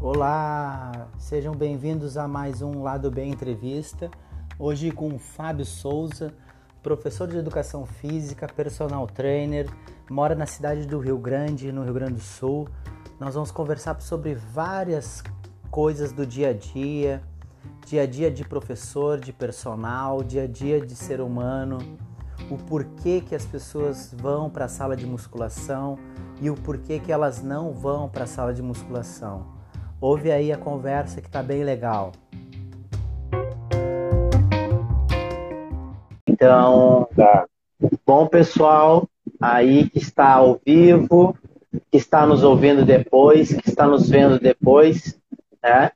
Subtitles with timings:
[0.00, 4.10] Olá, sejam bem-vindos a mais um Lado Bem Entrevista.
[4.58, 6.34] Hoje com Fábio Souza,
[6.82, 9.70] professor de educação física, personal trainer,
[10.10, 12.68] mora na cidade do Rio Grande, no Rio Grande do Sul.
[13.20, 15.22] Nós vamos conversar sobre várias
[15.72, 17.22] coisas do dia a dia,
[17.86, 21.78] dia a dia de professor, de personal, dia a dia de ser humano,
[22.50, 25.98] o porquê que as pessoas vão para a sala de musculação
[26.42, 29.46] e o porquê que elas não vão para a sala de musculação.
[29.98, 32.12] Ouve aí a conversa que tá bem legal.
[36.28, 37.46] Então, tá.
[38.04, 39.08] bom pessoal
[39.40, 41.34] aí que está ao vivo,
[41.90, 45.21] que está nos ouvindo depois, que está nos vendo depois,
[45.62, 45.90] né?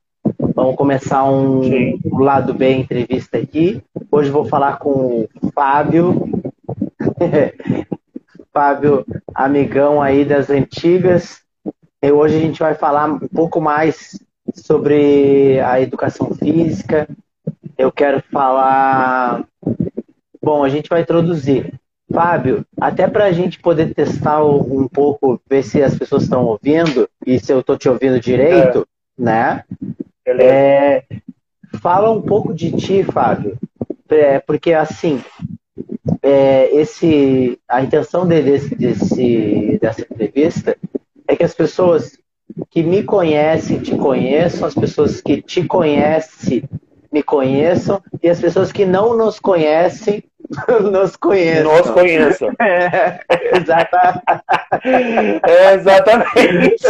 [0.54, 3.82] Vamos começar um, um lado bem entrevista aqui.
[4.10, 6.28] Hoje vou falar com o Fábio.
[8.52, 11.42] Fábio, amigão aí das antigas,
[12.02, 14.18] e hoje a gente vai falar um pouco mais
[14.54, 17.06] sobre a educação física.
[17.76, 19.44] Eu quero falar.
[20.42, 21.74] Bom, a gente vai introduzir.
[22.10, 27.08] Fábio, até para a gente poder testar um pouco, ver se as pessoas estão ouvindo
[27.26, 28.95] e se eu estou te ouvindo direito, é.
[29.18, 29.64] Né?
[30.26, 31.04] É,
[31.80, 33.58] fala um pouco de ti, Fábio,
[34.08, 35.22] é, porque assim,
[36.22, 40.76] é, esse, a intenção desse, desse, dessa entrevista
[41.28, 42.18] é que as pessoas
[42.70, 46.64] que me conhecem te conheçam, as pessoas que te conhecem
[47.12, 50.22] me conheçam e as pessoas que não nos conhecem
[50.92, 51.76] nos conheçam.
[51.76, 52.52] Nos conheçam.
[52.60, 54.22] É, exata...
[55.42, 56.84] é, exatamente.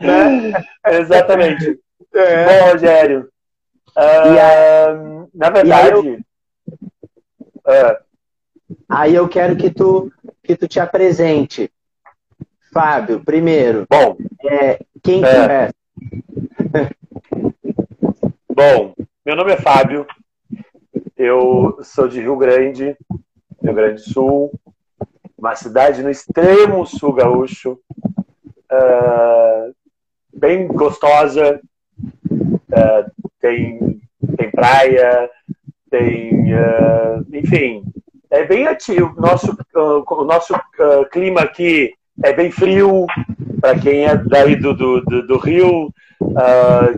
[0.00, 0.52] né?
[1.00, 1.80] Exatamente.
[2.14, 2.44] É.
[2.44, 3.28] Bom, Rogério.
[3.96, 5.88] Uh, na verdade.
[5.88, 6.02] Aí eu...
[7.66, 7.96] Uh.
[8.88, 10.12] aí eu quero que tu,
[10.42, 11.70] que tu te apresente.
[12.72, 13.86] Fábio, primeiro.
[13.88, 14.16] Bom.
[14.44, 15.68] É, quem é.
[15.68, 15.70] é?
[18.52, 20.06] Bom, meu nome é Fábio.
[21.16, 22.96] Eu sou de Rio Grande,
[23.62, 24.60] Rio Grande do Sul,
[25.38, 27.78] uma cidade no extremo sul gaúcho,
[28.72, 29.72] uh,
[30.36, 31.60] bem gostosa,
[32.28, 33.10] uh,
[33.40, 34.00] tem,
[34.36, 35.30] tem praia,
[35.88, 37.84] tem, uh, enfim,
[38.28, 39.14] é bem ativo.
[39.16, 40.52] Nosso, o nosso
[41.12, 41.94] clima aqui
[42.24, 43.06] é bem frio.
[43.60, 45.94] Para quem é daí do, do, do, do Rio,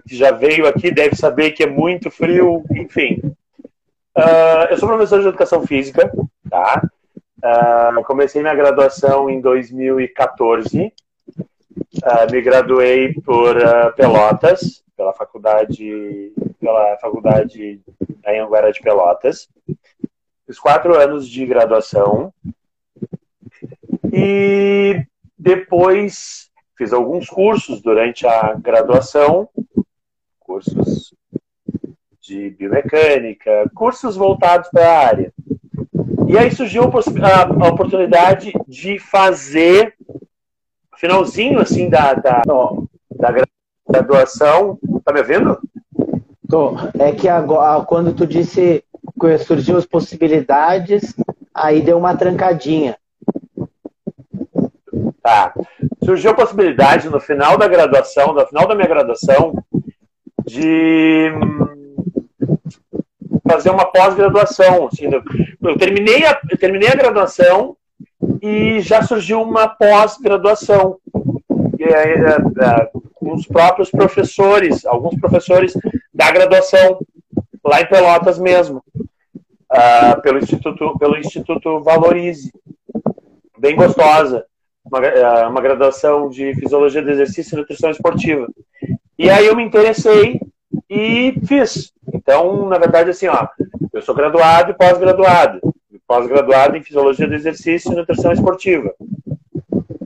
[0.09, 2.65] que já veio aqui, deve saber que é muito frio.
[2.75, 3.21] Enfim,
[4.17, 6.11] uh, eu sou professor de educação física,
[6.49, 6.83] tá?
[7.39, 10.93] Uh, comecei minha graduação em 2014.
[12.31, 13.57] me graduei por
[13.95, 17.81] Pelotas, pela faculdade, pela faculdade
[18.27, 19.49] em Anguera de Pelotas.
[20.47, 22.33] Fiz quatro anos de graduação.
[24.13, 25.05] E
[25.39, 29.49] depois fiz alguns cursos durante a graduação,
[30.41, 31.13] cursos
[32.27, 35.33] de biomecânica, cursos voltados para a área.
[36.29, 39.95] E aí surgiu a, oportunidade de fazer,
[40.97, 43.47] finalzinho assim da, da, da
[43.89, 44.79] graduação.
[45.05, 45.59] Tá me ouvindo?
[46.49, 46.75] Tô.
[46.99, 48.83] É que agora, quando tu disse
[49.21, 51.15] que surgiu as possibilidades,
[51.55, 52.97] aí deu uma trancadinha.
[55.23, 55.55] Tá.
[56.05, 59.55] Surgiu a possibilidade no final da graduação, no final da minha graduação,
[60.45, 61.66] de hum,
[63.49, 64.87] fazer uma pós-graduação.
[64.87, 65.09] Assim,
[65.63, 67.77] eu, terminei a, eu terminei a graduação
[68.43, 70.99] e já surgiu uma pós-graduação.
[71.79, 75.73] É, é, com os próprios professores, alguns professores
[76.13, 76.99] da graduação,
[77.65, 82.53] lá em Pelotas mesmo, uh, pelo, Instituto, pelo Instituto Valorize.
[83.59, 84.45] Bem gostosa
[84.85, 88.47] uma, é, uma graduação de Fisiologia do Exercício e Nutrição Esportiva.
[89.19, 90.41] E aí eu me interessei
[90.89, 91.93] e fiz.
[92.13, 93.49] Então, na verdade, assim, ó,
[93.93, 95.61] eu sou graduado e pós-graduado.
[96.07, 98.95] Pós-graduado em Fisiologia do Exercício e Nutrição Esportiva.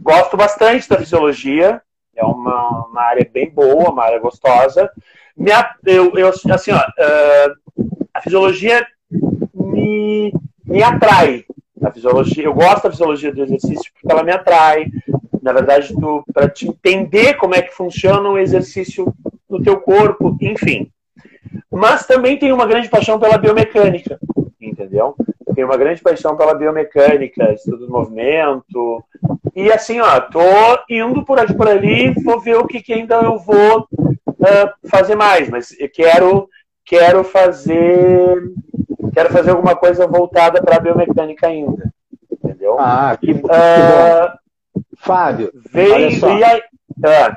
[0.00, 1.82] Gosto bastante da fisiologia,
[2.16, 4.90] é uma, uma área bem boa, uma área gostosa.
[5.36, 5.50] Me,
[5.84, 6.82] eu, eu, assim, ó,
[8.14, 8.86] a fisiologia
[9.54, 10.32] me,
[10.64, 11.44] me atrai,
[11.82, 14.86] a fisiologia, eu gosto da fisiologia do exercício porque ela me atrai.
[15.42, 15.94] Na verdade,
[16.34, 19.12] para te entender como é que funciona o exercício
[19.50, 20.90] no teu corpo, enfim.
[21.70, 24.18] Mas também tenho uma grande paixão pela biomecânica,
[24.60, 25.14] entendeu?
[25.54, 29.04] Tenho uma grande paixão pela biomecânica, estudo do movimento.
[29.54, 30.40] E assim, ó, tô
[30.88, 35.16] indo por aqui por ali, vou ver o que, que ainda eu vou uh, fazer
[35.16, 36.48] mais, mas eu quero,
[36.84, 38.52] quero fazer
[39.12, 41.92] quero fazer alguma coisa voltada para a biomecânica ainda.
[42.32, 42.76] Entendeu?
[42.78, 44.82] Ah, que, que uh, bom.
[44.96, 46.38] Fábio, veio, olha só.
[46.38, 46.62] E aí,
[47.04, 47.36] ah.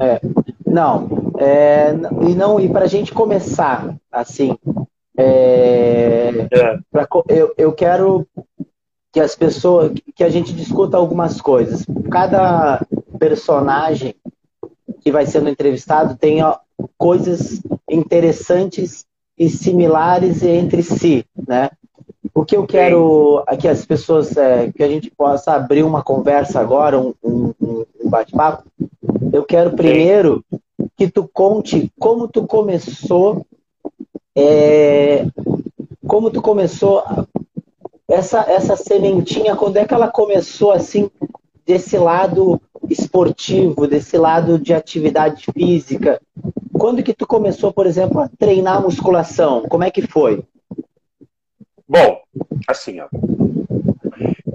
[0.00, 0.20] é,
[0.66, 1.92] não, é,
[2.28, 4.56] e não e para a gente começar assim,
[5.16, 6.78] é, é.
[6.90, 8.26] Pra, eu, eu quero
[9.12, 11.86] que as pessoas, que a gente discuta algumas coisas.
[12.10, 12.84] Cada
[13.18, 14.14] personagem
[15.00, 16.58] que vai sendo entrevistado tem ó,
[16.98, 19.06] coisas interessantes
[19.38, 21.70] e similares entre si, né?
[22.34, 26.60] O que eu quero aqui as pessoas é, que a gente possa abrir uma conversa
[26.60, 28.64] agora, um, um, um bate-papo.
[29.32, 30.44] Eu quero primeiro
[30.96, 33.46] que tu conte como tu começou,
[34.34, 35.26] é,
[36.06, 37.04] como tu começou
[38.08, 41.10] essa, essa sementinha, quando é que ela começou assim,
[41.66, 42.58] desse lado
[42.88, 46.18] esportivo, desse lado de atividade física?
[46.72, 49.64] Quando que tu começou, por exemplo, a treinar musculação?
[49.68, 50.42] Como é que foi?
[51.88, 52.20] Bom,
[52.68, 53.08] assim, ó.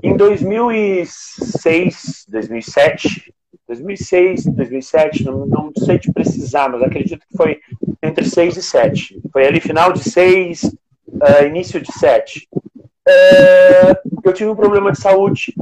[0.03, 3.30] Em 2006, 2007,
[3.71, 7.59] 2006, 2007, não, não sei te precisar, mas acredito que foi
[8.03, 9.21] entre 6 e 7.
[9.31, 10.71] Foi ali final de 6, uh,
[11.23, 12.47] eh, início de 7
[13.07, 13.91] é,
[14.23, 15.53] eu tive um problema de saúde.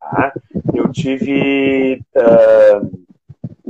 [0.00, 0.32] Tá?
[0.74, 3.04] Eu tive uh,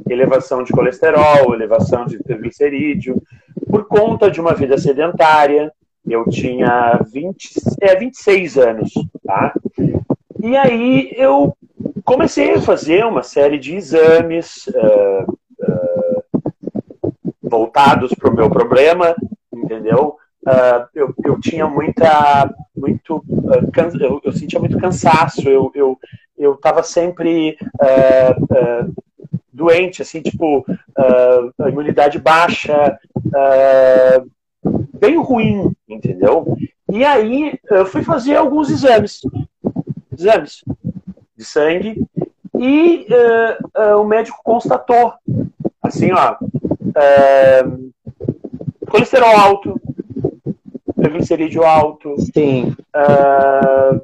[0.08, 3.22] elevação de colesterol, elevação de triglicerídeo,
[3.68, 5.72] por conta de uma vida sedentária.
[6.06, 7.50] Eu tinha 20,
[7.82, 8.92] é, 26 anos.
[9.24, 9.52] Tá?
[10.42, 11.54] E aí eu
[12.08, 16.42] comecei a fazer uma série de exames uh, uh,
[17.42, 19.14] voltados para o meu problema,
[19.52, 20.16] entendeu?
[20.46, 25.98] Uh, eu, eu tinha muita muito uh, eu, eu, sentia muito cansaço eu eu
[26.38, 27.58] eu estava sempre
[29.52, 30.64] doente assim tipo
[31.58, 32.96] a imunidade baixa
[34.94, 36.56] bem ruim entendeu
[36.90, 39.20] e aí eu fui fazer alguns exames
[40.16, 40.62] exames
[41.38, 42.04] de sangue
[42.54, 43.06] e
[43.96, 45.14] o médico constatou
[45.82, 46.36] assim ó
[48.90, 49.80] colesterol alto
[51.08, 52.14] triglicerídeo alto.
[52.34, 52.76] Sim.
[52.94, 54.00] Uh,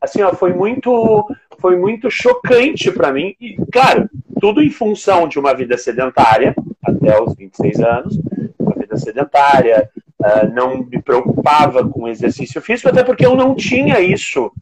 [0.00, 1.26] assim, ó, foi muito,
[1.58, 3.34] foi muito chocante para mim.
[3.40, 4.08] E, claro,
[4.40, 8.20] tudo em função de uma vida sedentária, até os 26 anos,
[8.58, 9.88] uma vida sedentária,
[10.20, 14.52] uh, não me preocupava com exercício físico, até porque eu não tinha isso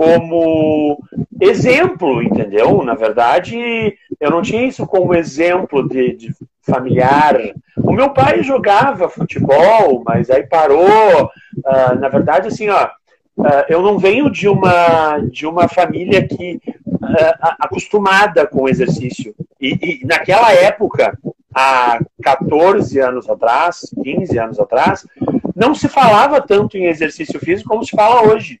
[0.00, 0.98] como
[1.38, 2.82] exemplo, entendeu?
[2.82, 7.36] Na verdade, eu não tinha isso como exemplo de, de familiar.
[7.76, 11.26] O meu pai jogava futebol, mas aí parou.
[11.26, 16.58] Uh, na verdade, assim, ó, uh, eu não venho de uma de uma família que
[16.86, 19.34] uh, acostumada com exercício.
[19.60, 21.12] E, e, naquela época,
[21.54, 25.06] há 14 anos atrás, 15 anos atrás,
[25.54, 28.58] não se falava tanto em exercício físico como se fala hoje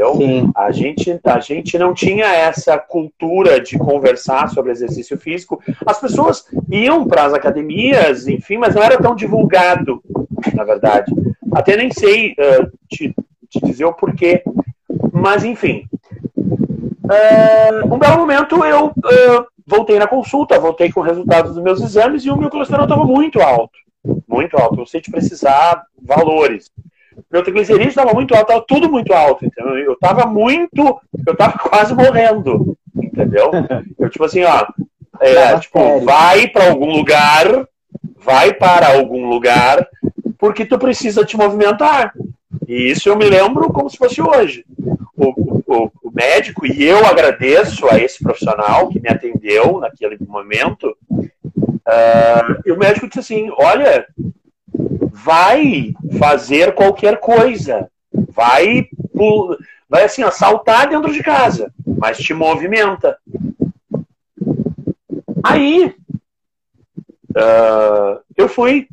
[0.00, 0.14] entendeu?
[0.16, 0.50] Sim.
[0.56, 5.60] A gente, a gente não tinha essa cultura de conversar sobre exercício físico.
[5.84, 10.02] As pessoas iam para as academias, enfim, mas não era tão divulgado,
[10.54, 11.12] na verdade.
[11.52, 13.14] Até nem sei uh, te,
[13.48, 14.42] te, dizer o porquê.
[15.12, 15.84] Mas, enfim.
[16.36, 22.24] Uh, um belo momento eu uh, voltei na consulta, voltei com resultados dos meus exames
[22.24, 23.78] e o meu colesterol estava muito alto.
[24.26, 24.76] Muito alto.
[24.76, 26.70] Não sei te precisar valores
[27.30, 29.76] meu triglicerídeo estava muito alto, estava tudo muito alto, entendeu?
[29.76, 33.50] Eu estava muito, eu estava quase morrendo, entendeu?
[33.98, 34.66] Eu, tipo assim, ó,
[35.20, 37.66] é, tipo, vai para algum lugar,
[38.16, 39.86] vai para algum lugar,
[40.38, 42.12] porque tu precisa te movimentar.
[42.66, 44.64] E isso eu me lembro como se fosse hoje.
[45.16, 45.28] O,
[45.66, 52.60] o, o médico, e eu agradeço a esse profissional que me atendeu naquele momento, uh,
[52.64, 54.06] e o médico disse assim, olha,
[55.12, 57.90] vai fazer qualquer coisa.
[58.12, 58.88] Vai,
[59.88, 63.16] vai assim, assaltar dentro de casa, mas te movimenta.
[65.42, 65.94] Aí,
[67.30, 68.88] uh, eu fui,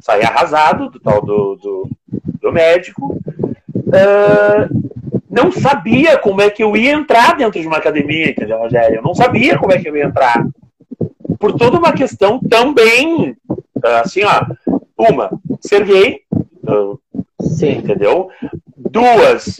[0.00, 1.90] saí arrasado do tal do, do,
[2.40, 3.18] do médico.
[3.74, 4.92] Uh,
[5.32, 8.96] não sabia como é que eu ia entrar dentro de uma academia, entendeu, Rogério?
[8.96, 10.46] Eu não sabia como é que eu ia entrar.
[11.38, 13.34] Por toda uma questão também,
[13.82, 14.44] assim, ó,
[15.02, 15.30] uma,
[15.60, 16.20] ser gay,
[17.40, 17.78] Sim.
[17.78, 18.28] entendeu?
[18.76, 19.58] Duas,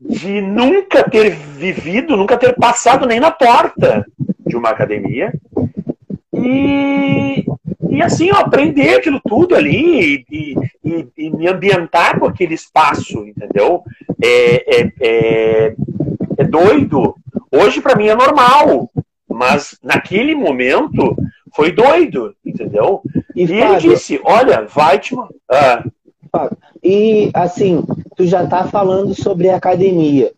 [0.00, 4.04] de nunca ter vivido, nunca ter passado nem na porta
[4.46, 5.32] de uma academia.
[6.34, 7.44] E,
[7.88, 13.26] e assim, ó, aprender aquilo tudo ali e, e, e, me ambientar com aquele espaço,
[13.26, 13.82] entendeu?
[14.22, 15.74] É, é, é,
[16.38, 17.14] é doido.
[17.50, 18.90] Hoje, para mim, é normal.
[19.28, 21.16] Mas naquele momento
[21.54, 23.02] foi doido, entendeu?
[23.34, 25.14] E, e ele disse, olha, vai te...
[25.50, 25.84] Ah.
[26.82, 27.84] E, assim,
[28.16, 30.32] tu já tá falando sobre academia,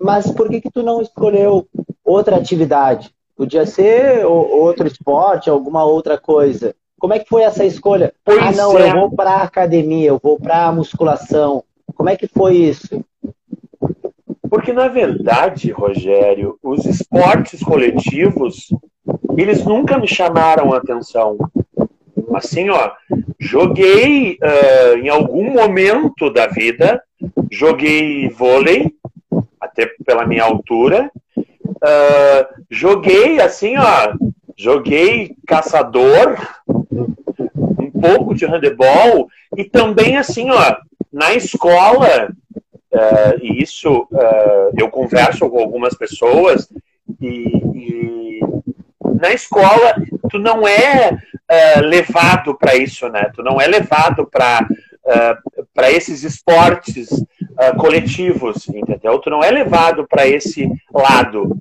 [0.00, 1.66] mas por que que tu não escolheu
[2.04, 3.10] outra atividade?
[3.36, 6.74] Podia ser outro esporte, alguma outra coisa.
[6.98, 8.12] Como é que foi essa escolha?
[8.24, 8.90] Pois ah, não, é.
[8.90, 11.62] eu vou para academia, eu vou para musculação.
[11.94, 13.04] Como é que foi isso?
[14.50, 18.68] Porque, na verdade, Rogério, os esportes coletivos,
[19.36, 21.36] eles nunca me chamaram a atenção.
[22.34, 22.92] Assim, ó,
[23.38, 27.02] joguei uh, em algum momento da vida,
[27.50, 28.92] joguei vôlei,
[29.60, 34.14] até pela minha altura, uh, joguei assim, ó,
[34.56, 36.36] joguei caçador,
[36.68, 40.76] um pouco de handebol, e também assim, ó,
[41.12, 42.30] na escola,
[42.92, 46.68] uh, e isso uh, eu converso com algumas pessoas,
[47.20, 48.37] e, e
[49.20, 49.94] na escola
[50.30, 53.30] tu não é uh, levado para isso, né?
[53.34, 54.66] Tu não é levado para
[55.04, 59.18] uh, para esses esportes uh, coletivos, entendeu?
[59.18, 61.56] Tu não é levado para esse lado.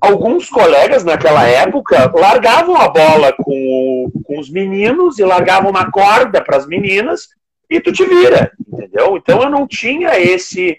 [0.00, 6.42] Alguns colegas naquela época largavam a bola com, com os meninos e largavam uma corda
[6.42, 7.28] para as meninas
[7.70, 9.16] e tu te vira, entendeu?
[9.16, 10.76] Então eu não tinha esse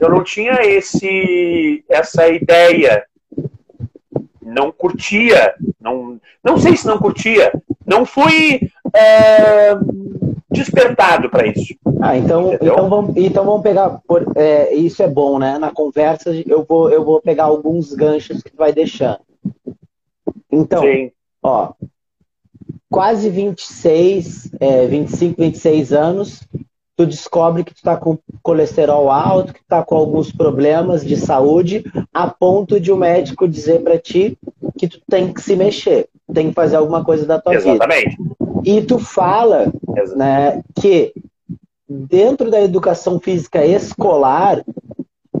[0.00, 3.04] eu não tinha esse essa ideia
[4.50, 7.52] não curtia não não sei se não curtia
[7.86, 8.60] não fui
[8.94, 9.74] é,
[10.50, 11.74] despertado para isso.
[12.00, 15.58] Ah então então vamos então vamos pegar por, é, isso é bom né?
[15.58, 19.20] Na conversa eu vou eu vou pegar alguns ganchos que tu vai deixando.
[20.50, 21.10] Então Sim.
[21.42, 21.72] ó
[22.90, 26.42] quase 26, é, 25, 26 anos,
[27.00, 31.82] tu descobre que tu está com colesterol alto, que tá com alguns problemas de saúde,
[32.12, 34.36] a ponto de o um médico dizer para ti
[34.76, 38.16] que tu tem que se mexer, tem que fazer alguma coisa da tua Exatamente.
[38.16, 38.34] vida.
[38.64, 39.72] E tu fala
[40.14, 41.14] né, que
[41.88, 44.62] dentro da educação física escolar,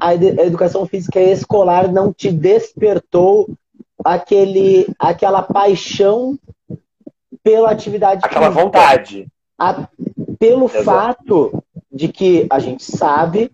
[0.00, 3.50] a educação física escolar não te despertou
[4.02, 6.38] aquele, aquela paixão
[7.42, 8.64] pela atividade Aquela física.
[8.64, 9.26] vontade.
[9.58, 9.86] A,
[10.40, 10.84] pelo Exato.
[10.84, 13.52] fato de que a gente sabe,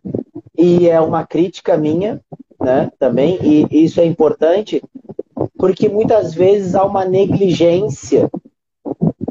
[0.57, 2.21] e é uma crítica minha,
[2.61, 4.81] né, também, e isso é importante,
[5.59, 8.31] porque muitas vezes há uma negligência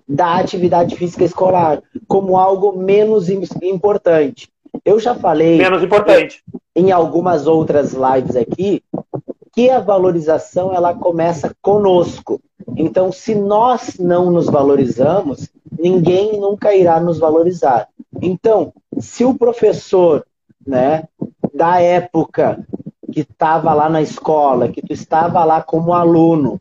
[0.07, 4.50] da atividade física escolar como algo menos importante.
[4.83, 6.43] Eu já falei menos importante
[6.75, 8.83] em algumas outras lives aqui
[9.53, 12.41] que a valorização ela começa conosco.
[12.75, 17.88] Então, se nós não nos valorizamos, ninguém nunca irá nos valorizar.
[18.22, 20.25] Então, se o professor,
[20.65, 21.03] né,
[21.53, 22.65] da época
[23.12, 26.60] que estava lá na escola, que tu estava lá como aluno,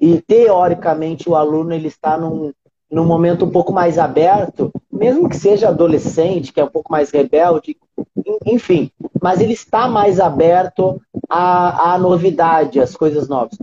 [0.00, 2.52] e teoricamente o aluno ele está num,
[2.90, 7.10] num momento um pouco mais aberto, mesmo que seja adolescente, que é um pouco mais
[7.10, 7.76] rebelde,
[8.44, 8.90] enfim,
[9.20, 13.56] mas ele está mais aberto à, à novidade, às coisas novas.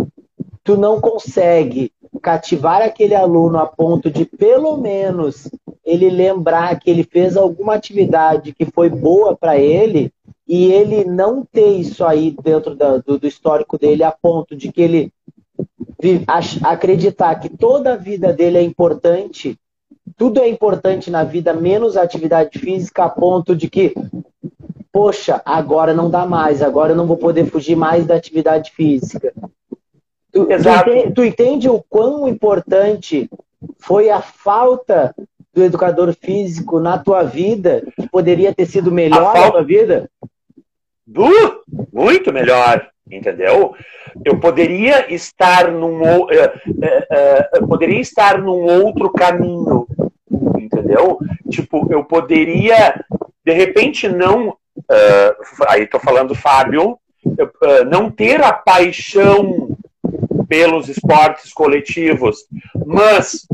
[0.63, 5.49] Tu não consegue cativar aquele aluno a ponto de, pelo menos,
[5.85, 10.11] ele lembrar que ele fez alguma atividade que foi boa para ele
[10.47, 14.71] e ele não ter isso aí dentro da, do, do, histórico dele a ponto de
[14.71, 15.13] que ele
[16.63, 19.59] acreditar que toda a vida dele é importante,
[20.17, 23.93] tudo é importante na vida, menos a atividade física, a ponto de que
[24.91, 29.33] poxa, agora não dá mais, agora eu não vou poder fugir mais da atividade física.
[30.31, 30.89] Tu, Exato.
[30.89, 33.29] Tu, entende, tu entende o quão importante
[33.77, 35.13] foi a falta
[35.53, 40.09] do educador físico na tua vida, que poderia ter sido melhor na tua vida?
[41.05, 41.29] Du,
[41.91, 43.73] muito melhor, entendeu?
[44.23, 49.87] Eu poderia estar num, uh, uh, uh, poderia estar num outro caminho,
[50.59, 51.19] entendeu?
[51.49, 53.03] Tipo, eu poderia,
[53.43, 59.68] de repente, não uh, aí estou falando Fábio, uh, não ter a paixão
[60.49, 62.45] pelos esportes coletivos,
[62.85, 63.47] mas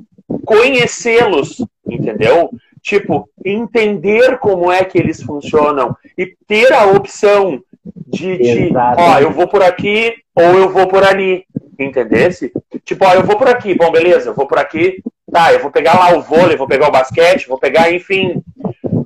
[0.43, 2.49] conhecê-los, entendeu?
[2.81, 7.61] Tipo, entender como é que eles funcionam e ter a opção
[8.07, 11.45] de, de ó, eu vou por aqui ou eu vou por ali,
[11.77, 12.51] entendesse?
[12.83, 15.69] Tipo, ó, eu vou por aqui, bom, beleza, eu vou por aqui, tá, eu vou
[15.69, 18.41] pegar lá o vôlei, vou pegar o basquete, vou pegar, enfim,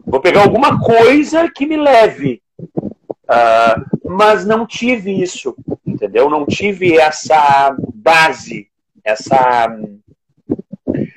[0.09, 2.41] Vou pegar alguma coisa que me leve.
[2.59, 5.55] Uh, mas não tive isso,
[5.99, 6.29] entendeu?
[6.29, 8.67] Não tive essa base,
[9.03, 9.67] essa.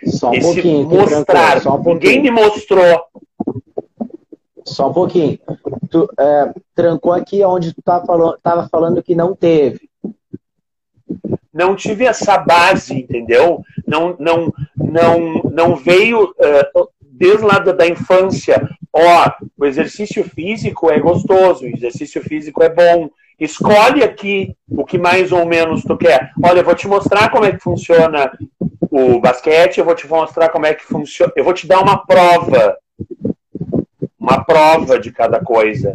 [0.04, 1.60] Só um esse pouquinho, mostrar.
[1.60, 3.04] Só um Ninguém me mostrou.
[4.64, 5.38] Só um pouquinho.
[5.88, 9.88] Tu é, trancou aqui onde tu estava falando, tava falando que não teve.
[11.52, 13.62] não tive essa base, entendeu?
[13.86, 18.68] Não, não, não, não veio uh, desde lá da, da infância.
[18.92, 23.10] Ó, o exercício físico é gostoso, o exercício físico é bom.
[23.42, 26.30] Escolhe aqui o que mais ou menos tu quer.
[26.42, 28.30] Olha, eu vou te mostrar como é que funciona
[28.90, 31.32] o basquete, eu vou te mostrar como é que funciona.
[31.34, 32.76] Eu vou te dar uma prova.
[34.18, 35.92] Uma prova de cada coisa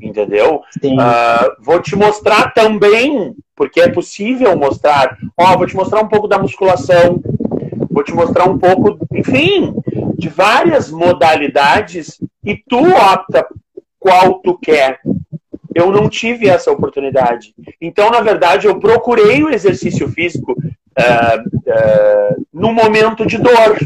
[0.00, 0.62] entendeu?
[0.82, 5.16] Uh, vou te mostrar também, porque é possível mostrar.
[5.36, 7.20] Ó, vou te mostrar um pouco da musculação,
[7.90, 9.74] vou te mostrar um pouco, enfim,
[10.16, 13.46] de várias modalidades e tu opta
[13.98, 15.00] qual tu quer.
[15.78, 17.54] Eu não tive essa oportunidade.
[17.80, 23.78] Então, na verdade, eu procurei o exercício físico uh, uh, no momento de dor.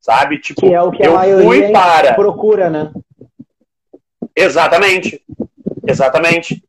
[0.00, 0.38] Sabe?
[0.38, 2.14] Tipo, que é o que a eu fui para.
[2.14, 2.92] procura, né?
[4.36, 5.20] Exatamente.
[5.84, 6.62] Exatamente.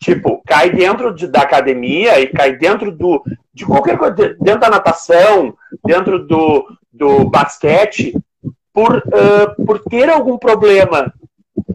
[0.00, 3.22] Tipo, cai dentro de, da academia e cai dentro do
[3.54, 8.12] de qualquer coisa, dentro da natação, dentro do, do basquete,
[8.72, 11.12] por, uh, por ter algum problema.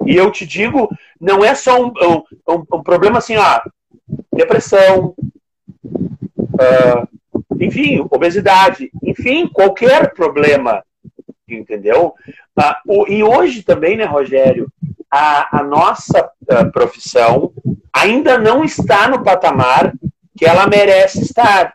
[0.06, 1.94] E eu te digo, não é só um,
[2.48, 3.64] um, um problema assim, ah,
[4.32, 5.16] depressão,
[5.86, 7.08] uh,
[7.60, 10.84] enfim, obesidade, enfim, qualquer problema,
[11.48, 12.14] entendeu?
[12.58, 14.68] Uh, o, e hoje também, né, Rogério,
[15.10, 17.54] a, a nossa uh, profissão
[17.94, 19.94] ainda não está no patamar
[20.36, 21.74] que ela merece estar.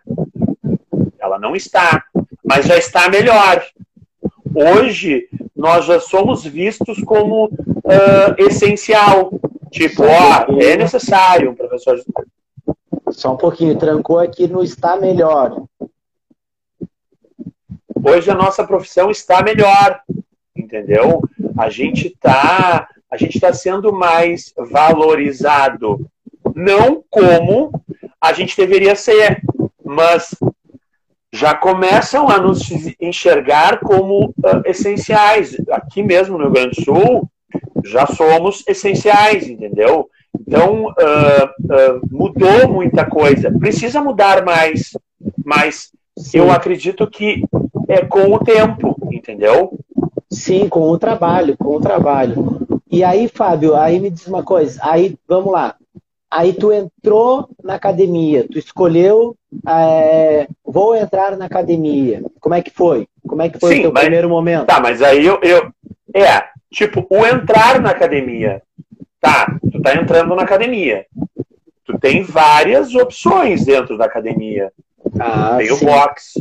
[1.18, 2.04] Ela não está,
[2.44, 3.64] mas já está melhor.
[4.54, 7.50] Hoje, nós já somos vistos como
[7.88, 9.32] uh, essencial.
[9.70, 12.04] Tipo, ó, é necessário um professor de
[13.10, 15.62] Só um pouquinho, trancou aqui no está melhor.
[17.94, 20.00] Hoje a nossa profissão está melhor,
[20.56, 21.22] entendeu?
[21.56, 26.06] A gente está a gente está sendo mais valorizado.
[26.54, 27.72] Não como
[28.20, 29.42] a gente deveria ser,
[29.82, 30.34] mas
[31.32, 32.68] já começam a nos
[33.00, 35.56] enxergar como uh, essenciais.
[35.70, 37.30] Aqui mesmo no Rio Grande do Sul,
[37.84, 40.08] já somos essenciais, entendeu?
[40.40, 43.50] Então, uh, uh, mudou muita coisa.
[43.50, 44.96] Precisa mudar mais,
[45.44, 46.38] mas Sim.
[46.38, 47.42] eu acredito que
[47.88, 49.78] é com o tempo, entendeu?
[50.30, 52.66] Sim, com o trabalho, com o trabalho.
[52.90, 54.80] E aí, Fábio, aí me diz uma coisa.
[54.82, 55.74] Aí, vamos lá.
[56.30, 59.34] Aí tu entrou na academia, tu escolheu,
[59.66, 62.22] é, vou entrar na academia.
[62.38, 63.08] Como é que foi?
[63.26, 64.66] Como é que foi Sim, o teu mas, primeiro momento?
[64.66, 65.72] Tá, mas aí eu, eu.
[66.14, 68.62] É, tipo, o entrar na academia.
[69.20, 71.06] Tá, tu tá entrando na academia.
[71.84, 74.72] Tu tem várias opções dentro da academia.
[75.18, 75.72] Ah, tu tem sim.
[75.72, 76.32] o box,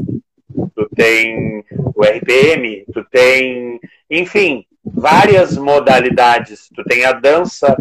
[0.76, 1.64] tu tem
[1.96, 3.80] o RPM, tu tem.
[4.10, 6.70] Enfim, várias modalidades.
[6.76, 7.76] Tu tem a dança.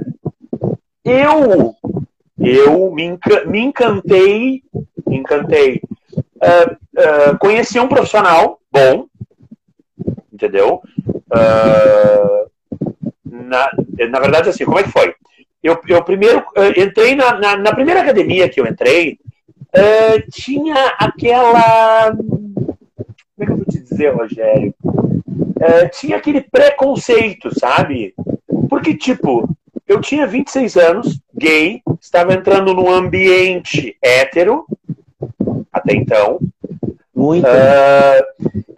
[1.04, 1.74] Eu,
[2.38, 4.62] eu me, enca me encantei,
[5.06, 5.82] me encantei.
[6.16, 9.06] Uh, uh, conheci um profissional bom,
[10.32, 10.82] entendeu?
[11.32, 12.50] Uh,
[13.24, 13.70] na,
[14.10, 15.14] na verdade, assim, como é que foi?
[15.62, 16.44] Eu, eu primeiro
[16.76, 19.18] entrei na, na, na, primeira academia que eu entrei,
[20.30, 22.12] tinha aquela.
[22.12, 24.74] Como é que eu vou te dizer, Rogério?
[25.60, 28.14] é, tinha aquele preconceito, sabe?
[28.68, 29.48] Porque, tipo,
[29.86, 34.66] eu tinha 26 anos, gay, estava entrando num ambiente hétero,
[35.72, 36.38] até então.
[37.14, 37.46] Muito.
[37.46, 38.75] Uh,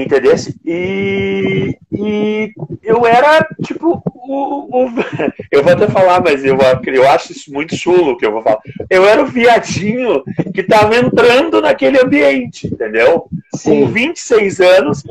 [0.00, 0.34] entendeu?
[0.64, 2.52] E, e
[2.82, 4.90] eu era, tipo, o, o,
[5.52, 8.58] eu vou até falar, mas eu, eu acho isso muito chulo que eu vou falar.
[8.88, 10.22] Eu era o viadinho
[10.54, 13.28] que estava entrando naquele ambiente, entendeu?
[13.54, 13.82] Sim.
[13.82, 15.04] Com 26 anos,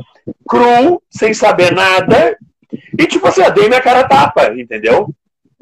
[0.48, 2.36] cru, sem saber nada,
[2.98, 5.08] e tipo assim, eu dei minha cara tapa, entendeu?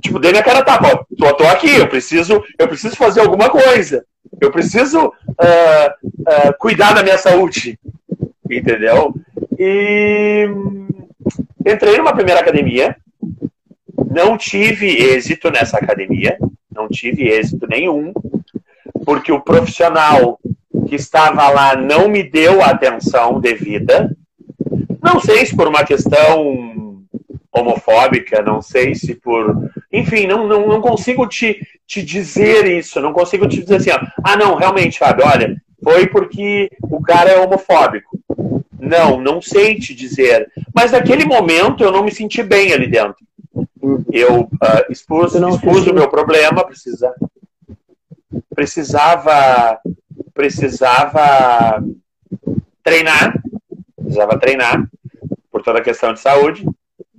[0.00, 4.04] Tipo, dei minha cara tapa, tô, tô aqui, eu preciso, eu preciso fazer alguma coisa.
[4.40, 7.78] Eu preciso uh, uh, cuidar da minha saúde,
[8.58, 9.14] entendeu?
[9.58, 10.48] E
[11.64, 12.96] entrei numa primeira academia,
[14.10, 16.36] não tive êxito nessa academia,
[16.72, 18.12] não tive êxito nenhum,
[19.04, 20.38] porque o profissional
[20.88, 24.14] que estava lá não me deu a atenção devida,
[25.02, 27.00] não sei se por uma questão
[27.52, 29.70] homofóbica, não sei se por.
[29.92, 34.00] Enfim, não, não, não consigo te, te dizer isso, não consigo te dizer assim, ó,
[34.22, 38.18] ah, não, realmente, Fábio, olha, foi porque o cara é homofóbico.
[38.80, 40.50] Não, não sei te dizer.
[40.74, 43.16] Mas naquele momento eu não me senti bem ali dentro.
[44.12, 44.48] Eu uh,
[44.90, 47.14] expus, expus o meu problema, precisa,
[48.54, 49.78] precisava,
[50.32, 51.82] precisava
[52.82, 53.42] treinar,
[53.96, 54.88] precisava treinar
[55.50, 56.66] por toda a questão de saúde.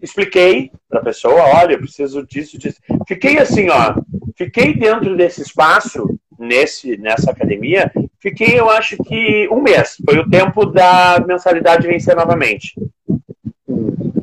[0.01, 2.79] Expliquei para a pessoa, olha, eu preciso disso, disso.
[3.07, 3.95] Fiquei assim, ó,
[4.35, 9.95] fiquei dentro desse espaço nesse, nessa academia, fiquei, eu acho que um mês.
[10.03, 12.73] Foi o tempo da mensalidade vencer novamente.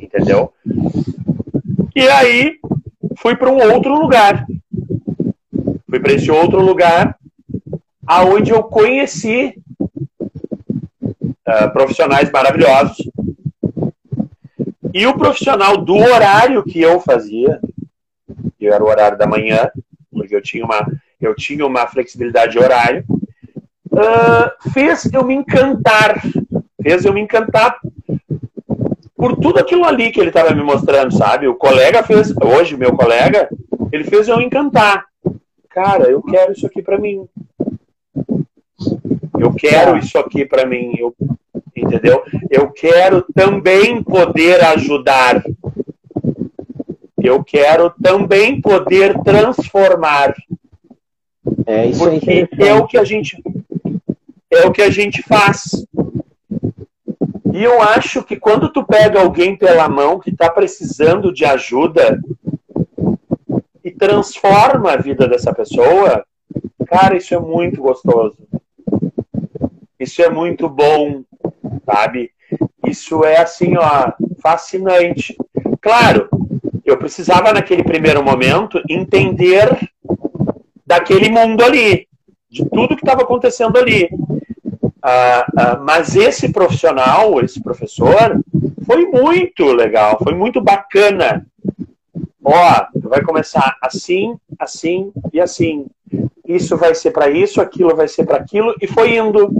[0.00, 0.52] Entendeu?
[1.94, 2.56] E aí
[3.16, 4.44] fui para um outro lugar.
[5.88, 7.16] Fui para esse outro lugar
[8.06, 12.96] aonde eu conheci uh, profissionais maravilhosos.
[14.92, 17.60] E o profissional do horário que eu fazia,
[18.58, 19.70] eu era o horário da manhã,
[20.10, 20.86] porque eu tinha uma,
[21.20, 23.04] eu tinha uma flexibilidade de horário,
[23.92, 26.22] uh, fez eu me encantar.
[26.82, 27.78] Fez eu me encantar
[29.16, 31.48] por tudo aquilo ali que ele estava me mostrando, sabe?
[31.48, 33.48] O colega fez, hoje, meu colega,
[33.90, 35.06] ele fez eu encantar.
[35.68, 37.28] Cara, eu quero isso aqui para mim.
[39.38, 40.94] Eu quero isso aqui para mim.
[40.96, 41.14] Eu,
[41.76, 42.22] entendeu?
[42.48, 45.42] Eu quero também poder ajudar.
[47.20, 50.34] Eu quero também poder transformar.
[51.68, 53.42] É, isso Porque é, é o que a gente
[54.50, 55.84] é o que a gente faz.
[57.52, 62.18] E eu acho que quando tu pega alguém pela mão que está precisando de ajuda
[63.84, 66.24] e transforma a vida dessa pessoa,
[66.86, 68.38] cara, isso é muito gostoso.
[70.00, 71.22] Isso é muito bom,
[71.84, 72.30] sabe?
[72.86, 75.36] Isso é assim, ó, fascinante.
[75.82, 76.30] Claro,
[76.82, 79.68] eu precisava naquele primeiro momento entender
[80.88, 82.08] daquele mundo ali,
[82.50, 84.08] de tudo que estava acontecendo ali.
[85.02, 88.40] Ah, ah, mas esse profissional, esse professor,
[88.86, 91.46] foi muito legal, foi muito bacana.
[92.42, 95.86] Ó, vai começar assim, assim e assim.
[96.46, 99.50] Isso vai ser para isso, aquilo vai ser para aquilo, e foi indo,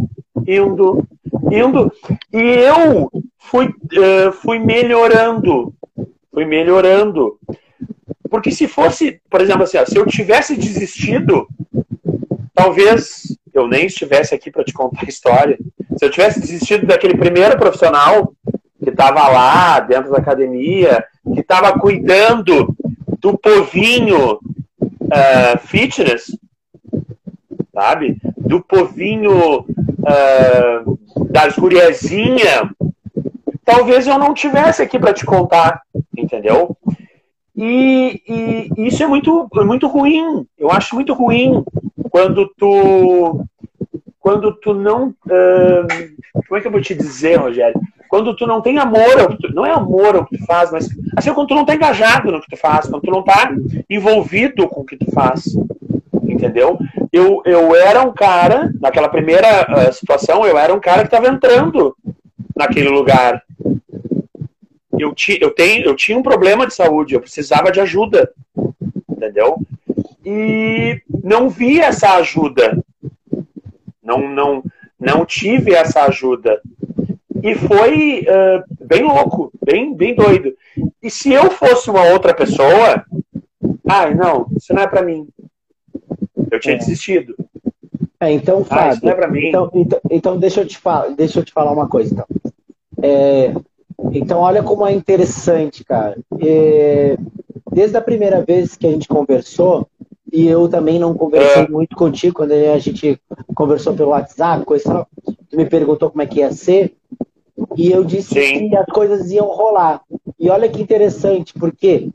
[0.47, 1.07] indo,
[1.53, 1.93] indo.
[2.33, 5.75] E eu fui, uh, fui melhorando,
[6.33, 7.39] fui melhorando.
[8.31, 11.49] Porque se fosse, por exemplo, assim, ó, se eu tivesse desistido,
[12.55, 15.59] talvez eu nem estivesse aqui para te contar a história.
[15.97, 18.33] Se eu tivesse desistido daquele primeiro profissional
[18.83, 22.75] que estava lá dentro da academia, que estava cuidando
[23.21, 26.37] do povinho uh, fitness,
[27.75, 28.19] sabe?
[28.37, 30.99] Do povinho uh,
[31.31, 32.71] das guriazinha,
[33.65, 35.83] talvez eu não tivesse aqui para te contar,
[36.17, 36.77] entendeu?
[37.61, 40.47] E, e, isso é muito, é muito ruim.
[40.57, 41.65] Eu acho muito ruim
[42.09, 43.45] quando tu
[44.21, 45.87] quando tu não uh,
[46.47, 47.81] como é que eu vou te dizer, Rogério?
[48.09, 50.89] Quando tu não tem amor, ao tu, não é amor ao que tu faz, mas
[51.17, 53.51] assim quando tu não tá engajado no que tu faz, quando tu não tá
[53.91, 55.45] envolvido com o que tu faz,
[56.23, 56.79] entendeu?
[57.13, 61.29] Eu, eu era um cara naquela primeira uh, situação, eu era um cara que estava
[61.29, 61.97] entrando
[62.55, 63.43] naquele lugar.
[64.99, 68.33] Eu, ti, eu, tenho, eu tinha um problema de saúde, eu precisava de ajuda,
[69.09, 69.59] entendeu?
[70.25, 72.83] E não vi essa ajuda.
[74.03, 74.63] Não, não,
[74.99, 76.61] não tive essa ajuda.
[77.43, 80.55] E foi uh, bem louco, bem, bem doido.
[81.03, 83.05] E se eu fosse uma outra pessoa,
[83.89, 85.29] ai, não, isso não é para mim.
[86.51, 86.79] Eu tinha é.
[86.79, 87.35] desistido.
[88.21, 89.49] É, então, ah, Fábio, não é pra mim.
[89.49, 92.13] Então, então, então, deixa, eu te falar, deixa eu te falar uma coisa.
[92.13, 92.27] Então,
[93.01, 93.55] é,
[94.13, 96.17] então olha como é interessante, cara.
[96.41, 97.17] É,
[97.71, 99.87] desde a primeira vez que a gente conversou,
[100.33, 101.69] e eu também não conversei é.
[101.69, 103.21] muito contigo quando a gente
[103.55, 105.07] conversou pelo WhatsApp, coisa,
[105.49, 106.95] tu me perguntou como é que ia ser,
[107.77, 108.69] e eu disse Sim.
[108.69, 110.03] que as coisas iam rolar.
[110.39, 112.09] E olha que interessante, porque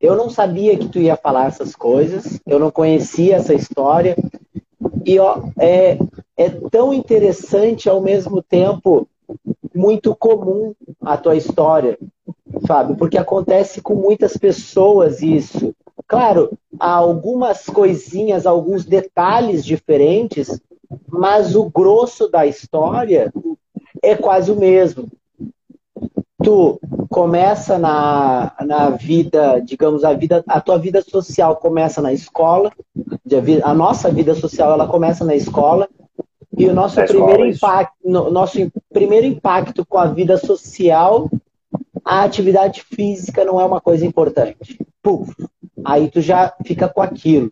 [0.00, 4.16] eu não sabia que tu ia falar essas coisas, eu não conhecia essa história,
[5.04, 5.98] e ó, é,
[6.36, 9.08] é tão interessante ao mesmo tempo
[9.74, 11.98] muito comum a tua história,
[12.66, 15.74] Fábio, porque acontece com muitas pessoas isso.
[16.06, 20.60] Claro, há algumas coisinhas, alguns detalhes diferentes,
[21.08, 23.32] mas o grosso da história
[24.02, 25.08] é quase o mesmo.
[26.42, 32.70] Tu começa na, na vida, digamos, a vida, a tua vida social começa na escola,
[33.62, 35.88] a nossa vida social ela começa na escola,
[36.56, 41.30] e o nosso primeiro impacto, nosso primeiro impacto com a vida social,
[42.04, 44.78] a atividade física não é uma coisa importante.
[45.02, 45.34] Puf,
[45.84, 47.50] aí tu já fica com aquilo.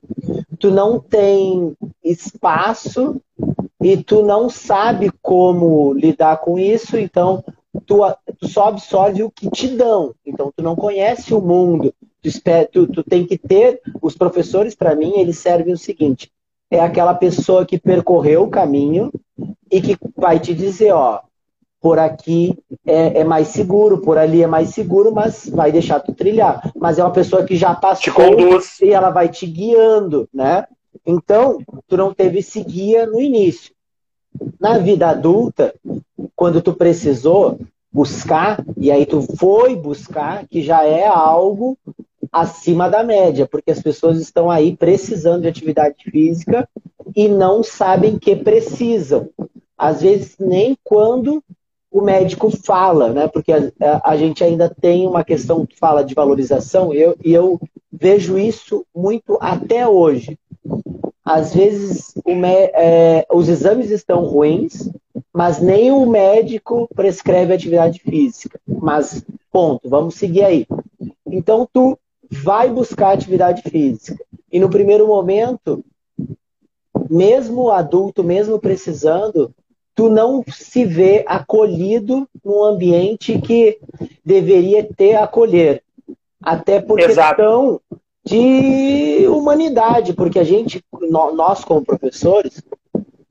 [0.58, 3.20] Tu não tem espaço
[3.80, 7.44] e tu não sabe como lidar com isso, então
[7.86, 8.00] tu,
[8.38, 10.14] tu só absorve o que te dão.
[10.24, 11.92] Então tu não conhece o mundo.
[12.22, 12.30] Tu,
[12.70, 13.80] tu, tu tem que ter.
[14.00, 16.30] Os professores, para mim, eles servem o seguinte:
[16.72, 19.12] é aquela pessoa que percorreu o caminho
[19.70, 21.20] e que vai te dizer, ó,
[21.78, 26.14] por aqui é, é, mais seguro, por ali é mais seguro, mas vai deixar tu
[26.14, 26.72] trilhar.
[26.74, 28.14] Mas é uma pessoa que já passou
[28.80, 30.64] e ela vai te guiando, né?
[31.04, 33.74] Então, tu não teve esse guia no início.
[34.58, 35.74] Na vida adulta,
[36.34, 37.58] quando tu precisou
[37.92, 41.76] buscar, e aí tu foi buscar, que já é algo
[42.32, 46.66] acima da média, porque as pessoas estão aí precisando de atividade física
[47.14, 49.28] e não sabem que precisam.
[49.76, 51.44] Às vezes, nem quando
[51.90, 53.28] o médico fala, né?
[53.28, 53.70] Porque a,
[54.02, 57.60] a, gente ainda tem uma questão que fala de valorização, eu, e eu
[57.92, 60.38] vejo isso muito até hoje.
[61.22, 62.14] Às vezes
[62.74, 64.90] é, os exames estão ruins,
[65.32, 68.58] mas nem o médico prescreve atividade física.
[68.66, 70.66] Mas, ponto, vamos seguir aí.
[71.26, 71.98] Então, tu
[72.32, 74.24] vai buscar atividade física.
[74.50, 75.84] E no primeiro momento,
[77.10, 79.54] mesmo adulto, mesmo precisando,
[79.94, 83.78] tu não se vê acolhido num ambiente que
[84.24, 85.82] deveria ter acolher.
[86.42, 87.36] Até por Exato.
[87.36, 87.80] questão
[88.24, 92.62] de humanidade, porque a gente, nós como professores,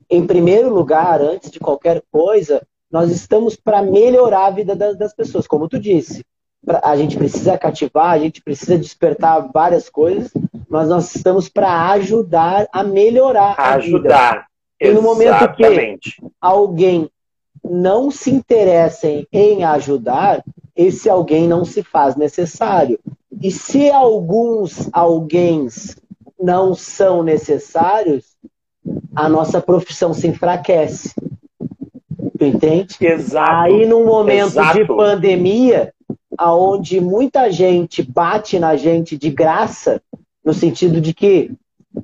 [0.08, 5.14] em primeiro lugar, antes de qualquer coisa, nós estamos para melhorar a vida das, das,
[5.14, 6.24] pessoas, como tu disse.
[6.82, 10.30] A gente precisa cativar, a gente precisa despertar várias coisas,
[10.68, 14.32] mas nós estamos para ajudar a melhorar a ajudar.
[14.32, 14.46] vida.
[14.80, 15.98] E no momento que
[16.40, 17.08] alguém
[17.64, 20.44] não se interessa em ajudar,
[20.74, 22.98] esse alguém não se faz necessário.
[23.40, 25.68] E se alguns alguém
[26.40, 28.24] não são necessários,
[29.14, 31.14] a nossa profissão se enfraquece.
[32.38, 32.96] Tu entende?
[33.00, 33.52] Exato.
[33.52, 34.78] Aí, num momento Exato.
[34.78, 35.92] de pandemia,
[36.38, 40.00] aonde muita gente bate na gente de graça,
[40.44, 41.52] no sentido de que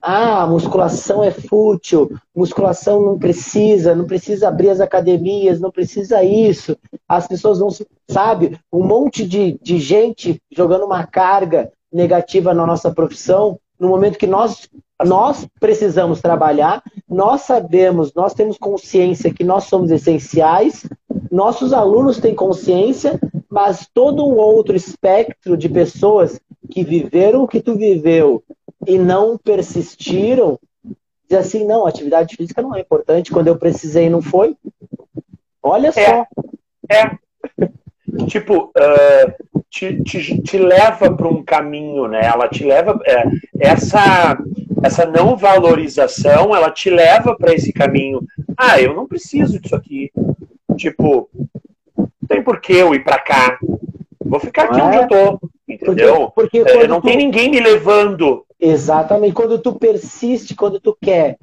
[0.02, 6.76] ah, musculação é fútil, musculação não precisa, não precisa abrir as academias, não precisa isso.
[7.08, 7.68] As pessoas não
[8.08, 14.18] sabe, um monte de, de gente jogando uma carga negativa na nossa profissão, no momento
[14.18, 14.68] que nós,
[15.04, 20.86] nós precisamos trabalhar, nós sabemos, nós temos consciência que nós somos essenciais,
[21.30, 23.18] nossos alunos têm consciência,
[23.50, 28.42] mas todo um outro espectro de pessoas que viveram o que tu viveu
[28.86, 30.58] e não persistiram,
[31.28, 34.56] diz assim, não, atividade física não é importante, quando eu precisei não foi.
[35.62, 36.26] Olha é, só.
[36.90, 37.18] É.
[38.26, 42.22] Tipo, uh, te, te, te, leva para um caminho, né?
[42.24, 42.98] Ela te leva.
[43.04, 43.24] É,
[43.60, 44.38] essa,
[44.82, 48.26] essa não valorização, ela te leva para esse caminho.
[48.56, 50.10] Ah, eu não preciso disso aqui.
[50.76, 51.28] Tipo,
[52.28, 53.58] tem por que eu ir para cá.
[54.24, 54.84] Vou ficar aqui é?
[54.84, 55.48] onde eu tô.
[55.68, 56.30] Entendeu?
[56.34, 57.06] Porque, porque é, não tu...
[57.06, 58.44] tem ninguém me levando.
[58.60, 59.34] Exatamente.
[59.34, 61.38] Quando tu persiste, quando tu quer,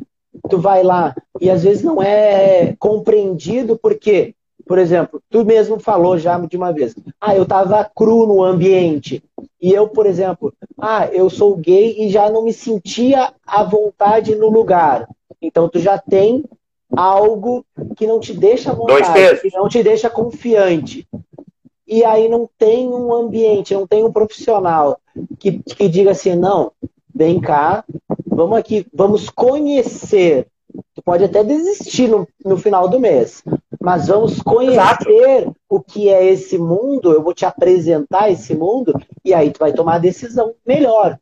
[0.49, 4.35] tu vai lá e às vezes não é compreendido porque,
[4.67, 9.23] por exemplo, tu mesmo falou já de uma vez, ah, eu estava cru no ambiente.
[9.61, 14.35] E eu, por exemplo, ah, eu sou gay e já não me sentia à vontade
[14.35, 15.07] no lugar.
[15.41, 16.43] Então tu já tem
[16.95, 21.07] algo que não te deixa vontade, que não te deixa confiante.
[21.87, 24.97] E aí não tem um ambiente, não tem um profissional
[25.39, 26.71] que, que diga assim, não,
[27.13, 27.83] vem cá,
[28.25, 30.47] vamos aqui, vamos conhecer.
[30.93, 33.43] Tu pode até desistir no, no final do mês,
[33.79, 35.55] mas vamos conhecer Exato.
[35.69, 38.93] o que é esse mundo, eu vou te apresentar esse mundo,
[39.23, 41.17] e aí tu vai tomar a decisão melhor.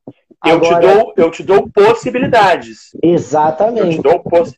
[0.45, 2.89] Eu, Agora, te, dou, eu te dou possibilidades.
[3.01, 3.81] Exatamente.
[3.81, 4.53] Eu te dou, poss,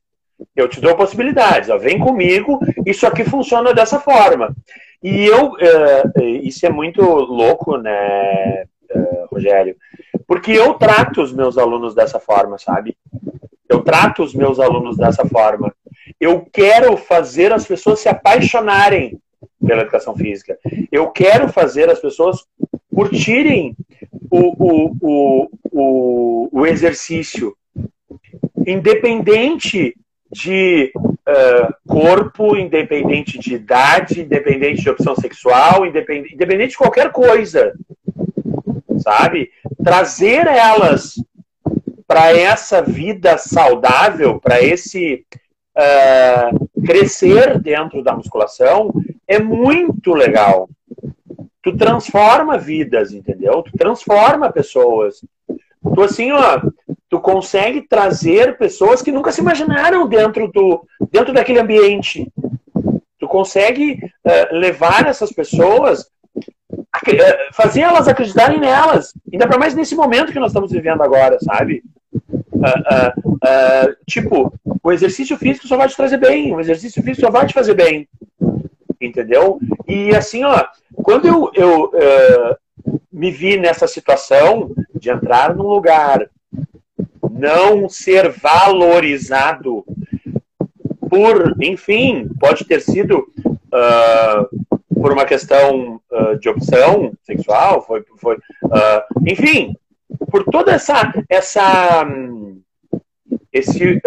[0.55, 1.69] eu te dou possibilidades.
[1.69, 4.55] Ó, vem comigo, isso aqui funciona dessa forma.
[5.03, 9.75] E eu, uh, isso é muito louco, né, uh, Rogério?
[10.27, 12.97] Porque eu trato os meus alunos dessa forma, sabe?
[13.69, 15.73] Eu trato os meus alunos dessa forma.
[16.19, 19.19] Eu quero fazer as pessoas se apaixonarem
[19.65, 20.57] pela educação física.
[20.91, 22.45] Eu quero fazer as pessoas
[22.93, 23.75] curtirem
[24.29, 27.55] o, o, o, o, o exercício.
[28.65, 29.95] Independente
[30.43, 37.73] de uh, corpo, independente de idade, independente de opção sexual, independente, independente de qualquer coisa
[39.05, 39.51] sabe?
[39.83, 41.13] Trazer elas
[42.07, 45.25] para essa vida saudável, para esse
[45.77, 48.91] uh, crescer dentro da musculação,
[49.27, 50.69] é muito legal.
[51.61, 53.63] Tu transforma vidas, entendeu?
[53.63, 55.23] Tu transforma pessoas.
[55.93, 56.61] Tu assim, ó,
[57.15, 62.29] tu consegue trazer pessoas que nunca se imaginaram dentro do dentro daquele ambiente.
[63.17, 66.09] Tu consegue uh, levar essas pessoas
[67.07, 69.13] é, fazer elas acreditarem nelas.
[69.31, 71.83] Ainda para mais nesse momento que nós estamos vivendo agora, sabe?
[72.13, 77.25] Uh, uh, uh, tipo, o exercício físico só vai te trazer bem, o exercício físico
[77.25, 78.09] só vai te fazer bem.
[78.99, 79.57] Entendeu?
[79.87, 80.65] E assim, ó,
[81.01, 82.57] quando eu, eu
[83.11, 86.29] me vi nessa situação de entrar num lugar
[87.35, 89.83] não ser valorizado
[91.09, 98.35] por, enfim, pode ter sido uh, por uma questão uh, de opção sexual, foi, foi
[98.35, 99.75] uh, enfim,
[100.31, 102.07] por toda essa essa
[103.51, 104.01] esse,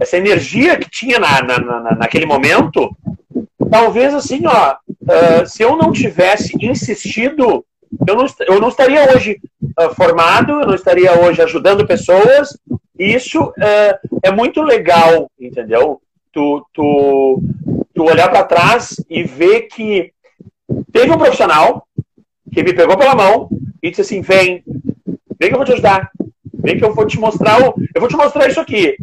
[0.00, 2.90] essa energia que tinha na, na, na, naquele momento,
[3.70, 4.76] talvez assim, ó,
[5.46, 7.64] se eu não tivesse insistido
[8.06, 9.40] eu não, eu não estaria hoje
[9.78, 12.58] uh, formado, eu não estaria hoje ajudando pessoas.
[12.98, 16.00] Isso uh, é muito legal, entendeu?
[16.32, 17.42] Tu, tu,
[17.94, 20.12] tu olhar para trás e ver que
[20.92, 21.86] teve um profissional
[22.52, 23.48] que me pegou pela mão
[23.82, 24.62] e disse assim: vem,
[25.38, 26.10] vem que eu vou te ajudar,
[26.52, 28.96] vem que eu vou te mostrar, o, eu vou te mostrar isso aqui.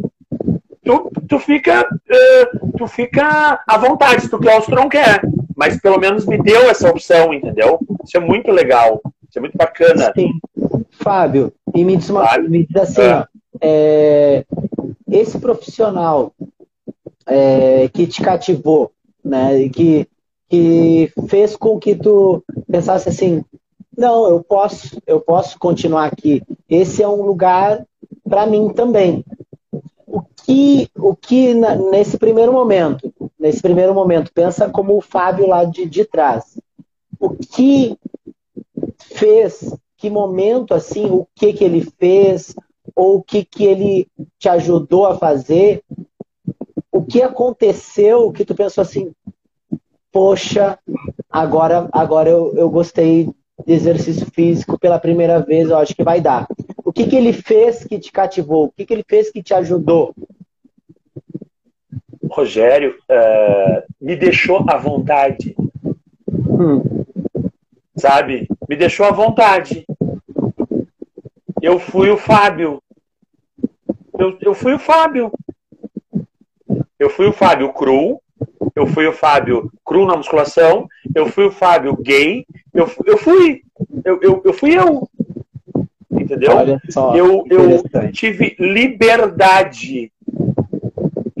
[0.84, 4.88] Tu, tu fica, uh, tu fica à vontade, se tu quer ou se tu não
[4.88, 5.22] quer
[5.62, 7.78] mas pelo menos me deu essa opção, entendeu?
[8.04, 10.12] Isso é muito legal, isso é muito bacana.
[10.12, 10.32] Sim.
[10.90, 13.14] Fábio, e me diz, uma, me diz assim, é.
[13.14, 13.24] Ó,
[13.60, 14.44] é,
[15.08, 16.32] esse profissional
[17.26, 18.90] é, que te cativou,
[19.24, 20.08] né, que,
[20.48, 23.44] que fez com que tu pensasse assim,
[23.96, 26.42] não, eu posso, eu posso continuar aqui.
[26.68, 27.86] Esse é um lugar
[28.28, 29.24] para mim também.
[30.08, 33.11] O que, o que na, nesse primeiro momento
[33.42, 34.32] nesse primeiro momento.
[34.32, 36.58] Pensa como o Fábio lá de, de trás.
[37.18, 37.98] O que
[39.00, 42.54] fez, que momento assim, o que que ele fez,
[42.94, 44.06] ou o que que ele
[44.38, 45.82] te ajudou a fazer,
[46.90, 49.12] o que aconteceu que tu pensou assim,
[50.12, 50.78] poxa,
[51.28, 53.28] agora, agora eu, eu gostei
[53.66, 56.46] de exercício físico pela primeira vez, eu acho que vai dar.
[56.84, 58.66] O que que ele fez que te cativou?
[58.66, 60.14] O que que ele fez que te ajudou?
[62.32, 65.54] Rogério uh, me deixou à vontade.
[66.28, 67.04] Hum.
[67.96, 68.48] Sabe?
[68.68, 69.84] Me deixou à vontade.
[71.60, 72.82] Eu fui o Fábio.
[74.18, 75.30] Eu, eu fui o Fábio.
[76.98, 78.20] Eu fui o Fábio cru.
[78.74, 80.88] Eu fui o Fábio cru na musculação.
[81.14, 82.46] Eu fui o Fábio gay.
[82.72, 83.62] Eu, eu fui.
[84.04, 85.08] Eu, eu, eu fui eu.
[86.10, 86.52] Entendeu?
[87.14, 90.10] eu, eu tive liberdade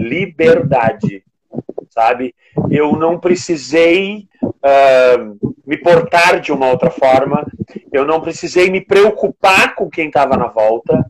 [0.02, 1.24] liberdade,
[1.90, 2.34] sabe?
[2.70, 7.46] Eu não precisei uh, me portar de uma outra forma,
[7.92, 11.06] eu não precisei me preocupar com quem estava na volta.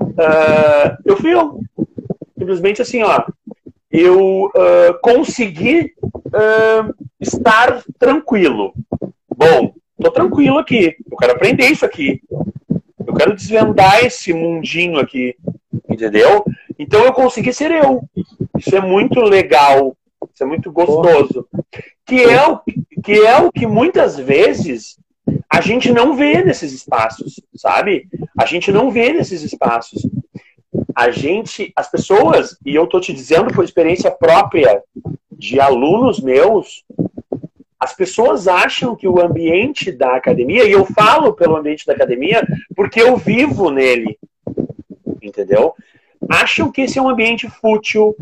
[0.00, 1.60] Uh, eu fui eu.
[2.38, 3.24] Simplesmente assim, ó.
[3.90, 5.94] Eu uh, consegui
[7.20, 8.74] estar tranquilo.
[9.34, 9.72] Bom,
[10.02, 10.96] tô tranquilo aqui.
[11.10, 12.20] Eu quero aprender isso aqui.
[13.06, 15.34] Eu quero desvendar esse mundinho aqui.
[15.88, 16.44] Entendeu?
[16.78, 18.02] Então eu consegui ser eu.
[18.58, 19.96] Isso é muito legal.
[20.32, 21.46] Isso é muito gostoso.
[22.04, 22.60] Que é, o,
[23.02, 24.98] que é o que muitas vezes
[25.50, 28.08] a gente não vê nesses espaços, sabe?
[28.38, 30.06] A gente não vê nesses espaços.
[30.94, 34.82] A gente, as pessoas, e eu estou te dizendo por experiência própria
[35.32, 36.84] de alunos meus,
[37.78, 42.46] as pessoas acham que o ambiente da academia, e eu falo pelo ambiente da academia
[42.74, 44.18] porque eu vivo nele,
[45.22, 45.74] entendeu?
[46.28, 48.16] Acham que esse é um ambiente fútil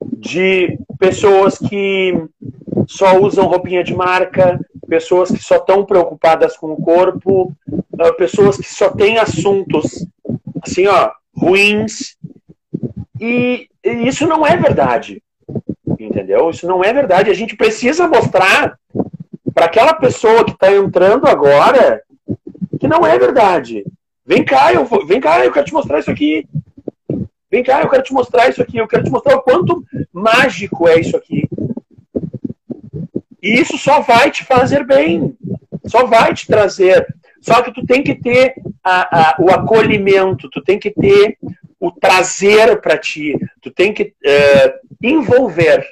[0.00, 2.14] de pessoas que
[2.86, 7.52] só usam roupinha de marca, pessoas que só estão preocupadas com o corpo,
[7.98, 10.06] ah, pessoas que só têm assuntos
[10.62, 12.16] assim, ó, ruins.
[13.20, 15.22] E isso não é verdade.
[15.98, 16.50] Entendeu?
[16.50, 17.30] Isso não é verdade.
[17.30, 18.78] A gente precisa mostrar
[19.54, 22.02] para aquela pessoa que está entrando agora
[22.80, 23.84] que não é verdade.
[24.24, 26.46] Vem cá, eu vou, vem cá, eu quero te mostrar isso aqui.
[27.52, 30.88] Vem cá, eu quero te mostrar isso aqui, eu quero te mostrar o quanto mágico
[30.88, 31.46] é isso aqui.
[33.42, 35.36] E isso só vai te fazer bem,
[35.84, 37.06] só vai te trazer.
[37.42, 41.36] Só que tu tem que ter a, a, o acolhimento, tu tem que ter
[41.78, 45.86] o trazer para ti, tu tem que uh, envolver.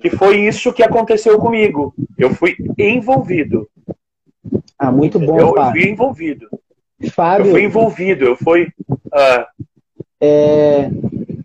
[0.00, 1.94] Que foi isso que aconteceu comigo.
[2.16, 3.68] Eu fui envolvido.
[4.78, 5.38] Ah, muito bom.
[5.38, 6.48] Eu, eu fui envolvido.
[7.10, 7.46] Fábio.
[7.46, 8.68] Eu fui envolvido, eu fui.
[8.88, 9.53] Uh,
[10.24, 10.90] é,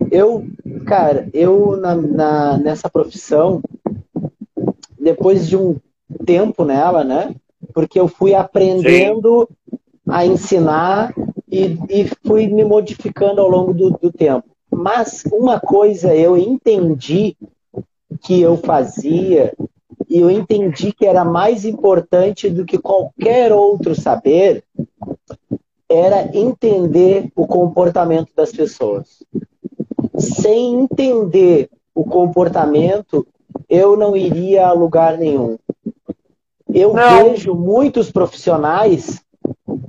[0.09, 0.47] eu,
[0.86, 3.61] cara, eu na, na, nessa profissão,
[4.97, 5.75] depois de um
[6.25, 7.36] tempo nela, né?
[7.73, 9.75] Porque eu fui aprendendo Sim.
[10.07, 11.13] a ensinar
[11.51, 14.47] e, e, fui me modificando ao longo do, do tempo.
[14.71, 17.36] Mas uma coisa eu entendi
[18.21, 19.53] que eu fazia
[20.09, 24.63] e eu entendi que era mais importante do que qualquer outro saber
[25.90, 29.24] era entender o comportamento das pessoas.
[30.18, 33.26] Sem entender o comportamento,
[33.68, 35.58] eu não iria a lugar nenhum.
[36.72, 37.24] Eu não.
[37.24, 39.22] vejo muitos profissionais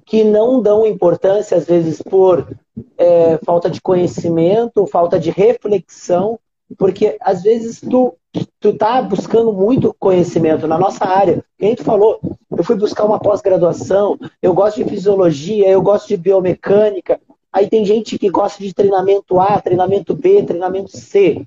[0.06, 2.48] que não dão importância, às vezes, por
[2.96, 6.38] é, falta de conhecimento, falta de reflexão,
[6.78, 8.14] porque às vezes tu,
[8.60, 11.42] tu tá buscando muito conhecimento na nossa área.
[11.58, 12.20] Quem tu falou,
[12.54, 17.18] eu fui buscar uma pós-graduação, eu gosto de fisiologia, eu gosto de biomecânica.
[17.50, 21.44] Aí tem gente que gosta de treinamento A, treinamento B, treinamento C.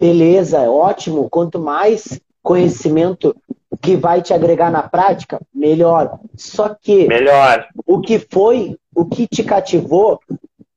[0.00, 1.28] Beleza, é ótimo.
[1.28, 3.36] Quanto mais conhecimento
[3.80, 6.18] que vai te agregar na prática, melhor.
[6.36, 7.68] Só que melhor.
[7.86, 10.18] o que foi, o que te cativou,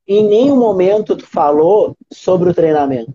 [0.06, 3.14] em nenhum momento tu falou sobre o treinamento.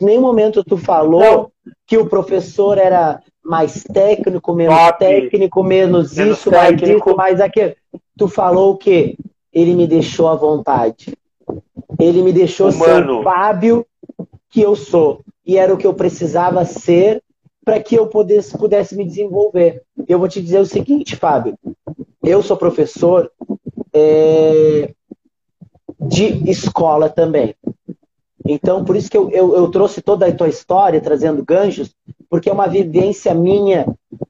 [0.00, 1.52] Em nenhum momento tu falou Não.
[1.86, 4.98] que o professor era mais técnico, menos Top.
[4.98, 7.16] técnico, menos, menos isso, técnico.
[7.16, 7.74] mais isso, mais aquilo.
[8.16, 9.16] Tu falou o quê?
[9.52, 11.16] Ele me deixou à vontade.
[11.98, 12.84] Ele me deixou Humano.
[12.84, 13.86] ser o Fábio
[14.50, 15.20] que eu sou.
[15.46, 17.22] E era o que eu precisava ser
[17.64, 19.82] para que eu pudesse, pudesse me desenvolver.
[20.06, 21.58] Eu vou te dizer o seguinte, Fábio.
[22.22, 23.30] Eu sou professor
[23.92, 24.92] é,
[26.00, 27.54] de escola também.
[28.50, 31.94] Então, por isso que eu, eu, eu, trouxe toda a tua história, trazendo ganchos,
[32.30, 33.86] porque é uma vivência minha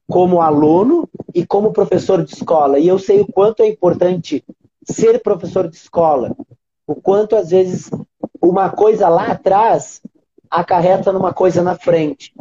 [0.09, 2.81] como aluno e como professor de escola.
[2.81, 4.45] E eu sei o quanto é importante
[4.83, 6.35] ser professor de escola.
[6.85, 7.91] O quanto, às vezes,
[8.43, 10.03] uma coisa lá atrás
[10.51, 12.33] acarreta numa coisa na frente.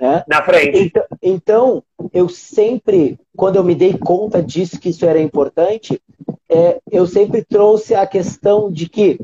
[0.00, 0.24] Né?
[0.26, 0.78] Na frente.
[0.78, 6.00] Então, então, eu sempre, quando eu me dei conta disso, que isso era importante,
[6.48, 9.20] é, eu sempre trouxe a questão de que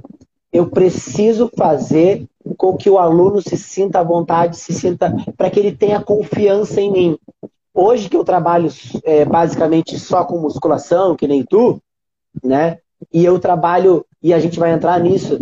[0.53, 2.27] eu preciso fazer
[2.57, 6.81] com que o aluno se sinta à vontade, se sinta, para que ele tenha confiança
[6.81, 7.19] em mim.
[7.73, 8.69] Hoje que eu trabalho
[9.05, 11.81] é, basicamente só com musculação, que nem tu,
[12.43, 12.79] né?
[13.13, 15.41] E eu trabalho, e a gente vai entrar nisso.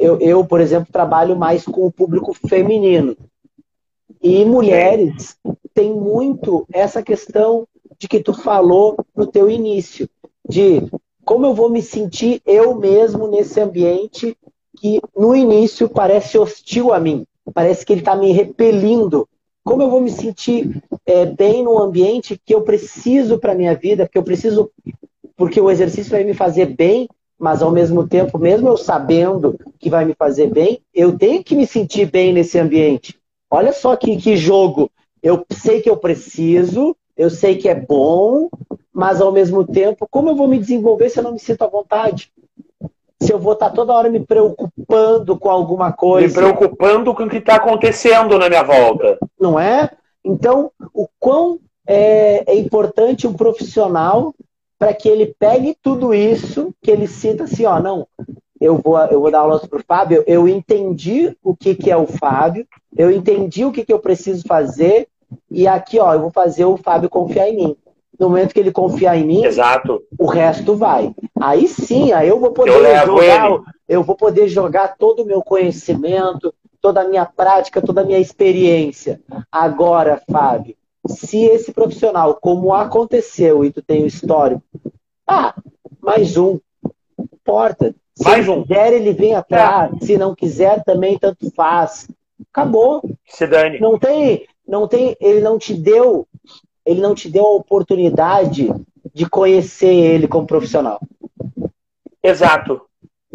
[0.00, 3.16] Eu, eu por exemplo, trabalho mais com o público feminino.
[4.22, 5.36] E mulheres
[5.74, 7.66] têm muito essa questão
[7.98, 10.08] de que tu falou no teu início,
[10.48, 10.82] de
[11.26, 14.38] como eu vou me sentir eu mesmo nesse ambiente
[14.78, 19.28] que no início parece hostil a mim, parece que ele está me repelindo.
[19.64, 24.08] Como eu vou me sentir é, bem num ambiente que eu preciso para minha vida,
[24.08, 24.70] que eu preciso,
[25.36, 29.90] porque o exercício vai me fazer bem, mas ao mesmo tempo, mesmo eu sabendo que
[29.90, 33.18] vai me fazer bem, eu tenho que me sentir bem nesse ambiente.
[33.50, 34.88] Olha só que, que jogo.
[35.20, 38.48] Eu sei que eu preciso, eu sei que é bom,
[38.96, 41.66] mas ao mesmo tempo, como eu vou me desenvolver se eu não me sinto à
[41.66, 42.32] vontade?
[43.20, 46.28] Se eu vou estar toda hora me preocupando com alguma coisa.
[46.28, 49.18] Me preocupando com o que está acontecendo na minha volta.
[49.38, 49.90] Não é?
[50.24, 54.34] Então, o quão é, é importante um profissional
[54.78, 58.08] para que ele pegue tudo isso, que ele sinta assim, ó, não,
[58.58, 61.96] eu vou, eu vou dar aula para o Fábio, eu entendi o que, que é
[61.98, 62.66] o Fábio,
[62.96, 65.06] eu entendi o que, que eu preciso fazer,
[65.50, 67.76] e aqui, ó, eu vou fazer o Fábio confiar em mim.
[68.18, 70.02] No momento que ele confiar em mim, Exato.
[70.18, 71.14] o resto vai.
[71.40, 73.60] Aí sim, aí eu vou poder eu jogar, ele.
[73.88, 78.18] eu vou poder jogar todo o meu conhecimento, toda a minha prática, toda a minha
[78.18, 79.20] experiência.
[79.50, 80.74] Agora, Fábio,
[81.08, 84.62] se esse profissional, como aconteceu e tu tem o histórico,
[85.26, 85.54] ah,
[86.00, 86.58] mais um,
[87.18, 87.94] importa.
[88.14, 88.62] Se Mais um.
[88.62, 89.92] quiser, ele vem atrás.
[90.00, 90.04] É.
[90.04, 92.08] Se não quiser, também tanto faz.
[92.50, 93.02] Acabou.
[93.26, 93.78] Se dane.
[93.78, 96.26] Não tem, não tem, ele não te deu,
[96.86, 98.72] ele não te deu a oportunidade
[99.12, 101.00] de conhecer ele como profissional.
[102.22, 102.82] Exato.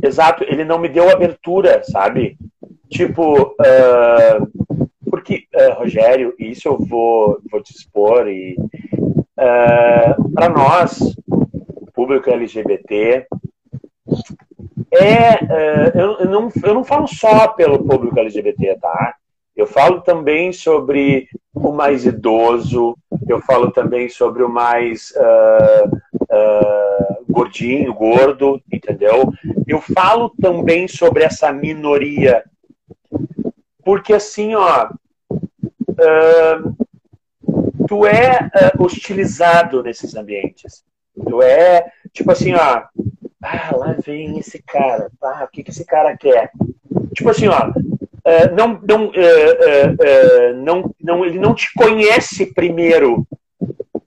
[0.01, 0.43] Exato.
[0.45, 2.37] Ele não me deu abertura, sabe?
[2.89, 4.71] Tipo, uh,
[5.09, 10.99] porque, uh, Rogério, isso eu vou, vou te expor e uh, ah, para nós,
[11.93, 13.27] público LGBT,
[14.93, 15.39] é,
[15.95, 19.15] eu, eu, não, eu não falo só pelo público LGBT, tá?
[19.55, 22.97] Eu falo também sobre o mais idoso,
[23.27, 29.31] eu falo também sobre o mais uh, uh, gordinho, gordo, entendeu?
[29.67, 32.43] Eu falo também sobre essa minoria,
[33.83, 36.75] porque assim, ó, uh,
[37.87, 38.49] tu é
[38.79, 40.83] hostilizado nesses ambientes.
[41.27, 42.83] Tu é, tipo assim, ó,
[43.41, 45.09] ah, lá vem esse cara.
[45.21, 46.51] Ah, o que, que esse cara quer?
[47.15, 47.71] Tipo assim, ó.
[48.25, 53.25] Uh, não, não, uh, não, não, ele não te conhece primeiro.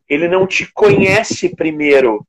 [0.09, 2.25] Ele não te conhece primeiro.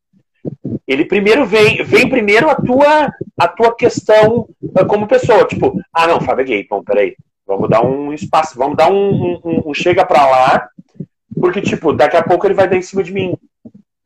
[0.88, 4.48] Ele primeiro vem, vem primeiro a tua, a tua questão
[4.88, 5.46] como pessoa.
[5.46, 6.68] Tipo, ah, não, Fábio é gay.
[6.70, 7.16] Bom, peraí.
[7.48, 10.68] Vamos dar um espaço, vamos dar um, um, um chega pra lá,
[11.40, 13.36] porque, tipo, daqui a pouco ele vai dar em cima de mim.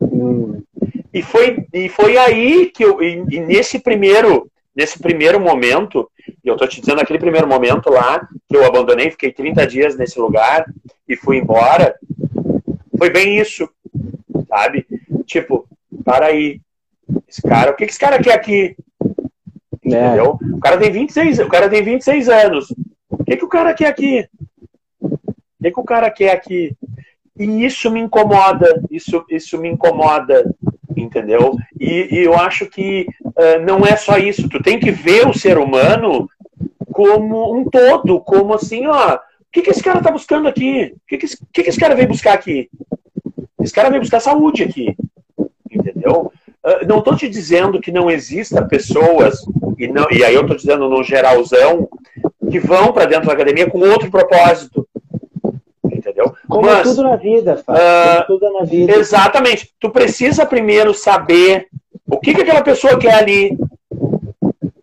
[0.01, 0.61] Hum.
[1.13, 6.09] E foi, e foi aí que eu, e, e nesse primeiro, nesse primeiro momento,
[6.43, 9.97] e eu tô te dizendo aquele primeiro momento lá, que eu abandonei, fiquei 30 dias
[9.97, 10.65] nesse lugar
[11.07, 11.95] e fui embora,
[12.97, 13.69] foi bem isso,
[14.47, 14.85] sabe?
[15.25, 15.67] Tipo,
[16.03, 16.61] para aí.
[17.27, 18.75] Esse cara, o que, que esse cara quer aqui?
[19.83, 20.39] Entendeu?
[20.41, 20.55] É.
[20.55, 22.73] O cara tem 26, o cara tem 26 anos.
[23.09, 24.27] O que, que o cara quer aqui?
[25.01, 26.75] O que, que o cara quer aqui?
[27.37, 30.43] E isso me incomoda, isso, isso me incomoda,
[30.95, 31.55] entendeu?
[31.89, 34.47] E, e eu acho que uh, não é só isso.
[34.47, 36.29] Tu tem que ver o ser humano
[36.91, 39.19] como um todo, como assim, ó, o
[39.51, 40.93] que, que esse cara tá buscando aqui?
[40.95, 42.69] O que, que, esse, que, que esse cara veio buscar aqui?
[43.59, 44.95] Esse cara veio buscar saúde aqui,
[45.71, 46.31] entendeu?
[46.63, 49.39] Uh, não estou te dizendo que não exista pessoas,
[49.77, 51.89] e, não, e aí eu estou dizendo no geralzão,
[52.51, 54.87] que vão para dentro da academia com outro propósito
[56.09, 56.33] entendeu?
[56.47, 57.81] Como Mas, tudo na vida, Fábio.
[57.81, 58.95] Uh, tudo na vida.
[58.95, 59.71] Exatamente.
[59.79, 61.67] Tu precisa primeiro saber
[62.11, 63.57] o que, que aquela pessoa quer ali.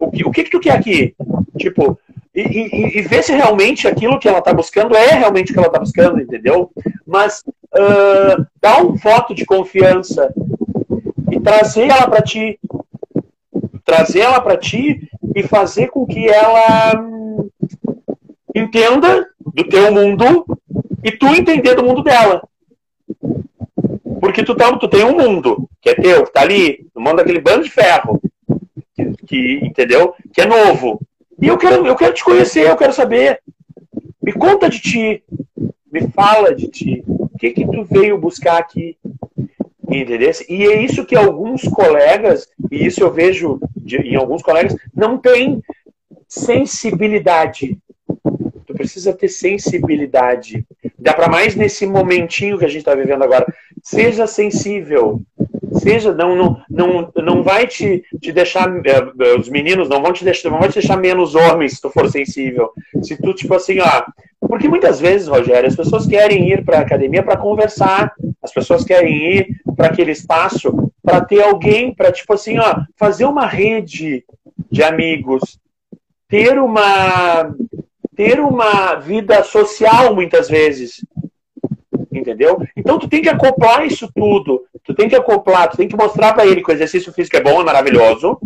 [0.01, 1.15] O que, o que, que tu quer aqui?
[1.59, 1.99] Tipo,
[2.35, 5.59] e, e, e ver se realmente aquilo que ela está buscando é realmente o que
[5.59, 6.71] ela está buscando, entendeu?
[7.07, 7.43] Mas
[7.75, 10.33] uh, dá um voto de confiança
[11.31, 12.59] e trazer ela para ti.
[13.85, 17.49] Trazer ela para ti e fazer com que ela hum,
[18.55, 20.45] entenda do teu mundo
[21.03, 22.43] e tu entender do mundo dela.
[24.21, 27.17] Porque tu, tá, tu tem um mundo que é teu, que tá ali, no mundo
[27.17, 28.21] daquele bando de ferro,
[28.95, 30.15] que, que, entendeu?
[30.33, 31.01] Que é novo.
[31.41, 33.41] E eu quero, eu quero te conhecer, eu quero saber.
[34.23, 35.23] Me conta de ti.
[35.93, 37.05] Me fala de ti.
[37.07, 38.97] O que que tu veio buscar aqui?
[39.89, 40.31] Entendeu?
[40.49, 45.19] E é isso que alguns colegas, e isso eu vejo de, em alguns colegas, não
[45.19, 45.63] têm
[46.27, 47.79] sensibilidade.
[48.67, 50.67] Tu precisa ter sensibilidade
[51.07, 53.47] Dá para mais nesse momentinho que a gente está vivendo agora.
[53.87, 55.23] Seja sensível.
[55.81, 58.69] Seja, não, não, não, não vai te, te deixar.
[58.85, 61.89] Eh, os meninos não vão te deixar, não vão te deixar menos homens se tu
[61.91, 62.73] for sensível.
[63.01, 64.03] Se tu, tipo assim, ó.
[64.41, 68.13] Porque muitas vezes, Rogério, as pessoas querem ir para a academia para conversar.
[68.43, 73.25] As pessoas querem ir para aquele espaço para ter alguém, para, tipo assim, ó, fazer
[73.25, 74.25] uma rede
[74.69, 75.61] de amigos.
[76.29, 77.55] Ter uma
[78.17, 81.05] ter uma vida social muitas vezes.
[82.19, 82.59] Entendeu?
[82.77, 84.65] Então tu tem que acoplar isso tudo.
[84.85, 87.41] Tu tem que acoplar, tu tem que mostrar para ele que o exercício físico é
[87.41, 88.39] bom, é maravilhoso.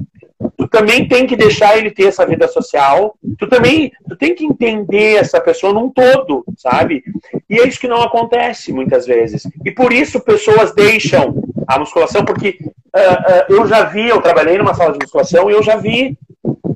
[0.57, 3.15] Tu também tem que deixar ele ter essa vida social.
[3.39, 7.03] Tu também tu tem que entender essa pessoa num todo, sabe?
[7.49, 9.47] E é isso que não acontece muitas vezes.
[9.65, 14.59] E por isso pessoas deixam a musculação, porque uh, uh, eu já vi, eu trabalhei
[14.59, 16.19] numa sala de musculação e eu já vi,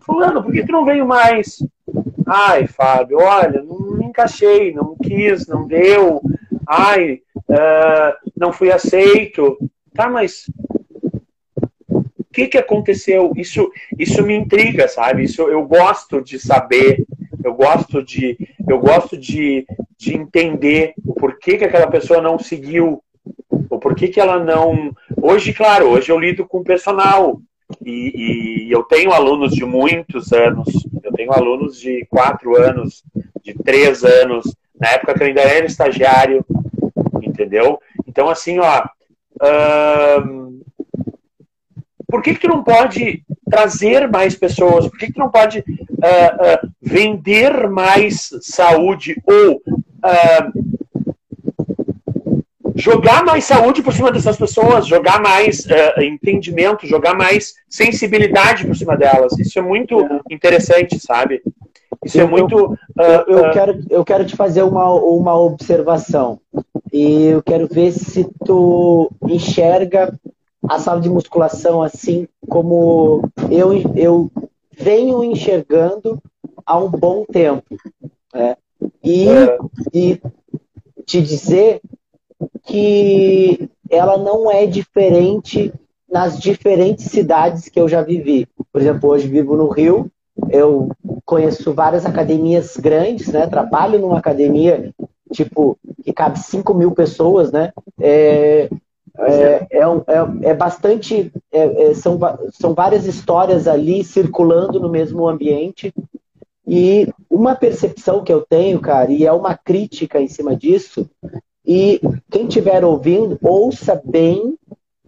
[0.03, 1.59] fulano, por que tu não veio mais?
[2.27, 6.23] Ai, Fábio, olha, não encaixei, não quis, não deu.
[6.67, 9.59] Ai, uh, não fui aceito.
[9.95, 10.45] Tá, mas
[11.89, 13.33] o que, que aconteceu?
[13.37, 15.25] Isso, isso me intriga, sabe?
[15.25, 17.05] Isso eu gosto de saber.
[17.43, 18.39] Eu gosto de,
[18.69, 19.67] eu gosto de,
[19.99, 23.03] de entender o porquê que aquela pessoa não seguiu,
[23.69, 24.95] o porquê que ela não.
[25.21, 27.41] Hoje, claro, hoje eu lido com personal
[27.85, 30.67] e, e eu tenho alunos de muitos anos
[31.15, 33.03] tenho alunos de quatro anos,
[33.43, 36.45] de três anos, na época que eu ainda era estagiário,
[37.25, 37.81] entendeu?
[38.07, 38.85] Então, assim, ó,
[40.25, 40.61] hum,
[42.09, 44.87] por que, que tu não pode trazer mais pessoas?
[44.87, 50.65] Por que, que tu não pode uh, uh, vender mais saúde ou uh,
[52.75, 58.77] jogar mais saúde por cima dessas pessoas, jogar mais uh, entendimento, jogar mais sensibilidade por
[58.77, 59.39] cima delas.
[59.39, 59.97] Isso é muito
[60.31, 61.43] interessante, sabe?
[62.05, 62.79] Isso é eu, é muito.
[62.97, 66.41] Eu, eu, quero, eu quero te fazer uma, uma observação.
[66.95, 70.17] E eu quero ver se tu enxerga
[70.63, 74.31] a sala de musculação assim como eu, eu
[74.71, 76.23] venho enxergando
[76.65, 77.77] há um bom tempo.
[78.33, 78.57] Né?
[79.03, 79.59] E, é.
[79.93, 80.21] e
[81.05, 81.81] te dizer
[82.63, 85.73] que ela não é diferente
[86.09, 88.47] nas diferentes cidades que eu já vivi.
[88.73, 90.09] Por exemplo, hoje vivo no Rio,
[90.49, 90.91] eu
[91.25, 93.49] conheço várias academias grandes, né?
[93.49, 94.95] Trabalho numa academia
[95.33, 97.73] tipo que cabe 5 mil pessoas, né?
[98.01, 98.69] É,
[99.19, 101.33] é, é, é, é bastante.
[101.51, 102.19] É, é, são,
[102.53, 105.93] são várias histórias ali circulando no mesmo ambiente.
[106.67, 111.09] E uma percepção que eu tenho, cara, e é uma crítica em cima disso,
[111.65, 112.01] e
[112.31, 114.57] quem estiver ouvindo, ouça bem,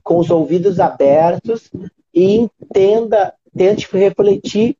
[0.02, 1.70] com os ouvidos abertos,
[2.14, 4.76] e entenda, tente refletir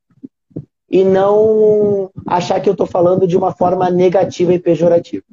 [0.89, 5.25] e não achar que eu estou falando de uma forma negativa e pejorativa.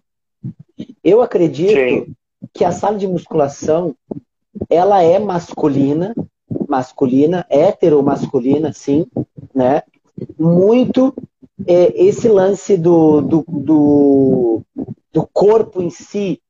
[1.03, 2.15] Eu acredito Sim.
[2.53, 3.95] que a sala de musculação
[4.69, 6.15] ela é masculina,
[6.67, 9.05] masculina, heteromasculina, sim,
[9.53, 9.83] né?
[10.37, 11.13] Muito
[11.67, 14.61] é, esse lance do, do, do,
[15.11, 16.41] do corpo em si,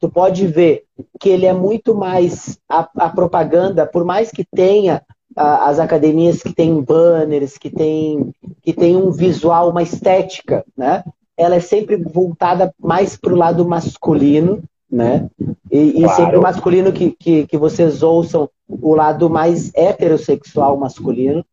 [0.00, 0.84] tu pode ver
[1.18, 5.02] que ele é muito mais a, a propaganda, por mais que tenha
[5.36, 8.32] a, as academias que têm banners, que tem,
[8.62, 11.04] que tem um visual, uma estética, né?
[11.38, 15.28] Ela é sempre voltada mais para o lado masculino, né?
[15.70, 16.06] E, claro.
[16.06, 21.44] e sempre o masculino que, que, que vocês ouçam o lado mais heterossexual masculino.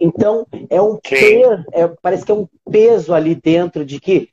[0.00, 4.28] Então, é um peso, é, parece que é um peso ali dentro de que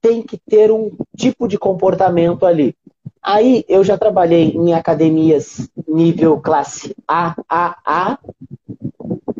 [0.00, 2.74] tem que ter um tipo de comportamento ali.
[3.22, 8.18] Aí eu já trabalhei em academias nível classe A, A, A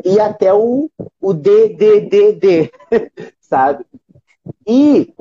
[0.05, 2.73] e até o, o D, D, D, D,
[3.41, 3.85] sabe?
[4.69, 5.15] E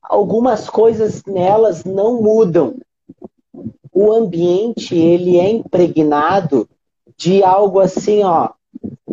[0.00, 2.76] algumas coisas nelas não mudam.
[3.92, 6.68] O ambiente, ele é impregnado
[7.16, 8.50] de algo assim, ó.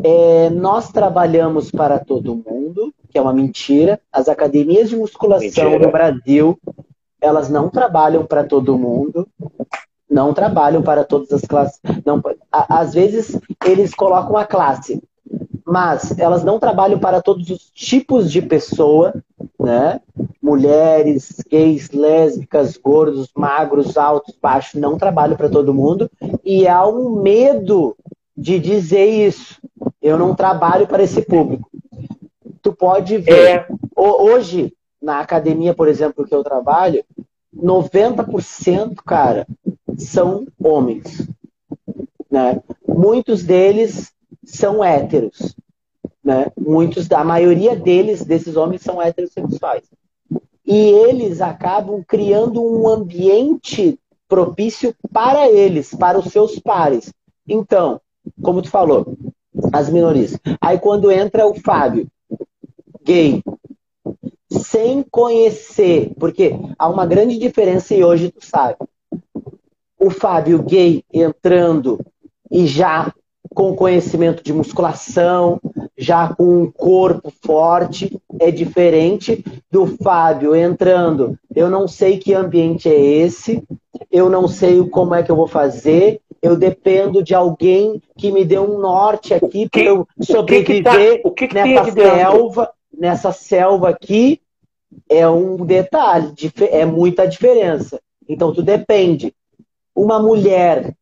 [0.04, 4.00] É, nós trabalhamos para todo mundo, que é uma mentira.
[4.12, 5.80] As academias de musculação mentira.
[5.80, 6.58] no Brasil,
[7.20, 9.28] elas não trabalham para todo mundo,
[10.10, 11.80] não trabalham para todas as classes.
[12.06, 15.02] Não, às vezes eles colocam a classe,
[15.66, 19.14] mas elas não trabalham para todos os tipos de pessoa,
[19.68, 20.00] né?
[20.42, 26.10] Mulheres, gays, lésbicas, gordos, magros, altos, baixos, não trabalham para todo mundo.
[26.46, 27.94] E há um medo
[28.36, 29.60] de dizer isso.
[30.02, 31.70] Eu não trabalho para esse público.
[32.62, 33.50] Tu pode ver.
[33.50, 33.68] É.
[33.94, 37.04] Hoje, na academia, por exemplo, que eu trabalho,
[37.54, 39.46] 90%, cara,
[39.98, 41.28] são homens.
[42.32, 42.62] Né?
[42.88, 44.14] Muitos deles
[44.46, 45.54] são héteros.
[46.28, 46.52] Né?
[46.60, 49.86] Muitos, a maioria deles, desses homens, são heterossexuais.
[50.66, 53.98] E eles acabam criando um ambiente
[54.28, 57.14] propício para eles, para os seus pares.
[57.48, 58.02] Então,
[58.42, 59.18] como tu falou,
[59.72, 60.38] as minorias.
[60.60, 62.06] Aí quando entra o Fábio,
[63.06, 63.42] gay,
[64.52, 68.76] sem conhecer, porque há uma grande diferença e hoje tu sabe.
[69.98, 72.06] O Fábio gay entrando
[72.52, 73.14] e já
[73.56, 75.60] com conhecimento de musculação,
[75.98, 81.38] já com um corpo forte, é diferente do Fábio entrando.
[81.56, 83.64] Eu não sei que ambiente é esse,
[84.12, 88.46] eu não sei como é que eu vou fazer, eu dependo de alguém que me
[88.46, 92.72] dê um norte aqui para eu sobreviver o que que tá, o que nessa selva
[92.98, 94.42] nessa selva aqui
[95.10, 96.34] é um detalhe,
[96.72, 98.02] é muita diferença.
[98.28, 99.34] Então, tu depende.
[99.96, 100.94] Uma mulher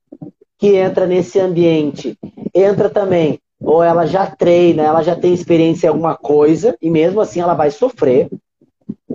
[0.58, 2.18] que entra nesse ambiente,
[2.54, 7.20] entra também, ou ela já treina, ela já tem experiência em alguma coisa, e mesmo
[7.20, 8.30] assim ela vai sofrer.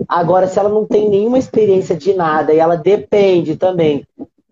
[0.07, 4.05] Agora, se ela não tem nenhuma experiência de nada e ela depende também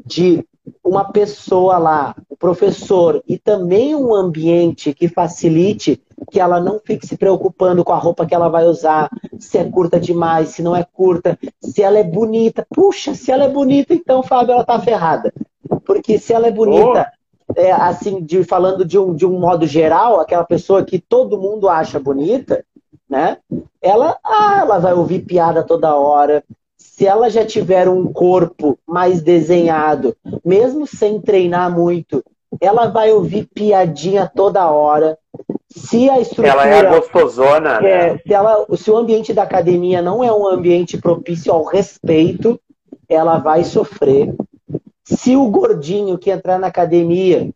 [0.05, 0.43] de
[0.83, 7.05] uma pessoa lá, o professor, e também um ambiente que facilite que ela não fique
[7.05, 10.75] se preocupando com a roupa que ela vai usar, se é curta demais, se não
[10.75, 12.65] é curta, se ela é bonita.
[12.69, 15.33] Puxa, se ela é bonita, então, Fábio, ela tá ferrada.
[15.85, 17.11] Porque se ela é bonita.
[17.55, 21.67] É, assim, de, falando de um, de um modo geral, aquela pessoa que todo mundo
[21.67, 22.63] acha bonita,
[23.09, 23.37] né?
[23.81, 26.43] Ela, ah, ela vai ouvir piada toda hora.
[26.77, 32.23] Se ela já tiver um corpo mais desenhado, mesmo sem treinar muito,
[32.61, 35.17] ela vai ouvir piadinha toda hora.
[35.69, 36.49] Se a estrutura.
[36.49, 37.89] Ela é gostosona, né?
[37.89, 42.59] É, se, ela, se o ambiente da academia não é um ambiente propício ao respeito,
[43.07, 44.33] ela vai sofrer.
[45.15, 47.49] Se o gordinho que entrar na academia,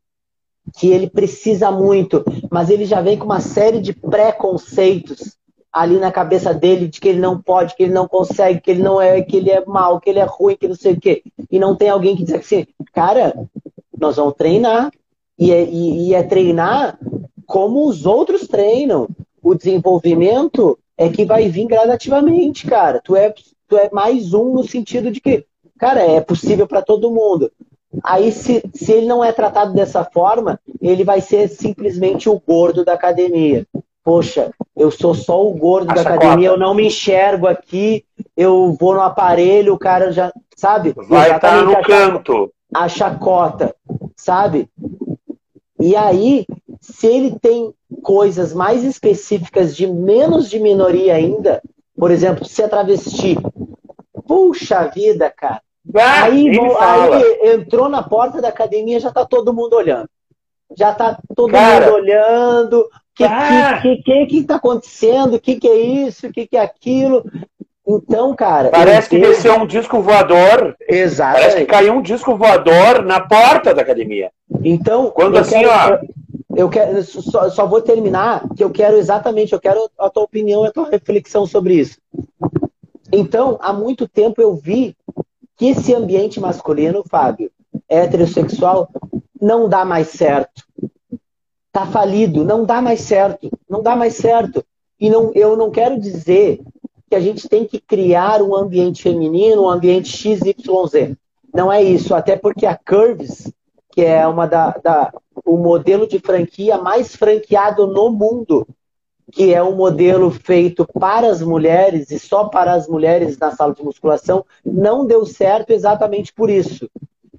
[0.76, 5.38] que ele precisa muito, mas ele já vem com uma série de preconceitos
[5.72, 8.84] ali na cabeça dele de que ele não pode, que ele não consegue, que ele
[8.84, 11.24] não é, que ele é mal, que ele é ruim, que não sei o quê.
[11.52, 13.34] E não tem alguém que diz assim, cara,
[13.98, 14.92] nós vamos treinar.
[15.38, 17.00] E é, e, e é treinar
[17.46, 19.08] como os outros treinam.
[19.42, 23.02] O desenvolvimento é que vai vir gradativamente, cara.
[23.04, 23.34] Tu é,
[23.68, 25.46] tu é mais um no sentido de que,
[25.80, 27.52] cara, é possível para todo mundo.
[28.04, 32.84] Aí, se, se ele não é tratado dessa forma, ele vai ser simplesmente o gordo
[32.84, 33.68] da academia.
[34.04, 36.26] Poxa, eu sou só o gordo a da chacota.
[36.26, 38.04] academia, eu não me enxergo aqui,
[38.36, 40.32] eu vou no aparelho, o cara já.
[40.56, 40.94] Sabe?
[41.08, 42.52] Vai estar tá no a canto.
[42.74, 43.76] A chacota,
[44.16, 44.68] sabe?
[45.80, 46.46] E aí,
[46.82, 51.62] se ele tem coisas mais específicas de menos de minoria ainda,
[51.96, 53.38] por exemplo, se é travesti,
[54.34, 55.62] puxa vida, cara.
[55.96, 60.10] Ah, aí, aí, entrou na porta da academia, já tá todo mundo olhando.
[60.76, 62.80] Já tá todo cara, mundo olhando.
[62.80, 65.36] O que, ah, que, que, que, tá acontecendo?
[65.36, 66.26] O que, que é isso?
[66.26, 67.24] O que, que é aquilo?
[67.88, 68.70] Então, cara.
[68.70, 70.76] Parece que desceu um disco voador.
[70.88, 71.34] Exato.
[71.34, 74.32] Parece que caiu um disco voador na porta da academia.
[74.64, 76.00] Então, quando assim, quero, ó.
[76.56, 80.64] Eu quero, só, só, vou terminar, que eu quero exatamente, eu quero a tua opinião
[80.64, 81.98] e a tua reflexão sobre isso.
[83.16, 84.98] Então, há muito tempo eu vi
[85.56, 87.52] que esse ambiente masculino, Fábio,
[87.88, 88.90] heterossexual,
[89.40, 90.64] não dá mais certo.
[91.72, 94.66] Tá falido, não dá mais certo, não dá mais certo.
[95.00, 96.60] E não, eu não quero dizer
[97.08, 101.16] que a gente tem que criar um ambiente feminino, um ambiente XYZ.
[101.54, 103.54] Não é isso, até porque a Curves,
[103.92, 105.14] que é uma da, da
[105.46, 108.68] o modelo de franquia mais franqueado no mundo,
[109.32, 113.74] que é um modelo feito para as mulheres e só para as mulheres na sala
[113.74, 116.90] de musculação, não deu certo exatamente por isso.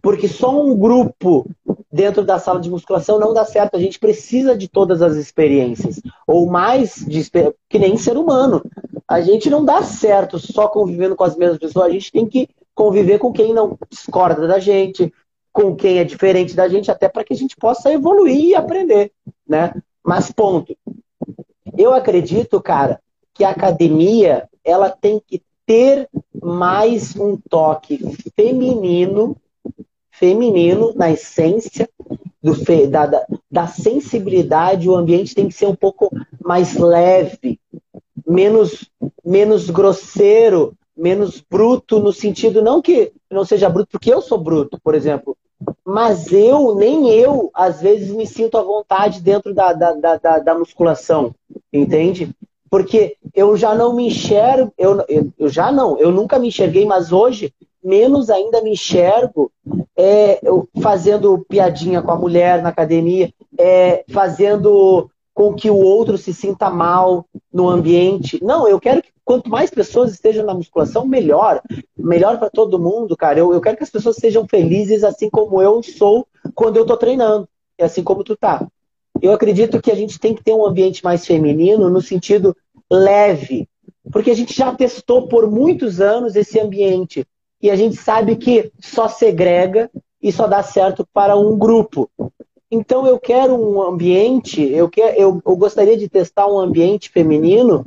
[0.02, 1.46] Porque só um grupo
[1.90, 3.76] dentro da sala de musculação não dá certo.
[3.76, 6.00] A gente precisa de todas as experiências.
[6.26, 7.22] Ou mais de
[7.68, 8.62] que nem ser humano.
[9.08, 11.86] A gente não dá certo só convivendo com as mesmas pessoas.
[11.86, 15.12] A gente tem que conviver com quem não discorda da gente,
[15.52, 19.12] com quem é diferente da gente, até para que a gente possa evoluir e aprender,
[19.48, 19.72] né?
[20.04, 20.76] Mas ponto.
[21.76, 23.00] Eu acredito, cara,
[23.32, 26.08] que a academia ela tem que ter
[26.42, 28.00] mais um toque
[28.36, 29.36] feminino,
[30.10, 31.88] feminino na essência
[32.42, 32.54] do,
[32.88, 34.88] da, da, da sensibilidade.
[34.88, 36.10] O ambiente tem que ser um pouco
[36.42, 37.58] mais leve,
[38.26, 38.90] menos,
[39.24, 44.78] menos grosseiro, menos bruto no sentido não que não seja bruto porque eu sou bruto,
[44.80, 45.36] por exemplo,
[45.84, 50.54] mas eu, nem eu, às vezes me sinto à vontade dentro da, da, da, da
[50.54, 51.34] musculação,
[51.78, 52.30] entende?
[52.70, 55.04] Porque eu já não me enxergo, eu,
[55.38, 57.52] eu, já não, eu nunca me enxerguei, mas hoje,
[57.82, 59.50] menos ainda me enxergo
[59.96, 60.40] é,
[60.80, 66.70] fazendo piadinha com a mulher na academia, é, fazendo com que o outro se sinta
[66.70, 68.42] mal no ambiente.
[68.42, 71.60] Não, eu quero que quanto mais pessoas estejam na musculação, melhor.
[71.96, 73.40] Melhor para todo mundo, cara.
[73.40, 76.96] Eu, eu quero que as pessoas sejam felizes assim como eu sou quando eu estou
[76.96, 77.48] treinando.
[77.78, 78.66] E assim como tu tá.
[79.20, 82.56] Eu acredito que a gente tem que ter um ambiente mais feminino no sentido
[82.90, 83.68] leve.
[84.12, 87.26] Porque a gente já testou por muitos anos esse ambiente.
[87.60, 89.90] E a gente sabe que só segrega
[90.20, 92.10] e só dá certo para um grupo.
[92.70, 97.84] Então eu quero um ambiente, eu, quero, eu, eu gostaria de testar um ambiente feminino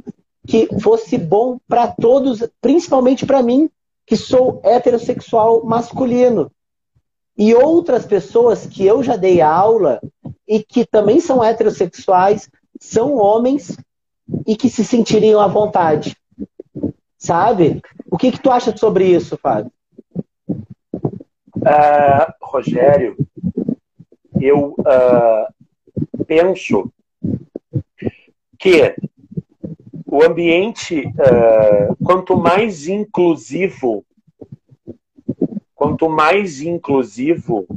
[0.47, 3.69] que fosse bom para todos, principalmente para mim,
[4.05, 6.49] que sou heterossexual masculino.
[7.37, 9.99] E outras pessoas que eu já dei aula
[10.47, 13.77] e que também são heterossexuais, são homens
[14.45, 16.15] e que se sentiriam à vontade.
[17.17, 17.81] Sabe?
[18.09, 19.71] O que, que tu acha sobre isso, Fábio?
[21.57, 23.17] Uh, Rogério,
[24.39, 26.91] eu uh, penso
[28.57, 28.95] que
[30.05, 34.05] o ambiente, uh, quanto mais inclusivo,
[35.75, 37.67] quanto mais inclusivo,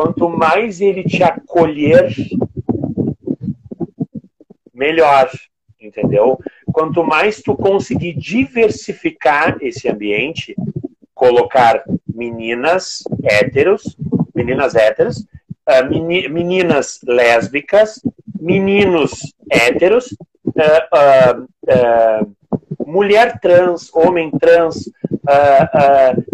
[0.00, 2.10] quanto mais ele te acolher,
[4.72, 5.30] melhor,
[5.78, 6.38] entendeu?
[6.72, 10.56] Quanto mais tu conseguir diversificar esse ambiente,
[11.14, 13.94] colocar meninas héteros,
[14.34, 15.18] meninas héteros,
[15.68, 18.00] uh, meninas lésbicas,
[18.40, 22.36] meninos héteros, uh, uh,
[22.86, 24.90] mulher trans, homem trans,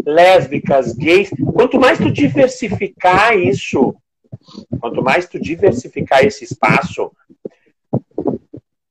[0.05, 1.31] lésbicas, gays.
[1.55, 3.95] Quanto mais tu diversificar isso,
[4.81, 7.11] quanto mais tu diversificar esse espaço,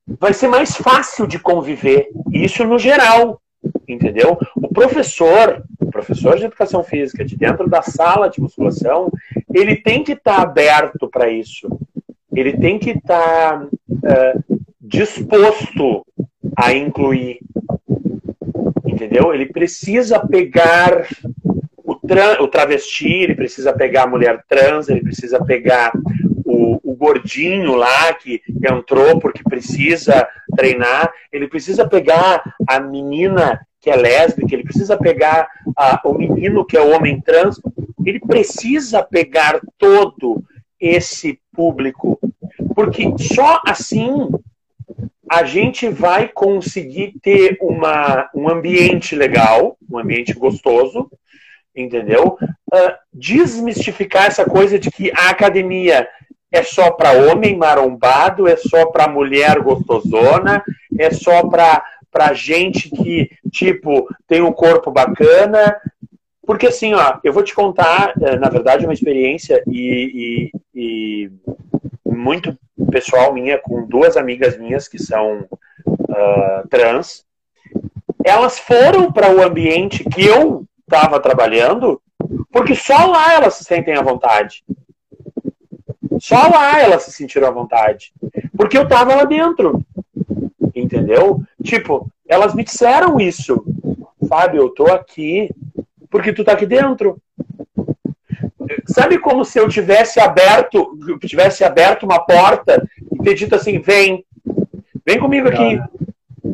[0.05, 2.09] vai ser mais fácil de conviver.
[2.31, 3.41] Isso no geral,
[3.87, 4.37] entendeu?
[4.55, 9.11] O professor, o professor de educação física de dentro da sala de musculação,
[9.53, 11.67] ele tem que estar tá aberto para isso
[12.35, 16.05] ele tem que estar tá, uh, disposto
[16.55, 17.39] a incluir,
[18.95, 19.33] entendeu?
[19.33, 21.07] Ele precisa pegar
[21.77, 25.91] o, tra o travesti, ele precisa pegar a mulher trans, ele precisa pegar
[26.45, 33.89] o, o gordinho lá que entrou porque precisa treinar, ele precisa pegar a menina que
[33.89, 37.61] é lésbica, ele precisa pegar a, o menino que é homem trans,
[38.03, 40.43] ele precisa pegar todo
[40.79, 42.19] esse público,
[42.73, 44.29] porque só assim
[45.29, 51.09] a gente vai conseguir ter uma, um ambiente legal, um ambiente gostoso,
[51.75, 52.37] entendeu?
[52.73, 56.07] Uh, desmistificar essa coisa de que a academia
[56.51, 60.63] é só para homem marombado, é só para mulher gostosona,
[60.97, 65.75] é só para gente que, tipo, tem um corpo bacana,
[66.45, 71.31] porque assim, ó, eu vou te contar, eh, na verdade, uma experiência e, e, e
[72.05, 72.57] muito
[72.91, 75.47] pessoal minha, com duas amigas minhas que são
[75.87, 77.25] uh, trans.
[78.23, 82.01] Elas foram para o ambiente que eu estava trabalhando,
[82.51, 84.63] porque só lá elas se sentem à vontade.
[86.19, 88.13] Só lá elas se sentiram à vontade.
[88.57, 89.81] Porque eu estava lá dentro.
[90.73, 91.41] Entendeu?
[91.63, 93.63] Tipo, elas me disseram isso
[94.27, 95.49] Fábio, eu tô aqui
[96.09, 97.21] porque tu tá aqui dentro.
[98.85, 104.25] Sabe como se eu tivesse aberto, tivesse aberto uma porta e ter dito assim, vem,
[105.05, 105.79] vem comigo aqui,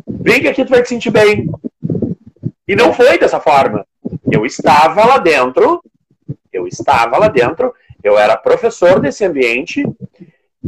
[0.06, 1.50] vem que aqui tu vai te sentir bem.
[2.66, 3.86] E não foi dessa forma.
[4.30, 5.82] Eu estava lá dentro,
[6.52, 9.84] eu estava lá dentro, eu era professor desse ambiente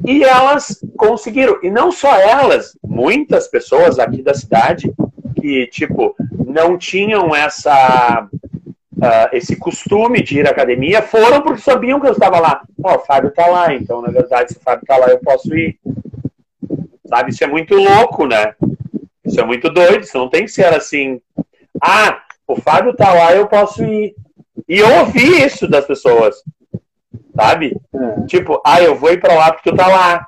[0.04, 1.58] e elas conseguiram.
[1.62, 4.92] E não só elas, muitas pessoas aqui da cidade
[5.40, 6.14] que, tipo,
[6.46, 8.28] não tinham essa
[8.96, 12.62] uh, esse costume de ir à academia foram porque sabiam que eu estava lá.
[12.82, 15.18] Ó, oh, o Fábio está lá, então, na verdade, se o Fábio está lá, eu
[15.18, 15.78] posso ir.
[17.06, 17.30] Sabe?
[17.30, 18.54] Isso é muito louco, né?
[19.24, 20.04] Isso é muito doido.
[20.04, 21.20] Isso não tem que ser assim.
[21.80, 24.14] Ah, o Fábio está lá, eu posso ir.
[24.68, 26.42] E eu ouvi isso das pessoas.
[27.34, 27.76] Sabe?
[27.94, 28.26] É.
[28.26, 30.26] Tipo, ah, eu vou ir para lá porque tu tá lá.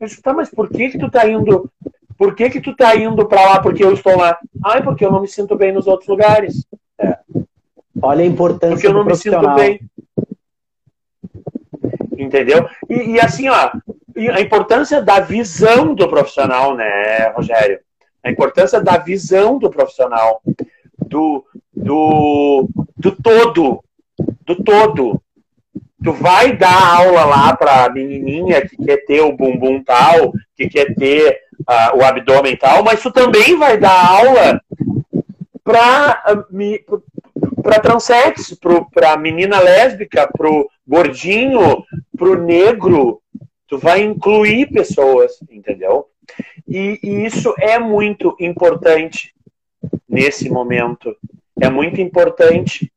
[0.00, 1.70] Eu disse, tá, mas por que que tu tá indo?
[2.16, 4.38] Por que que tu tá indo para lá porque eu estou lá?
[4.64, 6.66] Ah, é porque eu não me sinto bem nos outros lugares.
[7.00, 7.18] É.
[8.02, 9.80] Olha a importância Porque eu não me sinto bem.
[12.16, 12.68] Entendeu?
[12.88, 13.70] E, e, assim, ó,
[14.34, 17.80] a importância da visão do profissional, né, Rogério?
[18.22, 20.42] A importância da visão do profissional,
[21.06, 21.44] do,
[21.74, 23.82] do, do todo,
[24.44, 25.22] do todo.
[26.02, 30.68] Tu vai dar aula lá para a menininha que quer ter o bumbum tal, que
[30.68, 34.60] quer ter uh, o abdômen tal, mas tu também vai dar aula
[35.70, 36.22] para
[37.62, 38.58] para transex,
[38.92, 41.84] para menina lésbica, para o gordinho,
[42.16, 43.22] para o negro.
[43.68, 46.06] Tu vai incluir pessoas, entendeu?
[46.66, 49.32] E, e, isso é muito importante
[50.08, 51.14] nesse momento.
[51.60, 52.90] É muito importante.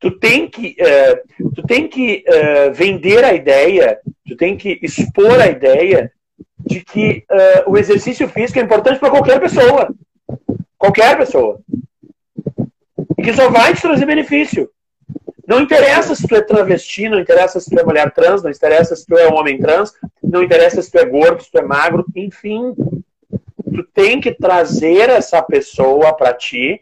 [0.00, 5.40] Tu tem que, uh, tu tem que uh, vender a ideia, tu tem que expor
[5.40, 6.10] a ideia
[6.58, 9.94] de que uh, o exercício físico é importante para qualquer pessoa.
[10.78, 11.60] Qualquer pessoa
[13.22, 14.70] que só vai te trazer benefício.
[15.46, 18.96] Não interessa se tu é travesti, não interessa se tu é mulher trans, não interessa
[18.96, 19.92] se tu é homem trans,
[20.22, 22.74] não interessa se tu é gordo, se tu é magro, enfim.
[23.72, 26.80] Tu tem que trazer essa pessoa para ti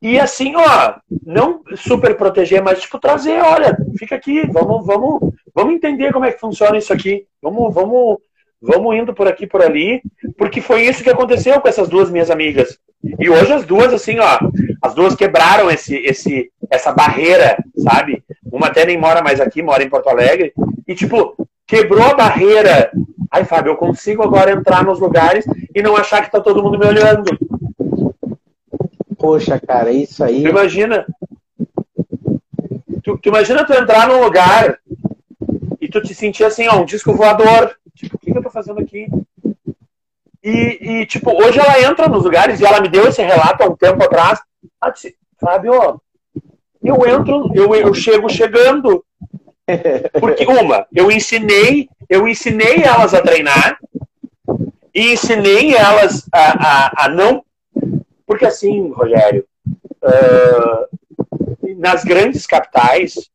[0.00, 0.94] e assim, ó,
[1.26, 6.32] não super proteger, mas tipo trazer, olha, fica aqui, vamos, vamos, vamos entender como é
[6.32, 7.26] que funciona isso aqui.
[7.42, 8.18] Vamos, vamos,
[8.62, 10.00] vamos indo por aqui, por ali,
[10.36, 12.78] porque foi isso que aconteceu com essas duas minhas amigas.
[13.18, 14.38] E hoje as duas, assim, ó,
[14.80, 18.22] as duas quebraram esse, esse, essa barreira, sabe?
[18.50, 20.52] Uma até nem mora mais aqui, mora em Porto Alegre.
[20.86, 21.34] E, tipo,
[21.66, 22.90] quebrou a barreira.
[23.30, 26.78] Ai, Fábio, eu consigo agora entrar nos lugares e não achar que tá todo mundo
[26.78, 27.38] me olhando.
[29.18, 30.42] Poxa, cara, isso aí.
[30.42, 31.04] Tu imagina.
[33.02, 34.78] Tu, tu imagina tu entrar num lugar
[35.80, 37.74] e tu te sentir assim, ó, um disco voador.
[37.94, 39.08] Tipo, o que, que eu tô fazendo aqui?
[40.42, 43.66] E, e, tipo, hoje ela entra nos lugares e ela me deu esse relato há
[43.66, 44.40] um tempo atrás.
[45.40, 46.00] Fábio,
[46.82, 49.04] eu entro, eu, eu chego chegando.
[50.18, 53.78] Porque, uma, eu ensinei, eu ensinei elas a treinar
[54.94, 56.52] e ensinei elas a,
[56.96, 57.44] a, a não.
[58.26, 59.44] Porque assim, Rogério,
[60.02, 60.98] uh,
[61.76, 63.30] nas grandes capitais,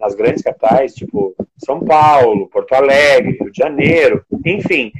[0.00, 1.34] nas grandes capitais, tipo
[1.64, 4.92] São Paulo, Porto Alegre, Rio de Janeiro, enfim,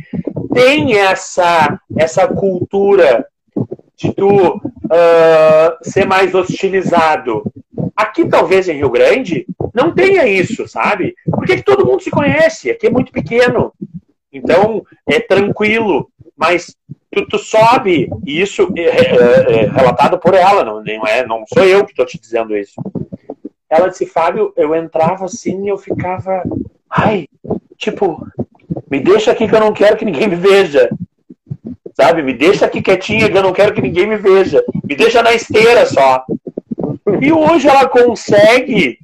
[0.53, 3.27] tem essa, essa cultura
[3.97, 7.43] de tu uh, ser mais hostilizado.
[7.97, 11.15] Aqui, talvez, em Rio Grande, não tenha isso, sabe?
[11.31, 13.73] Porque todo mundo se conhece, aqui é muito pequeno.
[14.33, 16.09] Então, é tranquilo.
[16.37, 16.75] Mas
[17.11, 21.45] tu, tu sobe, e isso é, é, é, relatado por ela, não, não, é, não
[21.53, 22.75] sou eu que estou te dizendo isso.
[23.71, 26.43] Ela disse, Fábio, eu entrava assim e eu ficava.
[26.91, 27.27] Ai,
[27.77, 28.27] tipo,
[28.91, 30.89] me deixa aqui que eu não quero que ninguém me veja.
[31.95, 32.23] Sabe?
[32.23, 34.63] Me deixa aqui quietinha que eu não quero que ninguém me veja.
[34.83, 36.25] Me deixa na esteira só.
[37.21, 38.99] E hoje ela consegue,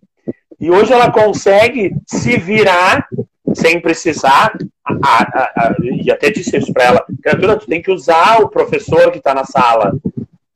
[0.60, 3.06] e hoje ela consegue se virar
[3.54, 4.52] sem precisar.
[4.84, 8.48] A, a, a, e até disse isso para ela: criatura, tu tem que usar o
[8.48, 9.96] professor que está na sala.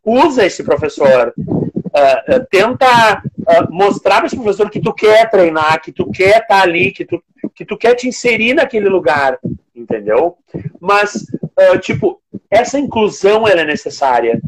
[0.04, 1.32] Usa esse professor.
[1.36, 6.40] Uh, uh, tenta uh, mostrar para esse professor que tu quer treinar, que tu quer
[6.40, 7.22] estar tá ali, que tu
[7.54, 9.38] que tu quer te inserir naquele lugar,
[9.74, 10.36] entendeu?
[10.80, 11.26] Mas,
[11.58, 14.40] uh, tipo, essa inclusão ela é necessária.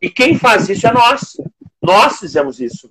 [0.00, 1.36] E quem faz isso é nós.
[1.82, 2.88] Nós fizemos isso.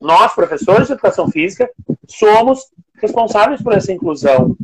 [0.00, 1.68] Nós, professores de educação física,
[2.06, 2.70] somos
[3.00, 4.56] responsáveis por essa inclusão,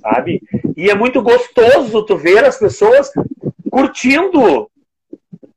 [0.00, 0.42] sabe?
[0.76, 3.10] E é muito gostoso tu ver as pessoas
[3.70, 4.70] curtindo,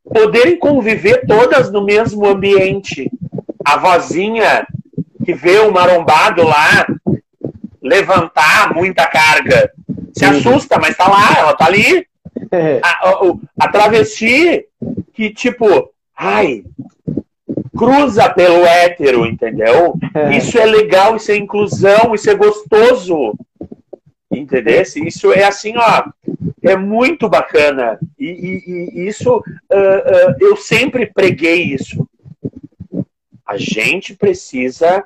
[0.03, 3.11] poderem conviver todas no mesmo ambiente.
[3.63, 4.67] A vozinha
[5.23, 6.85] que vê o marombado lá
[7.81, 9.71] levantar muita carga.
[10.15, 12.07] Se assusta, mas tá lá, ela tá ali.
[12.81, 14.65] A, a, a travesti
[15.13, 16.63] que, tipo, ai,
[17.75, 19.97] cruza pelo hétero, entendeu?
[20.13, 20.37] É.
[20.37, 23.33] Isso é legal, isso é inclusão, isso é gostoso.
[24.31, 24.81] Entendeu?
[24.81, 26.09] Isso é assim, ó,
[26.61, 27.99] é muito bacana.
[28.17, 32.07] E, e, e isso, uh, uh, eu sempre preguei isso.
[33.45, 35.03] A gente precisa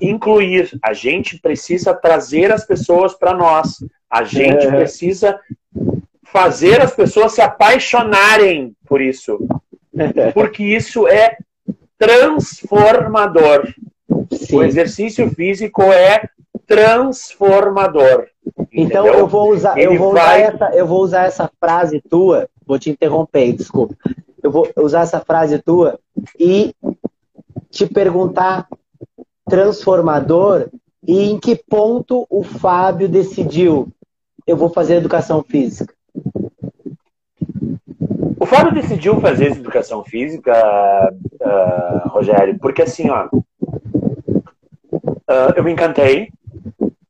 [0.00, 4.70] incluir, a gente precisa trazer as pessoas para nós, a gente é.
[4.70, 5.38] precisa
[6.24, 9.38] fazer as pessoas se apaixonarem por isso.
[10.32, 11.36] Porque isso é
[11.98, 13.72] transformador.
[14.32, 14.56] Sim.
[14.56, 16.28] O exercício físico é
[16.66, 18.26] transformador.
[18.72, 20.40] Então eu vou usar, eu vou vai...
[20.40, 23.94] usar essa, eu vou usar essa frase tua, vou te interromper, desculpa.
[24.42, 25.98] Eu vou usar essa frase tua
[26.38, 26.74] e
[27.70, 28.66] te perguntar
[29.48, 30.68] transformador
[31.06, 33.92] e em que ponto o Fábio decidiu
[34.46, 35.94] eu vou fazer educação física.
[38.38, 40.52] O Fábio decidiu fazer educação física,
[41.40, 43.28] uh, Rogério, porque assim, ó,
[44.92, 46.28] uh, eu me encantei,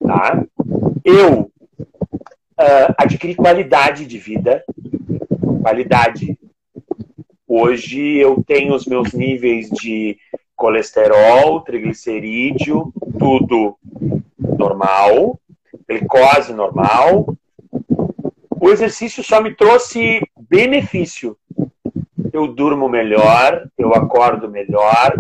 [0.07, 0.45] tá?
[1.03, 4.63] Eu uh, adquiri qualidade de vida,
[5.63, 6.39] qualidade.
[7.49, 10.19] Hoje eu tenho os meus níveis de
[10.63, 13.77] colesterol, triglicerídeo, tudo
[14.39, 15.41] normal,
[15.89, 17.35] glicose normal.
[18.61, 21.37] O exercício só me trouxe benefício.
[22.33, 25.17] Eu durmo melhor, eu acordo melhor.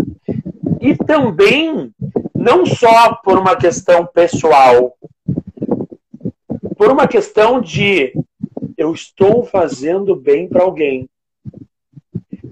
[0.80, 1.93] E também,
[2.32, 4.97] não só por uma questão pessoal,
[6.76, 8.12] por uma questão de
[8.78, 11.09] eu estou fazendo bem para alguém.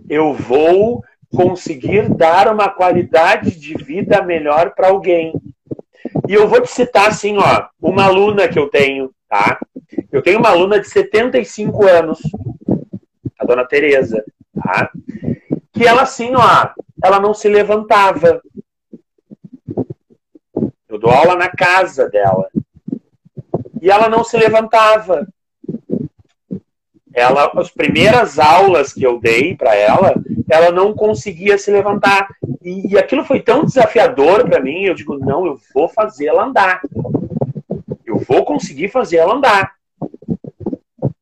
[0.09, 5.33] Eu vou conseguir dar uma qualidade de vida melhor para alguém.
[6.29, 9.59] E eu vou te citar assim, ó, uma aluna que eu tenho, tá?
[10.11, 12.21] Eu tenho uma aluna de 75 anos,
[13.39, 14.25] a dona Tereza,
[14.55, 14.91] tá?
[15.73, 16.71] Que ela assim, ó,
[17.03, 18.43] ela não se levantava.
[20.89, 22.49] Eu dou aula na casa dela
[23.81, 25.27] e ela não se levantava.
[27.13, 30.15] Ela, as primeiras aulas que eu dei para ela,
[30.49, 32.29] ela não conseguia se levantar.
[32.63, 36.45] E, e aquilo foi tão desafiador para mim, eu digo, não, eu vou fazer ela
[36.45, 36.81] andar.
[38.07, 39.73] Eu vou conseguir fazer ela andar.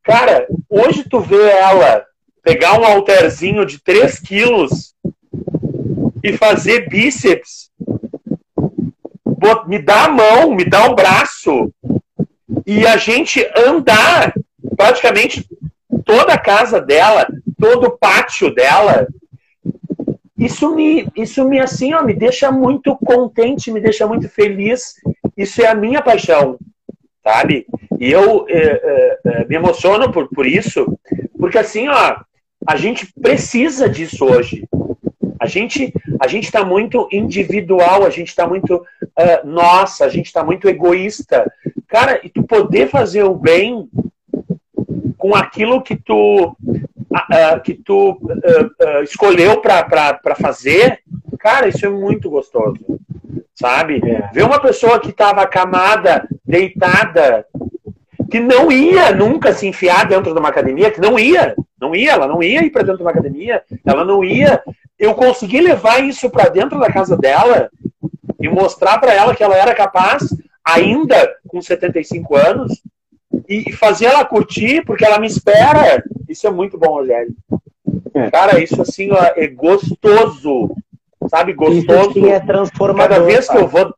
[0.03, 2.05] Cara, hoje tu vê ela
[2.43, 4.95] pegar um halterzinho de 3 quilos
[6.23, 7.71] e fazer bíceps,
[9.67, 11.73] me dá a mão, me dá o braço,
[12.67, 14.33] e a gente andar
[14.77, 15.47] praticamente
[16.05, 17.27] toda a casa dela,
[17.59, 19.07] todo o pátio dela.
[20.37, 24.95] Isso me, isso me assim, ó, me deixa muito contente, me deixa muito feliz.
[25.37, 26.59] Isso é a minha paixão,
[27.25, 27.67] sabe?
[27.99, 30.99] E eu é, é, me emociono por, por isso,
[31.39, 32.17] porque assim, ó,
[32.67, 34.69] a gente precisa disso hoje.
[35.41, 40.27] A gente a gente está muito individual, a gente está muito uh, nossa, a gente
[40.27, 41.51] está muito egoísta.
[41.87, 43.89] Cara, e tu poder fazer o bem
[45.19, 51.01] com aquilo que tu uh, que tu uh, escolheu para fazer,
[51.39, 52.79] cara, isso é muito gostoso,
[53.55, 54.01] sabe?
[54.03, 54.31] É.
[54.33, 57.45] Ver uma pessoa que estava acamada, deitada,
[58.31, 62.13] que não ia nunca se enfiar dentro de uma academia, que não ia, não ia,
[62.13, 64.63] ela não ia ir para dentro de uma academia, ela não ia
[64.99, 67.71] eu consegui levar isso para dentro da casa dela
[68.41, 70.25] e mostrar para ela que ela era capaz,
[70.65, 72.83] ainda com 75 anos,
[73.49, 76.03] e fazer ela curtir, porque ela me espera.
[76.29, 77.35] Isso é muito bom, Rogério.
[78.15, 78.31] É.
[78.31, 80.75] Cara, isso assim ó, é gostoso.
[81.29, 82.19] Sabe, gostoso.
[82.19, 83.09] Isso é transformador.
[83.09, 83.95] Cada vez que eu vou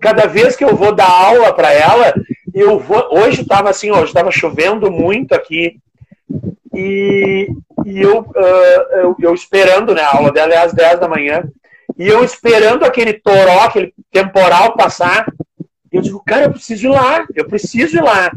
[0.00, 2.14] cada vez que eu vou dar aula para ela,
[2.52, 3.08] eu vou.
[3.12, 5.78] Hoje estava assim, hoje estava chovendo muito aqui
[6.74, 7.48] e,
[7.84, 10.02] e eu, uh, eu, eu, esperando, né?
[10.02, 11.42] A aula dela é às 10 da manhã.
[11.98, 15.26] E eu esperando aquele toró, aquele temporal passar.
[15.96, 17.26] Eu digo, cara, eu preciso ir lá.
[17.34, 18.30] Eu preciso ir lá.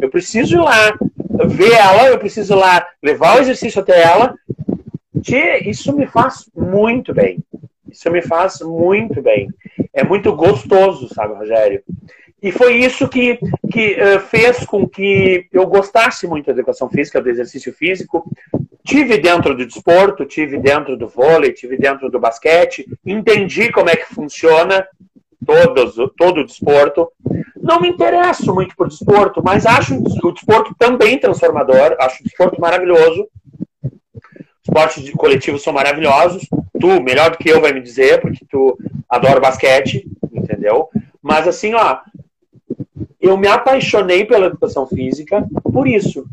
[0.00, 0.98] Eu preciso ir lá.
[1.46, 2.86] Ver ela, eu preciso ir lá.
[3.02, 4.34] Levar o exercício até ela.
[5.22, 7.38] Tchê, isso me faz muito bem.
[7.88, 9.48] Isso me faz muito bem.
[9.94, 11.82] É muito gostoso, sabe, Rogério?
[12.42, 13.38] E foi isso que,
[13.72, 18.30] que uh, fez com que eu gostasse muito da educação física, do exercício físico.
[18.84, 23.96] Tive dentro do desporto, tive dentro do vôlei, tive dentro do basquete, entendi como é
[23.96, 24.86] que funciona
[25.44, 27.10] todos, todo o desporto.
[27.60, 32.60] Não me interesso muito por desporto, mas acho o desporto também transformador, acho o desporto
[32.60, 33.26] maravilhoso.
[34.62, 36.46] Esportes de coletivos são maravilhosos.
[36.80, 38.78] Tu, melhor do que eu, vai me dizer, porque tu
[39.08, 40.88] adora basquete, entendeu?
[41.22, 41.98] Mas assim, ó,
[43.20, 46.26] eu me apaixonei pela educação física por isso,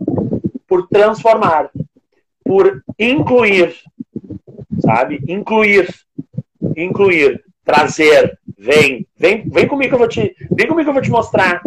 [0.68, 1.70] por transformar.
[2.46, 3.76] por incluir,
[4.80, 5.20] sabe?
[5.28, 5.90] Incluir,
[6.78, 11.02] incluir, trazer, vem, vem, vem comigo que eu vou te, vem comigo que eu vou
[11.02, 11.62] te mostrar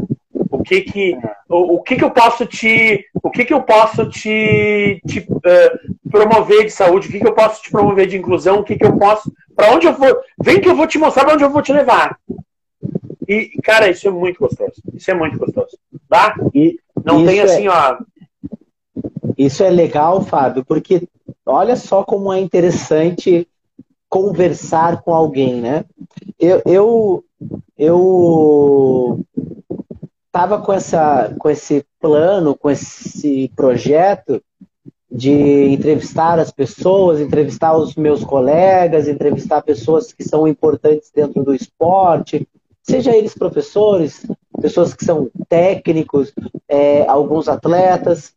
[0.51, 1.19] o que que,
[1.49, 6.11] o, o que que eu posso te, o que que eu posso te, te uh,
[6.11, 8.85] promover de saúde, o que que eu posso te promover de inclusão, o que que
[8.85, 11.51] eu posso, para onde eu vou, vem que eu vou te mostrar para onde eu
[11.51, 12.19] vou te levar.
[13.29, 14.73] E, cara, isso é muito gostoso.
[14.95, 15.79] Isso é muito gostoso.
[16.09, 16.35] Tá?
[16.55, 17.71] E não tem assim, é...
[17.71, 17.99] ó.
[19.37, 21.07] Isso é legal, Fábio, porque
[21.45, 23.47] olha só como é interessante
[24.09, 25.85] conversar com alguém, né?
[26.39, 27.25] Eu, eu,
[27.77, 29.25] eu
[30.31, 34.41] tava com, essa, com esse plano, com esse projeto
[35.11, 41.55] de entrevistar as pessoas, entrevistar os meus colegas, entrevistar pessoas que são importantes dentro do
[41.55, 42.47] esporte,
[42.83, 44.25] seja eles professores,
[44.61, 46.33] pessoas que são técnicos,
[46.69, 48.35] é, alguns atletas,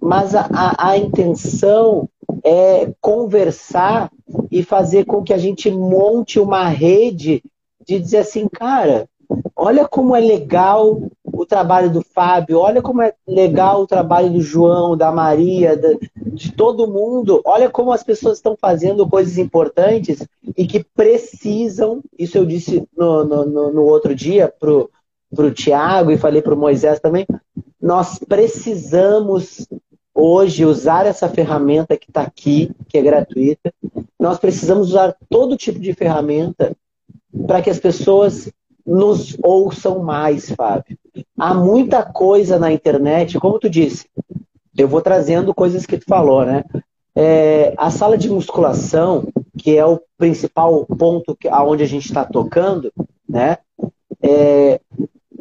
[0.00, 2.08] mas a, a, a intenção
[2.42, 4.10] é conversar
[4.54, 7.42] e fazer com que a gente monte uma rede
[7.84, 9.08] de dizer assim, cara,
[9.56, 14.40] olha como é legal o trabalho do Fábio, olha como é legal o trabalho do
[14.40, 15.76] João, da Maria,
[16.24, 20.24] de todo mundo, olha como as pessoas estão fazendo coisas importantes
[20.56, 24.88] e que precisam, isso eu disse no, no, no outro dia pro,
[25.34, 27.26] pro Tiago e falei pro Moisés também,
[27.82, 29.66] nós precisamos
[30.14, 33.72] hoje usar essa ferramenta que está aqui, que é gratuita,
[34.18, 36.74] nós precisamos usar todo tipo de ferramenta
[37.46, 38.50] para que as pessoas
[38.86, 40.96] nos ouçam mais, Fábio.
[41.38, 44.06] Há muita coisa na internet, como tu disse,
[44.76, 46.64] eu vou trazendo coisas que tu falou, né?
[47.16, 52.24] É, a sala de musculação, que é o principal ponto que, aonde a gente está
[52.24, 52.92] tocando,
[53.28, 53.58] né?
[54.20, 54.80] É,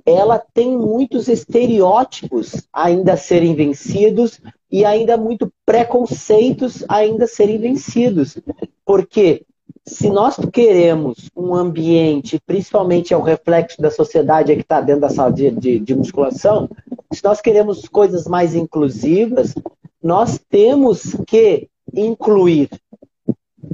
[0.06, 4.42] ela tem muitos estereótipos ainda a serem vencidos
[4.74, 8.40] e ainda muito preconceitos ainda serem vencidos.
[8.84, 9.46] Porque
[9.86, 15.12] se nós queremos um ambiente, principalmente é o reflexo da sociedade que está dentro da
[15.12, 16.68] sala de, de, de, musculação,
[17.14, 19.54] se nós queremos coisas mais inclusivas,
[20.02, 22.68] nós temos que incluir.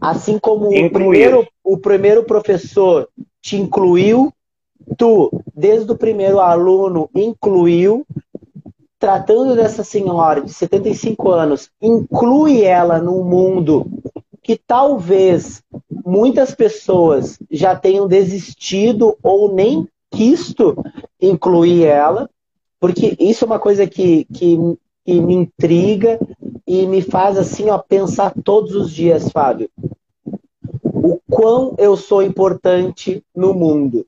[0.02, 3.08] Assim como o primeiro, o primeiro professor
[3.42, 4.34] te incluiu,
[4.98, 8.06] tu, desde o primeiro aluno, incluiu,
[9.00, 13.90] tratando dessa senhora de 75 anos, inclui ela num mundo
[14.44, 15.64] que talvez
[16.06, 20.76] muitas pessoas já tenham desistido ou nem quisto
[21.22, 22.30] incluir ela,
[22.80, 24.58] porque isso é uma coisa que, que,
[25.06, 26.20] que me intriga
[26.66, 29.70] e me faz assim, ó, pensar todos os dias, Fábio.
[30.84, 34.06] O quão eu sou importante no mundo.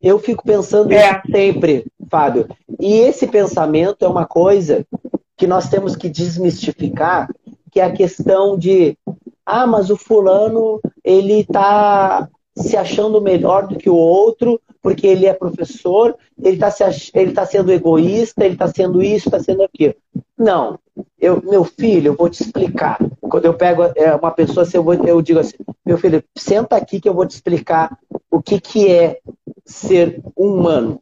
[0.00, 1.22] Eu fico pensando é.
[1.30, 2.46] sempre, Fábio.
[2.78, 4.86] E esse pensamento é uma coisa
[5.34, 7.26] que nós temos que desmistificar,
[7.70, 8.98] que é a questão de
[9.46, 15.26] ah, mas o fulano ele está se achando melhor do que o outro porque ele
[15.26, 16.68] é professor, ele está
[17.14, 19.94] ele tá sendo egoísta, ele está sendo isso, está sendo aquilo.
[20.36, 20.78] Não,
[21.20, 22.98] eu, meu filho, eu vou te explicar.
[23.20, 25.56] Quando eu pego é, uma pessoa, assim, eu, vou, eu digo assim,
[25.86, 27.96] meu filho, senta aqui que eu vou te explicar
[28.28, 29.20] o que, que é
[29.64, 31.00] ser humano.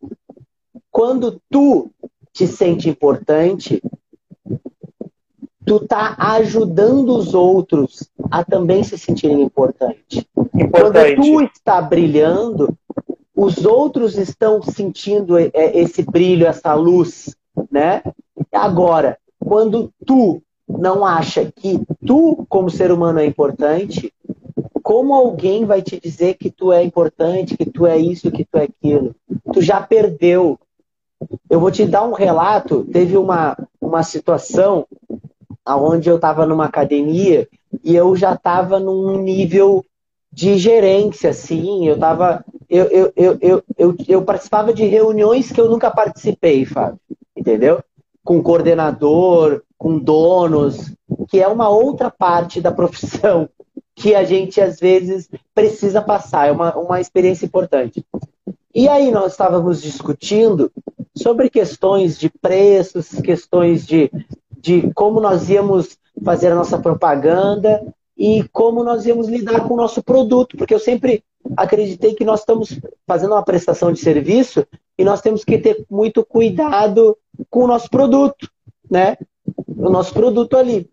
[0.91, 1.91] Quando tu
[2.32, 3.82] te sente importante,
[5.64, 10.25] tu tá ajudando os outros a também se sentirem importantes.
[10.54, 11.17] Importante.
[11.17, 12.76] Quando tu está brilhando,
[13.34, 17.34] os outros estão sentindo é, esse brilho, essa luz,
[17.71, 18.03] né?
[18.53, 24.12] Agora, quando tu não acha que tu, como ser humano, é importante,
[24.83, 28.58] como alguém vai te dizer que tu é importante, que tu é isso, que tu
[28.58, 29.14] é aquilo?
[29.53, 30.58] Tu já perdeu.
[31.51, 32.87] Eu vou te dar um relato.
[32.93, 34.87] Teve uma, uma situação
[35.67, 37.49] onde eu estava numa academia
[37.85, 39.85] e eu já estava num nível
[40.33, 42.45] de gerência, assim, eu estava.
[42.68, 47.01] Eu, eu, eu, eu, eu, eu, participava de reuniões que eu nunca participei, Fábio,
[47.37, 47.83] entendeu?
[48.22, 50.93] Com coordenador, com donos,
[51.29, 53.49] que é uma outra parte da profissão
[53.97, 58.05] que a gente às vezes precisa passar, é uma, uma experiência importante.
[58.72, 60.71] E aí nós estávamos discutindo
[61.22, 64.11] sobre questões de preços, questões de
[64.61, 67.83] de como nós íamos fazer a nossa propaganda
[68.17, 71.25] e como nós íamos lidar com o nosso produto, porque eu sempre
[71.57, 74.67] acreditei que nós estamos fazendo uma prestação de serviço
[74.99, 77.17] e nós temos que ter muito cuidado
[77.49, 78.51] com o nosso produto,
[78.91, 79.17] né?
[79.67, 80.88] O nosso produto ali.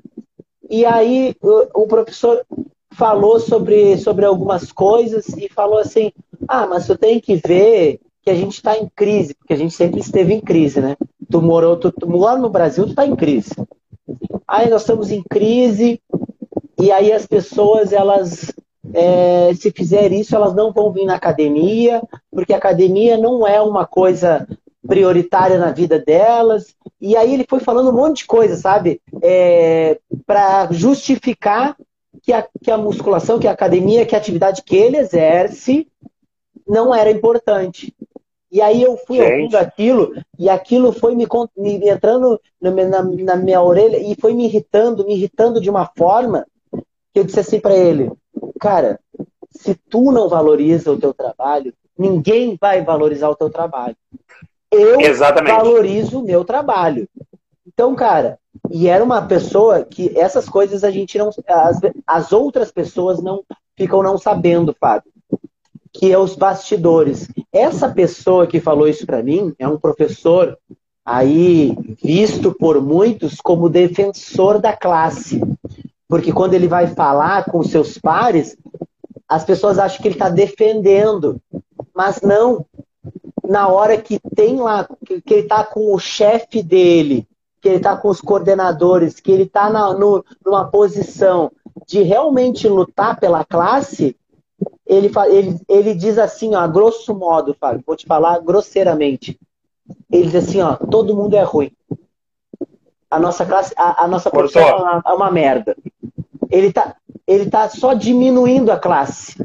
[0.70, 1.36] E aí
[1.74, 2.46] o, professor
[2.92, 6.12] falou sobre, sobre algumas coisas e falou assim:
[6.48, 9.74] ah, mas você tem que ver que a gente está em crise, porque a gente
[9.74, 10.98] sempre esteve em crise, né?
[11.32, 13.52] Tu morou, tu, tu, lá no Brasil, tu está em crise.
[14.46, 16.02] aí nós estamos em crise,
[16.78, 18.54] e aí as pessoas, elas,
[18.94, 23.62] é, se fizer isso, elas não vão vir na academia, porque a academia não é
[23.62, 24.46] uma coisa
[24.86, 26.76] prioritária na vida delas.
[27.00, 29.02] E aí ele foi falando um monte de coisa, sabe?
[29.22, 31.78] É, para justificar
[32.22, 35.88] que a, que a musculação, que a academia, que a atividade que ele exerce
[36.68, 37.96] não era importante.
[38.52, 39.32] E aí eu fui Gente.
[39.32, 44.34] ouvindo aquilo, e aquilo foi me, me entrando na, na, na, minha orelha e foi
[44.34, 48.12] me irritando, me irritando de uma forma que eu disse assim para ele,
[48.60, 49.00] cara,
[49.50, 53.96] se tu não valoriza o teu trabalho, ninguém vai valorizar o teu trabalho.
[54.72, 55.56] Eu Exatamente.
[55.56, 57.08] valorizo o meu trabalho.
[57.66, 61.30] Então, cara, e era uma pessoa que essas coisas a gente não.
[61.48, 63.44] As, as outras pessoas não
[63.76, 65.12] ficam não sabendo, Fábio.
[65.94, 67.28] Que é os bastidores.
[67.58, 70.58] Essa pessoa que falou isso para mim é um professor
[71.04, 75.42] aí visto por muitos como defensor da classe.
[76.08, 78.56] Porque quando ele vai falar com seus pares,
[79.28, 81.42] as pessoas acham que ele está defendendo.
[81.96, 82.66] Mas não.
[83.44, 87.28] Na hora que tem lá, que ele está com o chefe dele,
[87.62, 91.52] que ele está com os coordenadores, que ele está numa posição
[91.88, 94.16] de realmente lutar pela classe,
[94.86, 99.38] ele, ele, ele diz assim, ó, grosso modo, Fábio, vou te falar grosseiramente.
[100.12, 101.72] Ele diz assim, ó, todo mundo é ruim.
[103.10, 105.76] A nossa classe, a, a nossa profissão é uma, é uma, merda.
[106.50, 109.36] Ele tá, ele tá só diminuindo a classe,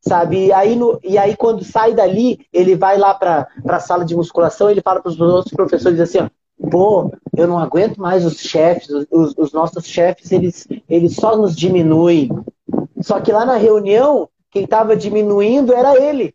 [0.00, 0.46] sabe?
[0.46, 4.16] E aí, no, e aí quando sai dali, ele vai lá para a sala de
[4.16, 6.28] musculação, ele fala para os outros professores assim, ó,
[6.68, 11.56] pô, eu não aguento mais os chefes, os, os, nossos chefes, eles, eles só nos
[11.56, 12.30] diminuem.
[13.00, 16.34] Só que lá na reunião, quem estava diminuindo era ele.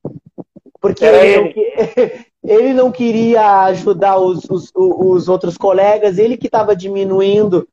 [0.80, 2.26] Porque era ele, ele.
[2.44, 7.68] Não, ele não queria ajudar os, os, os outros colegas, ele que estava diminuindo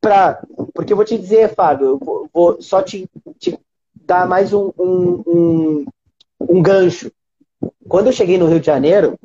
[0.00, 0.42] para.
[0.74, 3.08] Porque eu vou te dizer, Fábio, vou, vou só te,
[3.38, 3.58] te,
[3.94, 5.84] dar mais um, um, um,
[6.40, 7.10] um gancho.
[7.88, 9.18] Quando eu cheguei no Rio de Janeiro,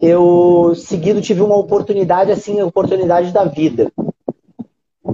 [0.00, 3.90] eu seguido tive uma oportunidade assim, a oportunidade da vida.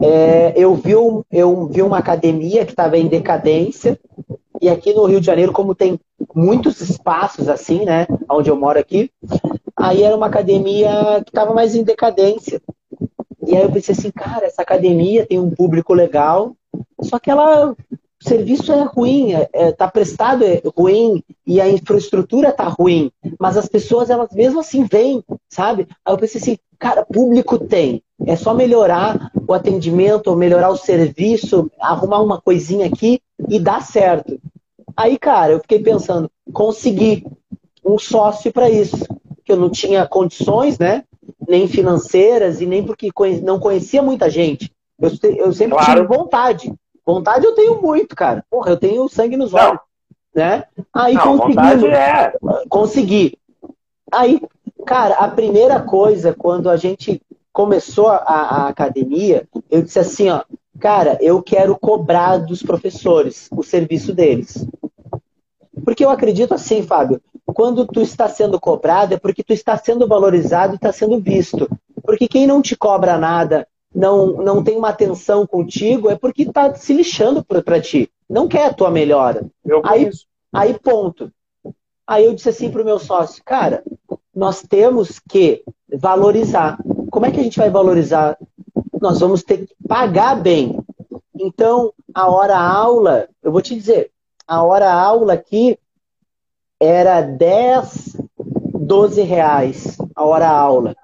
[0.01, 0.93] É, eu, vi,
[1.31, 3.99] eu vi uma academia que estava em decadência,
[4.63, 5.99] e aqui no Rio de Janeiro, como tem
[6.33, 9.11] muitos espaços assim, né, onde eu moro aqui,
[9.77, 12.63] aí era uma academia que estava mais em decadência.
[13.45, 16.55] E aí eu pensei assim, cara, essa academia tem um público legal,
[17.01, 17.75] só que ela
[18.25, 23.11] o serviço é ruim, é, é, tá prestado é ruim e a infraestrutura tá ruim,
[23.37, 25.89] mas as pessoas elas mesmo assim vêm, sabe?
[26.05, 31.69] Aí eu pensei assim, cara, público tem, é só melhorar o atendimento, melhorar o serviço,
[31.81, 34.39] arrumar uma coisinha aqui e dá certo.
[34.97, 37.27] Aí, cara, eu fiquei pensando, consegui
[37.85, 38.97] um sócio para isso,
[39.45, 41.05] que eu não tinha condições, né?
[41.49, 43.11] Nem financeiras e nem porque
[43.43, 44.71] não conhecia muita gente.
[45.01, 45.93] Eu, eu sempre claro.
[45.93, 46.73] tive vontade.
[47.05, 48.45] Vontade eu tenho muito, cara.
[48.49, 49.81] Porra, eu tenho sangue nos olhos.
[50.35, 50.65] Né?
[50.95, 51.87] Aí não, consegui.
[51.89, 52.33] É...
[52.69, 53.39] Consegui.
[54.11, 54.41] Aí,
[54.87, 57.21] cara, a primeira coisa, quando a gente
[57.53, 60.43] começou a, a academia, eu disse assim, ó,
[60.79, 64.67] cara, eu quero cobrar dos professores o serviço deles.
[65.85, 70.07] Porque eu acredito assim, Fábio, quando tu está sendo cobrado é porque tu está sendo
[70.07, 71.69] valorizado e está sendo visto.
[72.03, 76.75] Porque quem não te cobra nada, não, não tem uma atenção contigo, é porque tá
[76.75, 78.11] se lixando para ti.
[78.29, 79.47] Não quer a tua melhora.
[79.65, 80.11] Eu aí,
[80.53, 81.31] aí, ponto.
[82.07, 83.83] Aí eu disse assim pro meu sócio, cara,
[84.35, 85.63] nós temos que
[85.95, 86.79] valorizar.
[87.11, 88.39] Como é que a gente vai valorizar?
[89.01, 90.79] Nós vamos ter que pagar bem.
[91.35, 94.11] Então, a hora aula, eu vou te dizer,
[94.47, 95.79] a hora aula aqui
[96.81, 100.97] era 10, 12 reais a hora aula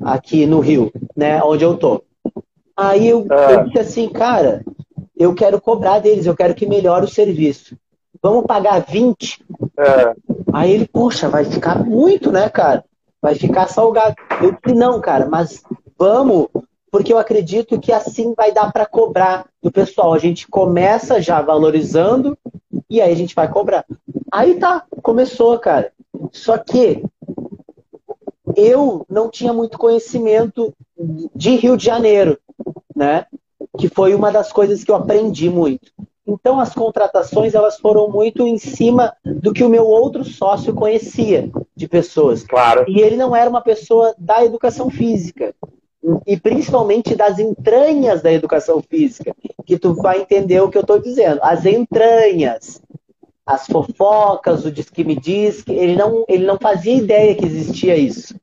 [0.00, 2.02] aqui no Rio, né, onde eu tô.
[2.76, 3.52] Aí eu, ah.
[3.52, 4.64] eu disse assim, cara,
[5.16, 7.76] eu quero cobrar deles, eu quero que melhore o serviço.
[8.22, 9.44] Vamos pagar 20?
[9.78, 10.14] É.
[10.52, 12.84] Aí ele, poxa, vai ficar muito, né, cara?
[13.20, 14.14] Vai ficar salgado.
[14.42, 15.62] Eu disse, não, cara, mas
[15.98, 16.48] vamos,
[16.94, 20.14] porque eu acredito que assim vai dar para cobrar do pessoal.
[20.14, 22.38] A gente começa já valorizando
[22.88, 23.84] e aí a gente vai cobrar.
[24.30, 25.90] Aí tá, começou, cara.
[26.30, 27.02] Só que
[28.54, 30.72] eu não tinha muito conhecimento
[31.34, 32.38] de Rio de Janeiro
[32.94, 33.26] né?
[33.76, 35.90] Que foi uma das coisas que eu aprendi muito.
[36.24, 41.50] Então as contratações elas foram muito em cima do que o meu outro sócio conhecia
[41.74, 42.44] de pessoas.
[42.44, 42.84] Claro.
[42.86, 45.52] E ele não era uma pessoa da educação física
[46.26, 50.98] e principalmente das entranhas da educação física, que tu vai entender o que eu estou
[50.98, 51.40] dizendo.
[51.42, 52.80] As entranhas,
[53.46, 57.46] as fofocas, o diz que me diz, que ele não, ele não fazia ideia que
[57.46, 58.34] existia isso.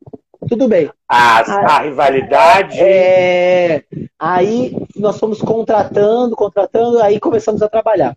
[0.48, 0.90] Tudo bem.
[1.08, 2.80] A, a, a rivalidade.
[2.80, 3.84] É,
[4.22, 8.16] Aí nós fomos contratando, contratando, aí começamos a trabalhar.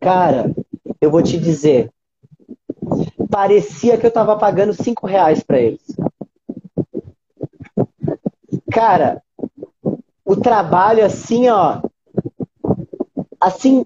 [0.00, 0.50] Cara,
[1.02, 1.90] eu vou te dizer,
[3.30, 5.82] parecia que eu tava pagando cinco reais para eles.
[8.70, 9.22] Cara,
[10.24, 11.80] o trabalho assim, ó,
[13.40, 13.84] assim,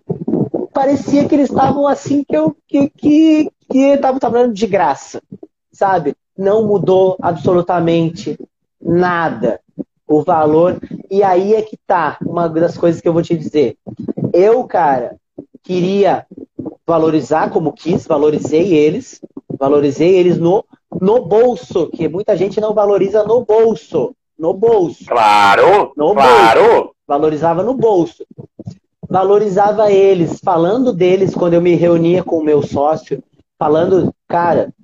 [0.72, 5.22] parecia que eles estavam assim que eu que que que estavam trabalhando de graça,
[5.72, 6.14] sabe?
[6.36, 8.38] Não mudou absolutamente
[8.80, 9.60] nada
[10.06, 10.78] o valor.
[11.10, 13.76] E aí é que tá uma das coisas que eu vou te dizer.
[14.32, 15.16] Eu, cara,
[15.62, 16.26] queria
[16.86, 19.20] valorizar como quis, valorizei eles,
[19.58, 20.64] valorizei eles no,
[21.00, 24.14] no bolso, que muita gente não valoriza no bolso.
[24.42, 25.04] No bolso.
[25.06, 26.60] Claro, no claro.
[26.60, 26.94] Bolso.
[27.06, 28.26] Valorizava no bolso.
[29.08, 33.22] Valorizava eles, falando deles quando eu me reunia com o meu sócio,
[33.56, 34.74] falando, cara,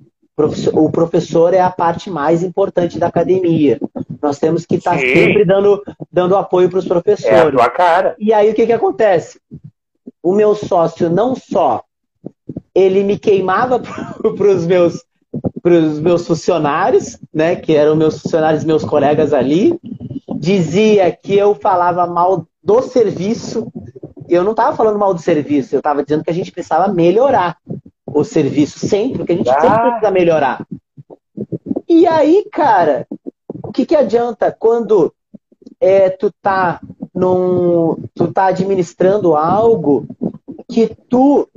[0.71, 3.81] o professor é a parte mais importante da academia.
[4.21, 7.35] Nós temos que estar sempre dando, dando apoio para os professores.
[7.35, 8.15] É a tua cara.
[8.17, 9.41] E aí o que, que acontece?
[10.23, 11.83] O meu sócio não só
[12.73, 13.77] ele me queimava
[14.37, 15.03] para os meus
[15.61, 19.79] para os meus funcionários, né, que eram meus funcionários, meus colegas ali,
[20.35, 23.71] dizia que eu falava mal do serviço.
[24.27, 27.57] Eu não estava falando mal do serviço, eu estava dizendo que a gente precisava melhorar
[28.05, 29.61] o serviço sempre, porque a gente ah.
[29.61, 30.65] sempre precisa melhorar.
[31.87, 33.07] E aí, cara,
[33.63, 35.13] o que, que adianta quando
[35.79, 36.79] é, tu tá
[37.13, 40.05] num, tu tá administrando algo
[40.67, 41.47] que tu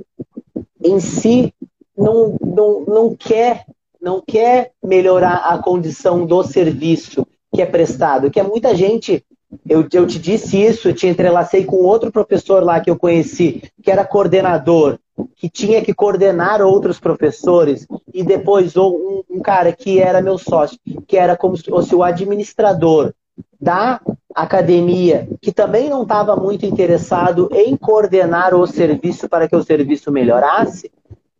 [0.83, 1.53] em si
[1.97, 3.65] não, não, não quer
[4.01, 9.23] não quer melhorar a condição do serviço que é prestado, que é muita gente
[9.67, 13.91] eu, eu te disse isso, te entrelacei com outro professor lá que eu conheci, que
[13.91, 14.97] era coordenador,
[15.35, 20.77] que tinha que coordenar outros professores, e depois um, um cara que era meu sócio,
[21.07, 23.13] que era como se fosse o administrador
[23.59, 24.01] da
[24.33, 30.11] academia, que também não estava muito interessado em coordenar o serviço para que o serviço
[30.11, 30.91] melhorasse.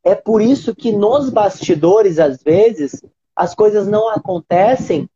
[0.04, 3.02] É por isso que nos bastidores, às vezes,
[3.36, 5.10] as coisas não acontecem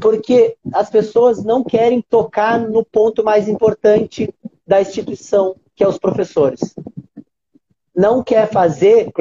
[0.00, 4.34] porque as pessoas não querem tocar no ponto mais importante
[4.66, 6.74] da instituição, que é os professores.
[7.94, 9.12] Não quer fazer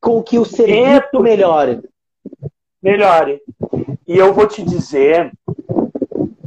[0.00, 1.82] com que o serviço melhore.
[2.82, 3.40] Melhore.
[4.06, 5.32] E eu vou te dizer,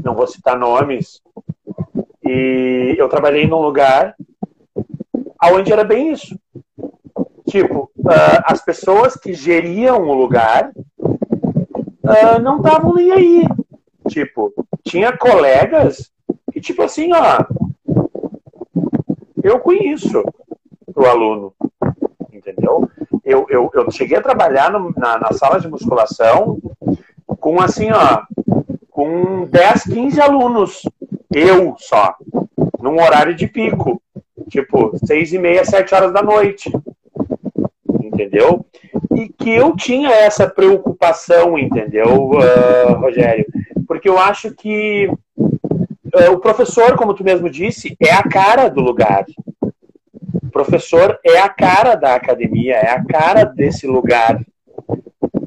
[0.04, 1.22] não vou citar nomes,
[2.26, 4.16] e eu trabalhei num lugar
[5.54, 6.38] onde era bem isso.
[7.52, 13.48] Tipo, uh, as pessoas que geriam o lugar uh, não estavam nem aí.
[14.08, 14.54] Tipo,
[14.86, 16.10] tinha colegas
[16.54, 17.44] que, tipo assim, ó,
[19.44, 20.24] eu conheço
[20.96, 21.54] o aluno,
[22.32, 22.90] entendeu?
[23.22, 26.58] Eu, eu, eu cheguei a trabalhar no, na, na sala de musculação
[27.26, 28.24] com, assim, ó,
[28.90, 30.84] com 10, 15 alunos,
[31.30, 32.16] eu só,
[32.80, 34.02] num horário de pico,
[34.48, 36.72] tipo, seis e meia, sete horas da noite,
[38.24, 38.66] entendeu?
[39.16, 43.46] e que eu tinha essa preocupação, entendeu, uh, Rogério?
[43.88, 45.08] Porque eu acho que
[45.38, 49.26] uh, o professor, como tu mesmo disse, é a cara do lugar.
[49.62, 54.44] O professor é a cara da academia, é a cara desse lugar.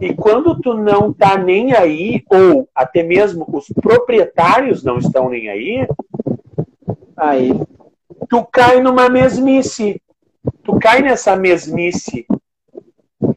[0.01, 5.49] E quando tu não tá nem aí, ou até mesmo os proprietários não estão nem
[5.49, 5.87] aí,
[7.17, 7.53] aí
[8.29, 10.01] tu cai numa mesmice.
[10.63, 12.27] Tu cai nessa mesmice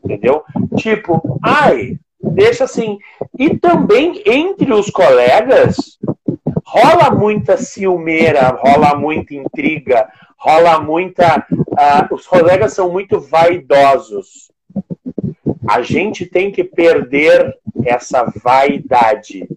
[0.07, 0.43] entendeu?
[0.77, 2.97] Tipo, ai, deixa assim.
[3.38, 5.97] E também entre os colegas
[6.63, 10.07] rola muita ciumeira, rola muita intriga,
[10.38, 11.45] rola muita.
[11.51, 14.51] Uh, os colegas são muito vaidosos.
[15.67, 17.53] A gente tem que perder
[17.85, 19.47] essa vaidade.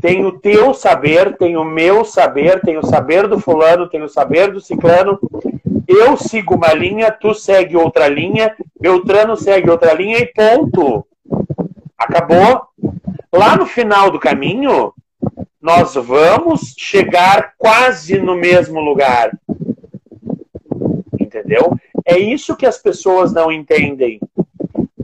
[0.00, 4.08] Tem o teu saber, tem o meu saber, tem o saber do fulano, tem o
[4.08, 5.18] saber do ciclano,
[5.86, 11.06] eu sigo uma linha, tu segue outra linha, Beltrano segue outra linha e ponto.
[11.96, 12.66] Acabou.
[13.32, 14.92] Lá no final do caminho,
[15.60, 19.30] nós vamos chegar quase no mesmo lugar.
[21.18, 21.76] Entendeu?
[22.04, 24.20] É isso que as pessoas não entendem.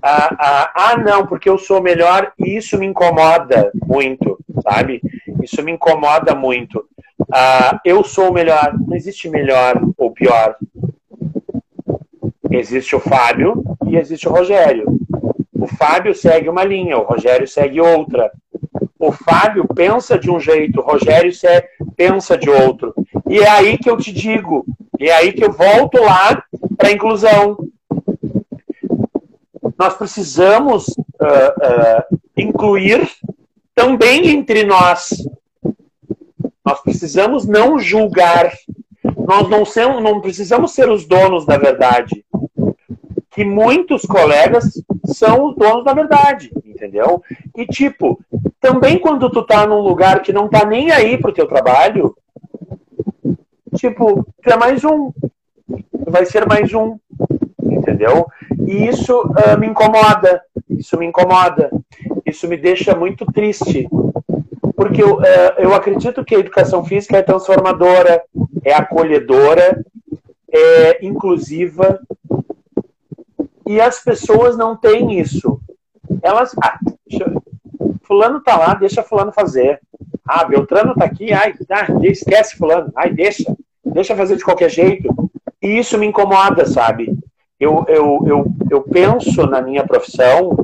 [0.02, 5.00] Ah, ah, ah, não, porque eu sou melhor e isso me incomoda muito, sabe?
[5.42, 6.84] Isso me incomoda muito.
[7.32, 8.74] Ah, eu sou o melhor.
[8.86, 10.56] Não existe melhor ou pior.
[12.50, 14.86] Existe o Fábio e existe o Rogério.
[15.52, 18.32] O Fábio segue uma linha, o Rogério segue outra.
[18.98, 21.30] O Fábio pensa de um jeito, o Rogério
[21.96, 22.94] pensa de outro.
[23.28, 24.64] E é aí que eu te digo,
[24.98, 26.42] e é aí que eu volto lá
[26.76, 27.58] para a inclusão.
[29.78, 33.08] Nós precisamos uh, uh, incluir
[33.74, 35.10] também entre nós
[36.68, 38.52] Nós precisamos não julgar.
[39.26, 42.22] Nós não, ser, não precisamos ser os donos da verdade.
[43.30, 44.74] Que muitos colegas
[45.06, 47.22] são os donos da verdade, entendeu?
[47.56, 48.20] E tipo,
[48.60, 52.14] também quando tu tá num lugar que não tá nem aí pro teu trabalho,
[53.74, 55.10] tipo, tu é mais um.
[56.06, 56.98] Vai ser mais um.
[57.62, 58.26] Entendeu?
[58.66, 60.42] E isso uh, me incomoda.
[60.68, 61.70] Isso me incomoda.
[62.26, 63.88] Isso me deixa muito triste.
[64.78, 65.22] Porque eu, uh,
[65.58, 68.22] eu acredito que a educação física é transformadora,
[68.64, 69.84] é acolhedora,
[70.48, 72.00] é inclusiva.
[73.66, 75.60] E as pessoas não têm isso.
[76.22, 76.54] Elas.
[76.62, 77.28] Ah, deixa,
[78.04, 79.80] fulano tá lá, deixa fulano fazer.
[80.24, 83.52] Ah, Beltrano tá aqui, ai, ah, esquece fulano, ai, deixa,
[83.84, 85.12] deixa fazer de qualquer jeito.
[85.60, 87.18] E isso me incomoda, sabe?
[87.58, 90.56] Eu, eu, eu, eu penso na minha profissão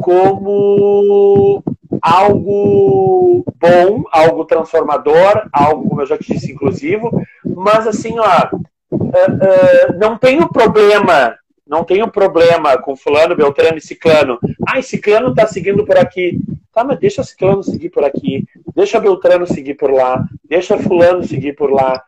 [0.00, 1.62] como
[2.04, 7.10] algo bom, algo transformador, algo, como eu já te disse, inclusivo,
[7.42, 8.48] mas assim, ó,
[8.92, 11.34] uh, uh, não tenho problema
[11.66, 14.38] não tenho problema com fulano, beltrano e ciclano.
[14.66, 16.38] Ah, ciclano tá seguindo por aqui.
[16.70, 18.44] Tá, mas deixa ciclano seguir por aqui.
[18.76, 20.26] Deixa beltrano seguir por lá.
[20.46, 22.02] Deixa fulano seguir por lá.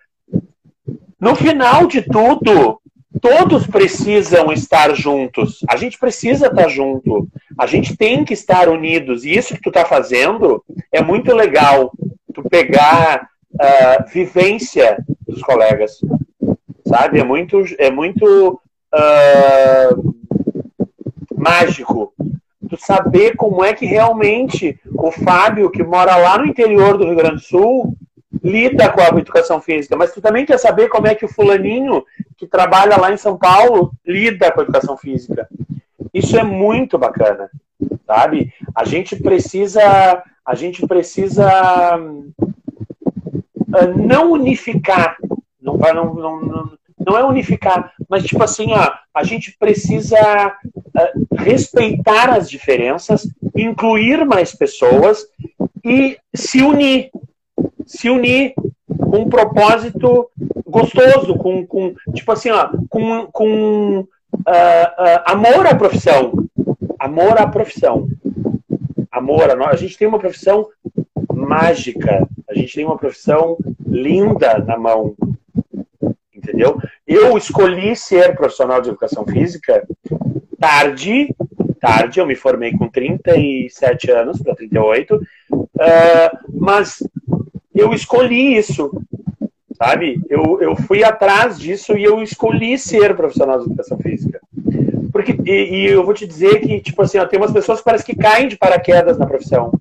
[1.19, 2.81] No final de tudo,
[3.19, 5.65] todos precisam estar juntos.
[5.67, 7.27] A gente precisa estar junto.
[7.59, 9.25] A gente tem que estar unidos.
[9.25, 10.63] E isso que tu tá fazendo
[10.93, 11.93] é muito legal.
[12.35, 16.01] Tu pegar uh, vivência dos colegas.
[16.87, 17.19] Sabe?
[17.19, 18.61] É muito, é muito
[18.95, 20.15] uh,
[21.35, 22.13] mágico.
[22.69, 27.17] Tu saber como é que realmente o Fábio, que mora lá no interior do Rio
[27.17, 27.97] Grande do Sul,
[28.43, 29.97] lida com a educação física.
[29.97, 32.05] Mas tu também quer saber como é que o fulaninho,
[32.37, 35.49] que trabalha lá em São Paulo, lida com a educação física.
[36.17, 37.51] Isso é muito bacana,
[38.07, 38.51] sabe?
[38.75, 41.47] A gente precisa, a gente precisa
[41.99, 42.33] uh,
[43.99, 45.19] não unificar,
[45.61, 52.31] não, não, não, não é unificar, mas tipo assim, ó, a gente precisa uh, respeitar
[52.31, 55.29] as diferenças, incluir mais pessoas
[55.85, 57.11] e se unir.
[57.85, 58.55] Se unir
[58.89, 60.31] com um propósito
[60.67, 66.33] gostoso, com, com tipo assim, ó, com, com uh, amor à profissão.
[66.99, 68.09] Amor à profissão.
[69.11, 70.69] Amor a, a gente tem uma profissão
[71.33, 75.15] mágica, a gente tem uma profissão linda na mão
[76.47, 76.81] entendeu?
[77.07, 79.87] Eu escolhi ser profissional de educação física
[80.59, 81.35] tarde,
[81.81, 85.69] tarde, eu me formei com 37 anos para 38, uh,
[86.53, 87.03] mas
[87.75, 88.91] eu escolhi isso,
[89.77, 90.21] sabe?
[90.29, 94.41] Eu, eu fui atrás disso e eu escolhi ser profissional de educação física.
[95.13, 97.85] Porque, e, e eu vou te dizer que, tipo assim, ó, tem umas pessoas que
[97.85, 99.73] parece que caem de paraquedas na profissão.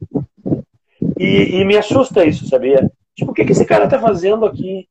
[1.18, 2.90] E, e me assusta isso, sabia?
[3.16, 4.88] Tipo, o que, que esse cara tá fazendo aqui?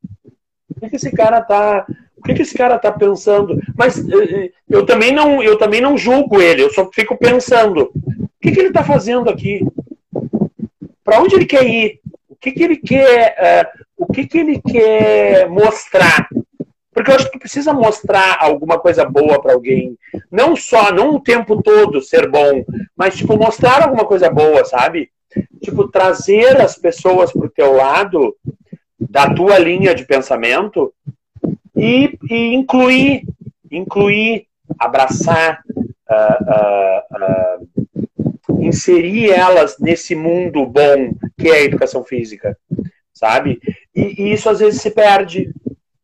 [0.84, 1.86] que, que esse cara tá.
[2.16, 3.60] O que, que esse cara tá pensando?
[3.76, 7.90] Mas eh, eh, eu também não, eu também não julgo ele, eu só fico pensando.
[7.94, 9.60] O que, que ele está fazendo aqui?
[11.02, 12.00] Para onde ele quer ir?
[12.28, 13.36] O que, que ele quer?
[13.38, 16.28] Uh, o que, que ele quer mostrar?
[16.92, 19.98] Porque eu acho que precisa mostrar alguma coisa boa para alguém.
[20.30, 22.64] Não só, não o tempo todo ser bom,
[22.96, 25.10] mas tipo mostrar alguma coisa boa, sabe?
[25.60, 28.36] Tipo trazer as pessoas pro teu lado
[28.98, 30.94] da tua linha de pensamento
[31.76, 33.24] e, e incluir,
[33.70, 34.46] incluir,
[34.78, 35.62] abraçar,
[36.08, 37.62] uh, uh,
[38.46, 42.56] uh, inserir elas nesse mundo bom que é a educação física,
[43.24, 43.58] sabe?
[43.94, 45.50] E, e, isso às vezes se perde.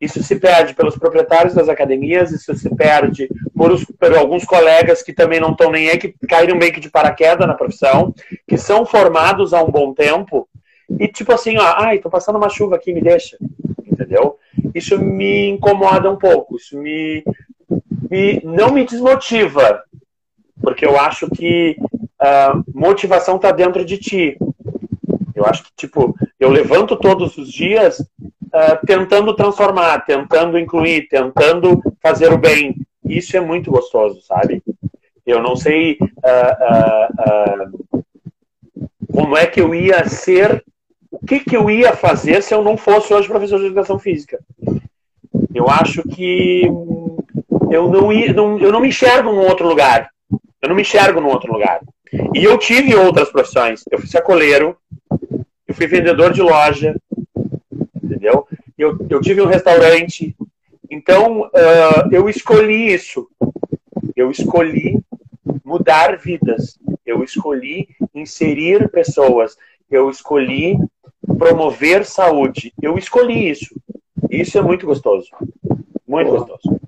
[0.01, 5.03] Isso se perde pelos proprietários das academias, isso se perde por, os, por alguns colegas
[5.03, 8.15] que também não estão nem aí, que caíram meio que de paraquedas na profissão,
[8.49, 10.49] que são formados há um bom tempo
[10.99, 13.37] e tipo assim, ó, ai, tô passando uma chuva aqui, me deixa.
[13.87, 14.39] Entendeu?
[14.75, 16.57] Isso me incomoda um pouco.
[16.57, 17.23] Isso me,
[18.11, 19.83] me não me desmotiva.
[20.61, 24.39] Porque eu acho que uh, motivação tá dentro de ti.
[25.35, 31.81] Eu acho que, tipo, eu levanto todos os dias uh, tentando transformar, tentando incluir, tentando
[32.03, 32.77] fazer o bem.
[33.05, 34.63] Isso é muito gostoso, sabe?
[35.27, 37.79] Eu não sei uh,
[39.13, 40.65] como é que eu ia ser
[41.11, 44.39] o que, que eu ia fazer se eu não fosse hoje professor de educação física?
[45.53, 46.63] Eu acho que
[47.71, 50.09] eu não, ia, não, eu não me enxergo num outro lugar.
[50.63, 51.81] Eu não me enxergo num outro lugar.
[52.35, 53.83] E eu tive outras profissões.
[53.91, 54.77] Eu fui sacoleiro,
[55.71, 56.97] eu fui vendedor de loja,
[58.03, 58.45] entendeu?
[58.77, 60.37] Eu, eu tive um restaurante.
[60.91, 63.29] Então, uh, eu escolhi isso.
[64.17, 64.99] Eu escolhi
[65.65, 66.77] mudar vidas.
[67.07, 69.57] Eu escolhi inserir pessoas.
[69.89, 70.77] Eu escolhi
[71.39, 72.73] promover saúde.
[72.83, 73.73] Eu escolhi isso.
[74.29, 75.29] Isso é muito gostoso.
[76.07, 76.39] Muito Pô.
[76.39, 76.81] gostoso.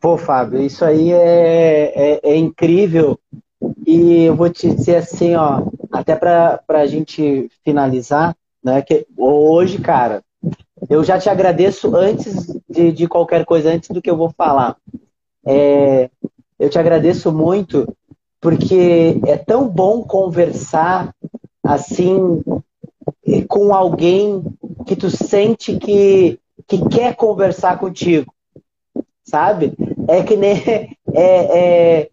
[0.00, 3.18] Pô, Fábio, isso aí é, é, é, incrível.
[3.90, 8.82] E eu vou te dizer assim, ó, até para a gente finalizar, né?
[8.82, 10.22] Que hoje, cara,
[10.90, 14.76] eu já te agradeço antes de, de qualquer coisa, antes do que eu vou falar.
[15.46, 16.10] É,
[16.58, 17.88] eu te agradeço muito
[18.42, 21.14] porque é tão bom conversar
[21.64, 22.44] assim
[23.48, 24.44] com alguém
[24.86, 28.30] que tu sente que, que quer conversar contigo,
[29.24, 29.72] sabe?
[30.06, 30.58] É que nem
[31.14, 32.10] é, é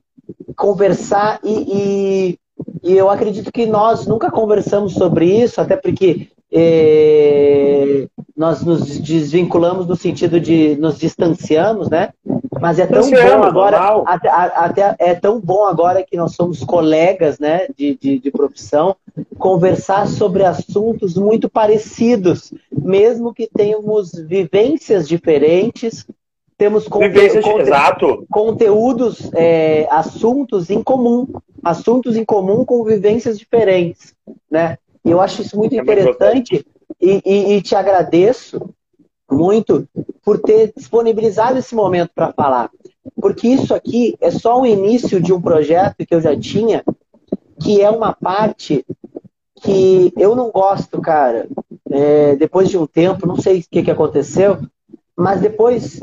[0.56, 2.40] conversar e, e,
[2.84, 9.88] e, eu acredito que nós nunca conversamos sobre isso, até porque é, nós nos desvinculamos
[9.88, 12.10] no sentido de nos distanciamos, né?
[12.62, 17.38] Mas é tão bom agora, até, até, é tão bom agora que nós somos colegas,
[17.38, 18.96] né, de, de, de, profissão,
[19.38, 26.08] conversar sobre assuntos muito parecidos, mesmo que tenhamos vivências diferentes,
[26.58, 27.10] temos conte
[27.42, 27.70] conte
[28.30, 31.28] conteúdos, é, assuntos em comum,
[31.64, 34.14] assuntos em comum com vivências diferentes,
[34.50, 34.78] né?
[35.04, 36.66] E eu acho isso muito é interessante
[37.02, 38.74] e, e, e te agradeço
[39.30, 39.88] muito
[40.24, 42.70] por ter disponibilizado esse momento para falar.
[43.22, 46.84] Porque isso aqui é só o início de um projeto que eu já tinha,
[47.62, 48.86] que é uma parte
[49.62, 51.48] que eu não gosto, cara.
[51.90, 54.60] É, depois de um tempo, não sei o que, que aconteceu,
[55.18, 56.00] mas depois,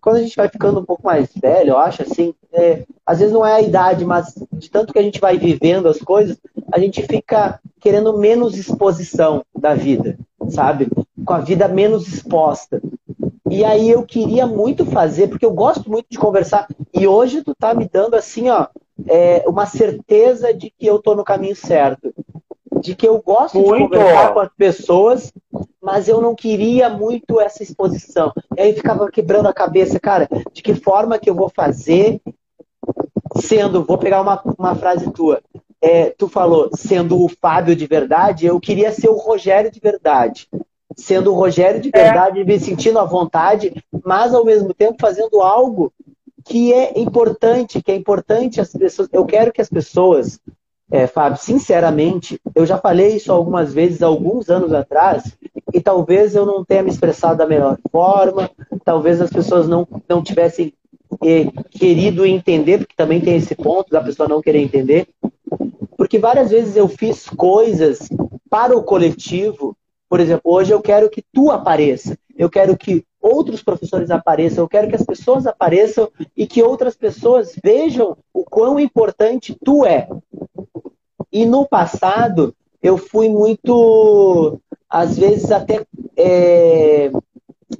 [0.00, 3.32] quando a gente vai ficando um pouco mais velho, eu acho assim, é, às vezes
[3.32, 6.38] não é a idade, mas de tanto que a gente vai vivendo as coisas,
[6.72, 10.16] a gente fica querendo menos exposição da vida,
[10.48, 10.88] sabe?
[11.24, 12.80] Com a vida menos exposta.
[13.50, 16.68] E aí eu queria muito fazer, porque eu gosto muito de conversar.
[16.94, 18.68] E hoje tu tá me dando assim, ó,
[19.08, 22.14] é, uma certeza de que eu tô no caminho certo.
[22.80, 23.90] De que eu gosto muito.
[23.90, 25.32] de conversar com as pessoas,
[25.82, 28.32] mas eu não queria muito essa exposição.
[28.56, 32.20] E aí ficava quebrando a cabeça, cara, de que forma que eu vou fazer,
[33.40, 35.42] sendo, vou pegar uma, uma frase tua,
[35.80, 40.48] é, tu falou, sendo o Fábio de verdade, eu queria ser o Rogério de verdade.
[40.96, 42.04] Sendo o Rogério de é.
[42.04, 42.44] verdade, é.
[42.44, 45.92] me sentindo à vontade, mas ao mesmo tempo fazendo algo
[46.44, 49.08] que é importante, que é importante as pessoas.
[49.12, 50.38] Eu quero que as pessoas,
[50.90, 55.36] é, Fábio, sinceramente, eu já falei isso algumas vezes, alguns anos atrás,
[55.72, 58.50] e talvez eu não tenha me expressado da melhor forma,
[58.84, 60.72] talvez as pessoas não, não tivessem
[61.24, 65.08] eh, querido entender, porque também tem esse ponto da pessoa não querer entender,
[65.96, 68.08] porque várias vezes eu fiz coisas
[68.50, 69.76] para o coletivo.
[70.08, 72.18] Por exemplo, hoje eu quero que tu apareça.
[72.36, 74.64] Eu quero que outros professores apareçam.
[74.64, 79.86] Eu quero que as pessoas apareçam e que outras pessoas vejam o quão importante tu
[79.86, 80.08] é.
[81.30, 84.60] E no passado, eu fui muito,
[84.92, 87.10] às vezes até, é,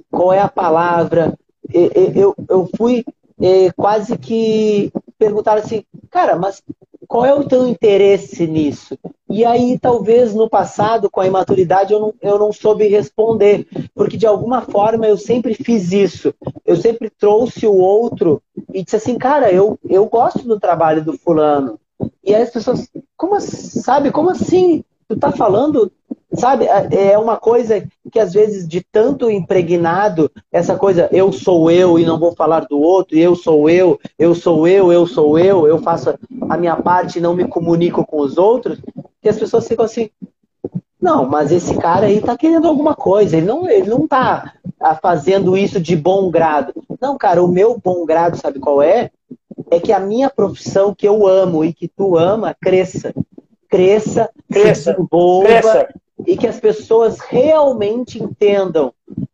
[0.09, 1.37] qual é a palavra?
[1.71, 3.05] Eu, eu fui
[3.39, 6.63] é, quase que perguntar assim, cara, mas
[7.07, 8.97] qual é o teu interesse nisso?
[9.29, 14.17] E aí, talvez no passado, com a imaturidade, eu não, eu não soube responder, porque
[14.17, 16.33] de alguma forma eu sempre fiz isso.
[16.65, 18.41] Eu sempre trouxe o outro
[18.73, 21.79] e disse assim, cara, eu, eu gosto do trabalho do fulano.
[22.23, 24.83] E aí as pessoas, como sabe, como assim?
[25.07, 25.91] Tu tá falando
[26.35, 31.99] Sabe, é, uma coisa que às vezes de tanto impregnado, essa coisa eu sou eu
[31.99, 35.67] e não vou falar do outro, eu sou eu, eu sou eu, eu sou eu,
[35.67, 36.15] eu faço
[36.49, 38.79] a minha parte e não me comunico com os outros,
[39.21, 40.09] que as pessoas ficam assim,
[40.99, 44.95] não, mas esse cara aí tá querendo alguma coisa, ele não, ele não tá ah,
[44.95, 46.73] fazendo isso de bom grado.
[46.99, 49.11] Não, cara, o meu bom grado, sabe qual é?
[49.69, 53.13] É que a minha profissão que eu amo e que tu ama cresça.
[53.69, 55.89] Cresça, cresça, se desenvolva, cresça
[56.25, 58.93] e que as pessoas realmente entendam,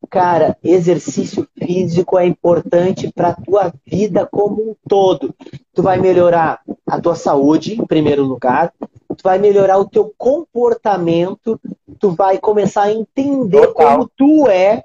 [0.10, 5.34] cara, exercício físico é importante para a tua vida como um todo.
[5.74, 8.74] Tu vai melhorar a tua saúde, em primeiro lugar,
[9.16, 11.60] tu vai melhorar o teu comportamento,
[12.00, 13.74] tu vai começar a entender Total.
[13.74, 14.84] como tu é.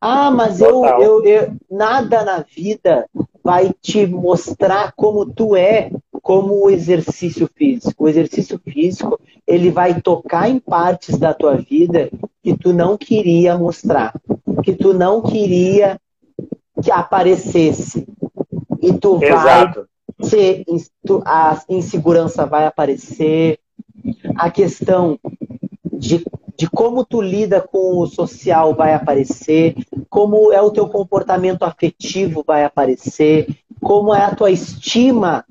[0.00, 3.08] Ah, mas eu, eu, eu, nada na vida
[3.42, 5.90] vai te mostrar como tu é
[6.22, 8.04] como o exercício físico.
[8.04, 12.10] O exercício físico, ele vai tocar em partes da tua vida
[12.42, 14.14] que tu não queria mostrar,
[14.64, 15.98] que tu não queria
[16.82, 18.06] que aparecesse.
[18.80, 19.86] E tu Exato.
[20.20, 20.64] vai ser,
[21.24, 23.58] a insegurança vai aparecer,
[24.36, 25.18] a questão
[25.92, 26.24] de,
[26.56, 29.76] de como tu lida com o social vai aparecer,
[30.10, 33.46] como é o teu comportamento afetivo vai aparecer,
[33.80, 35.44] como é a tua estima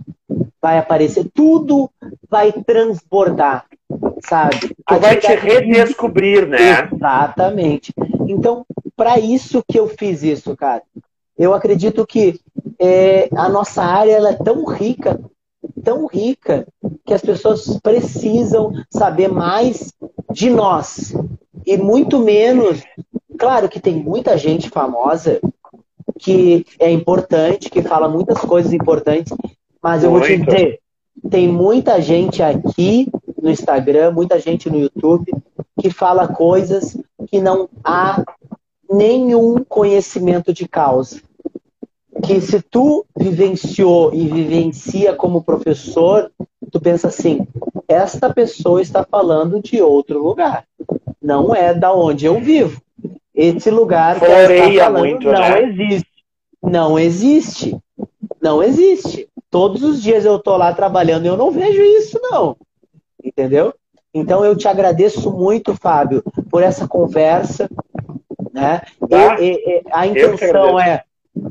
[0.61, 1.89] vai aparecer, tudo
[2.29, 3.65] vai transbordar.
[4.23, 4.75] Sabe?
[4.87, 6.89] Tu vai te redescobrir, né?
[6.91, 7.93] Exatamente.
[8.27, 8.65] Então,
[8.95, 10.83] para isso que eu fiz isso, cara.
[11.37, 12.39] Eu acredito que
[12.79, 15.19] é, a nossa área ela é tão rica,
[15.83, 16.67] tão rica,
[17.05, 19.91] que as pessoas precisam saber mais
[20.31, 21.13] de nós
[21.65, 22.83] e muito menos.
[23.37, 25.39] Claro que tem muita gente famosa
[26.19, 29.33] que é importante, que fala muitas coisas importantes,
[29.81, 30.79] mas eu vou te dizer,
[31.29, 33.07] tem muita gente aqui
[33.41, 35.31] no Instagram, muita gente no YouTube
[35.79, 36.95] que fala coisas
[37.27, 38.23] que não há
[38.89, 41.21] nenhum conhecimento de causa.
[42.23, 46.31] Que se tu vivenciou e vivencia como professor,
[46.71, 47.47] tu pensa assim:
[47.87, 50.65] esta pessoa está falando de outro lugar.
[51.21, 52.79] Não é da onde eu vivo.
[53.33, 55.63] Esse lugar que ela está falando muito, não né?
[55.63, 56.11] existe.
[56.61, 57.77] Não existe.
[58.39, 59.27] Não existe.
[59.49, 62.55] Todos os dias eu tô lá trabalhando e eu não vejo isso, não.
[63.23, 63.73] Entendeu?
[64.13, 67.69] Então eu te agradeço muito, Fábio, por essa conversa.
[68.53, 68.81] Né?
[69.11, 71.03] Ah, e, e, a intenção é.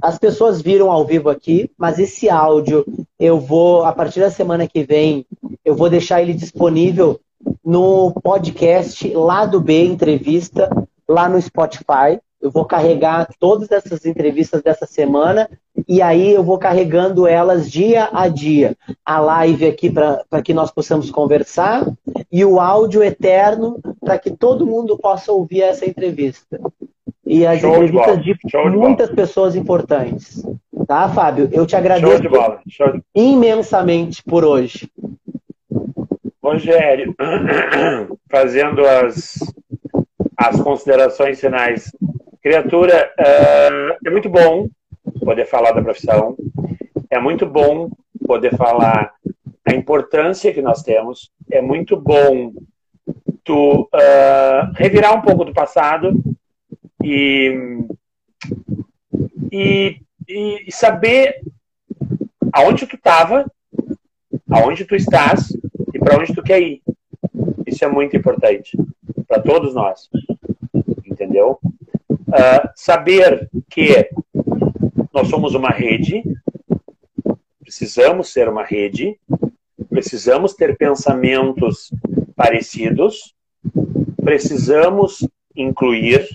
[0.03, 2.85] As pessoas viram ao vivo aqui, mas esse áudio
[3.19, 5.27] eu vou, a partir da semana que vem,
[5.65, 7.19] eu vou deixar ele disponível
[7.65, 10.69] no podcast lá do B Entrevista,
[11.09, 12.21] lá no Spotify.
[12.41, 15.49] Eu vou carregar todas essas entrevistas dessa semana
[15.91, 18.77] e aí eu vou carregando elas dia a dia.
[19.05, 21.85] A live aqui para que nós possamos conversar
[22.31, 26.61] e o áudio eterno para que todo mundo possa ouvir essa entrevista.
[27.27, 30.47] E as Show entrevistas de, de muitas pessoas importantes.
[30.87, 31.49] Tá, Fábio?
[31.51, 34.89] Eu te agradeço de imensamente por hoje.
[36.41, 37.17] Rogério,
[38.31, 39.41] fazendo as,
[40.37, 41.91] as considerações finais.
[42.41, 44.69] Criatura, uh, é muito bom
[45.21, 46.37] poder falar da profissão,
[47.11, 47.91] é muito bom
[48.27, 49.13] poder falar
[49.67, 52.53] a importância que nós temos, é muito bom
[53.45, 56.13] tu uh, revirar um pouco do passado
[57.03, 57.53] e,
[59.51, 61.41] e, e saber
[62.53, 63.51] aonde tu estava,
[64.51, 65.51] aonde tu estás
[65.95, 66.83] e para onde tu quer ir.
[67.67, 68.77] Isso é muito importante
[69.27, 70.09] para todos nós,
[71.05, 71.59] entendeu?
[72.11, 74.09] Uh, saber que
[75.13, 76.23] nós somos uma rede,
[77.61, 79.19] precisamos ser uma rede,
[79.89, 81.91] precisamos ter pensamentos
[82.37, 83.35] parecidos,
[84.23, 86.27] precisamos incluir,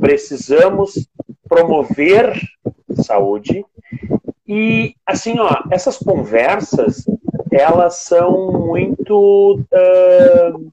[0.00, 1.08] precisamos
[1.48, 2.40] promover
[3.02, 3.64] saúde.
[4.46, 7.04] E assim ó essas conversas
[7.50, 10.72] elas são muito uh,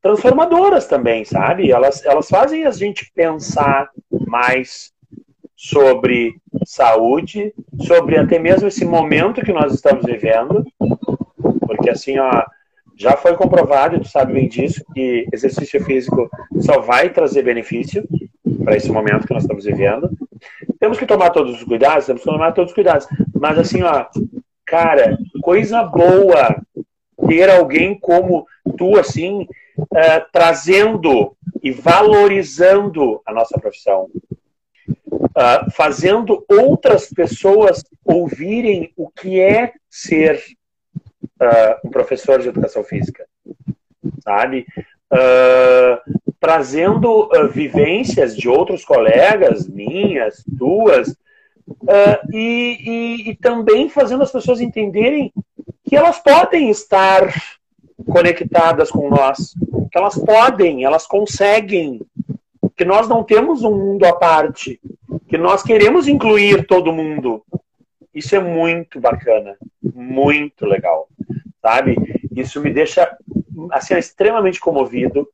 [0.00, 1.70] transformadoras também sabe?
[1.70, 3.90] Elas elas fazem a gente pensar
[4.26, 4.92] mais
[5.68, 7.52] sobre saúde
[7.82, 10.64] sobre até mesmo esse momento que nós estamos vivendo
[11.66, 12.44] porque assim ó
[12.98, 16.30] já foi comprovado, tu sabe bem disso, que exercício físico
[16.60, 18.02] só vai trazer benefício
[18.64, 20.10] para esse momento que nós estamos vivendo.
[20.80, 23.06] Temos que tomar todos os cuidados, temos que tomar todos os cuidados.
[23.38, 24.06] Mas assim, ó,
[24.64, 26.56] cara, coisa boa
[27.28, 28.46] ter alguém como
[28.78, 29.46] tu, assim,
[29.78, 34.08] uh, trazendo e valorizando a nossa profissão.
[35.16, 40.42] Uh, fazendo outras pessoas ouvirem o que é ser
[41.40, 43.26] uh, um professor de educação física,
[44.22, 44.66] sabe?
[45.12, 51.16] Uh, trazendo vivências de outros colegas, minhas, tuas,
[52.32, 52.78] e,
[53.26, 55.32] e, e também fazendo as pessoas entenderem
[55.82, 57.32] que elas podem estar
[58.04, 59.54] conectadas com nós,
[59.90, 62.00] que elas podem, elas conseguem,
[62.76, 64.78] que nós não temos um mundo à parte,
[65.28, 67.42] que nós queremos incluir todo mundo.
[68.14, 71.08] Isso é muito bacana, muito legal
[71.66, 71.96] sabe?
[72.30, 73.16] Isso me deixa
[73.72, 75.28] assim extremamente comovido.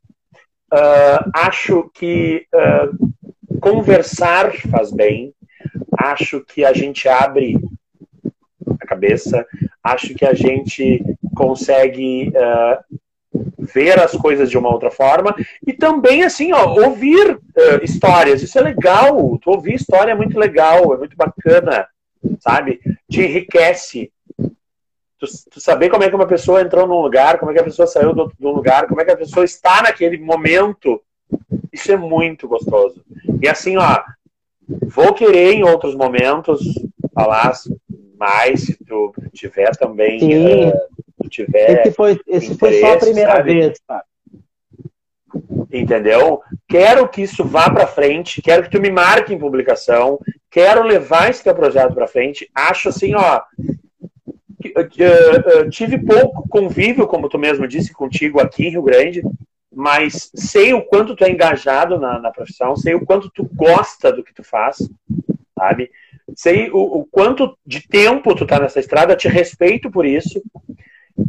[0.72, 5.34] Uh, acho que uh, conversar faz bem.
[5.98, 7.58] Acho que a gente abre
[8.80, 9.46] a cabeça.
[9.84, 11.04] Acho que a gente
[11.36, 12.98] consegue uh,
[13.62, 15.34] ver as coisas de uma outra forma
[15.66, 17.38] e também assim ó, ouvir
[17.82, 18.42] histórias.
[18.42, 19.38] Isso é legal.
[19.38, 21.86] Tu ouvir história é muito legal, é muito bacana,
[22.40, 22.80] sabe?
[23.08, 24.10] Te enriquece
[25.22, 27.64] tu, tu, saber como é que uma pessoa entrou num lugar, como é que a
[27.64, 31.00] pessoa saiu do, do lugar, como é que a pessoa está naquele momento,
[31.72, 33.02] isso é muito gostoso.
[33.40, 34.02] E assim, ó,
[34.86, 36.60] vou querer em outros momentos
[37.14, 37.52] falar
[38.18, 40.68] mais, se tu tiver também.
[40.68, 40.72] Uh,
[41.32, 43.54] tiver esse foi, esse foi só a primeira sabe?
[43.54, 43.78] vez?
[45.72, 46.42] Entendeu?
[46.68, 50.18] Quero que isso vá para frente, quero que tu me marque em publicação,
[50.50, 52.48] quero levar esse teu projeto para frente.
[52.54, 53.40] Acho assim, ó,
[54.66, 59.22] uh, uh, tive pouco convívio, como tu mesmo disse, contigo aqui em Rio Grande,
[59.74, 64.12] mas sei o quanto tu é engajado na, na profissão, sei o quanto tu gosta
[64.12, 64.76] do que tu faz,
[65.58, 65.90] sabe?
[66.36, 70.42] Sei o, o quanto de tempo tu tá nessa estrada, te respeito por isso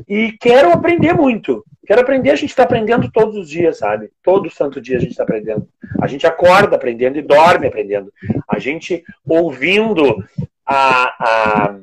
[0.07, 1.63] e quero aprender muito.
[1.85, 4.09] Quero aprender, a gente está aprendendo todos os dias, sabe?
[4.23, 5.67] Todo santo dia a gente está aprendendo.
[6.01, 8.11] A gente acorda aprendendo e dorme aprendendo.
[8.47, 10.23] A gente ouvindo
[10.65, 11.75] a, a,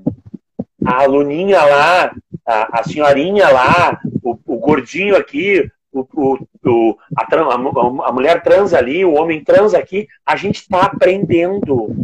[0.87, 2.15] a aluninha lá,
[2.47, 8.73] a, a senhorinha lá, o, o gordinho aqui, o, o, o a, a, mulher trans
[8.73, 11.95] ali, o homem trans aqui, a gente está aprendendo.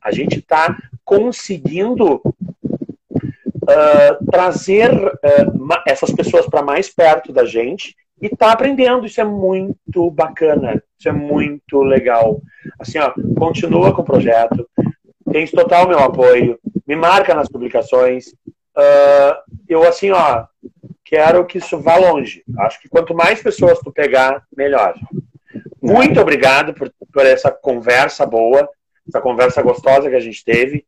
[0.00, 2.22] A gente está conseguindo
[3.66, 9.06] uh, trazer uh, essas pessoas para mais perto da gente e tá aprendendo.
[9.06, 12.40] Isso é muito bacana, isso é muito legal.
[12.78, 14.68] Assim, ó, continua com o projeto,
[15.30, 18.28] tens total meu apoio, me marca nas publicações.
[18.76, 19.34] Uh,
[19.68, 20.44] eu, assim, ó,
[21.04, 22.42] quero que isso vá longe.
[22.58, 24.94] Acho que quanto mais pessoas tu pegar, melhor.
[25.82, 28.68] Muito obrigado por, por essa conversa boa,
[29.08, 30.84] essa conversa gostosa que a gente teve,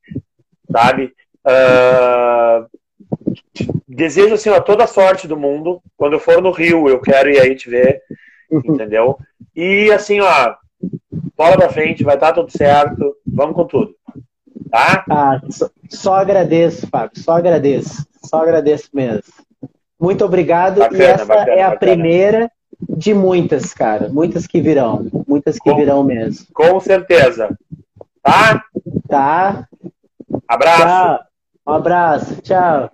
[0.70, 1.14] sabe?
[1.48, 2.66] Uh,
[3.88, 5.80] desejo assim, ó, toda a sorte do mundo.
[5.96, 8.02] Quando eu for no Rio, eu quero ir aí te ver,
[8.50, 9.18] entendeu?
[9.56, 10.54] E assim, ó,
[11.36, 13.94] bola pra frente, vai estar tudo certo, vamos com tudo.
[14.70, 15.04] Tá?
[15.08, 18.06] Ah, só, só agradeço, Fábio, só agradeço.
[18.22, 19.22] Só agradeço mesmo.
[19.98, 20.78] Muito obrigado.
[20.78, 21.78] Bacana, e essa bacana, é a bacana.
[21.78, 22.52] primeira
[22.88, 24.08] de muitas, cara.
[24.08, 25.06] Muitas que virão.
[25.26, 26.46] Muitas que com, virão mesmo.
[26.52, 27.56] Com certeza.
[28.22, 28.62] Tá?
[29.08, 29.68] Tá.
[30.46, 30.82] Abraço.
[30.82, 31.27] Tchau.
[31.68, 32.40] Um abraço.
[32.40, 32.90] Tchau.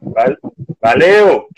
[0.82, 1.48] Valeu.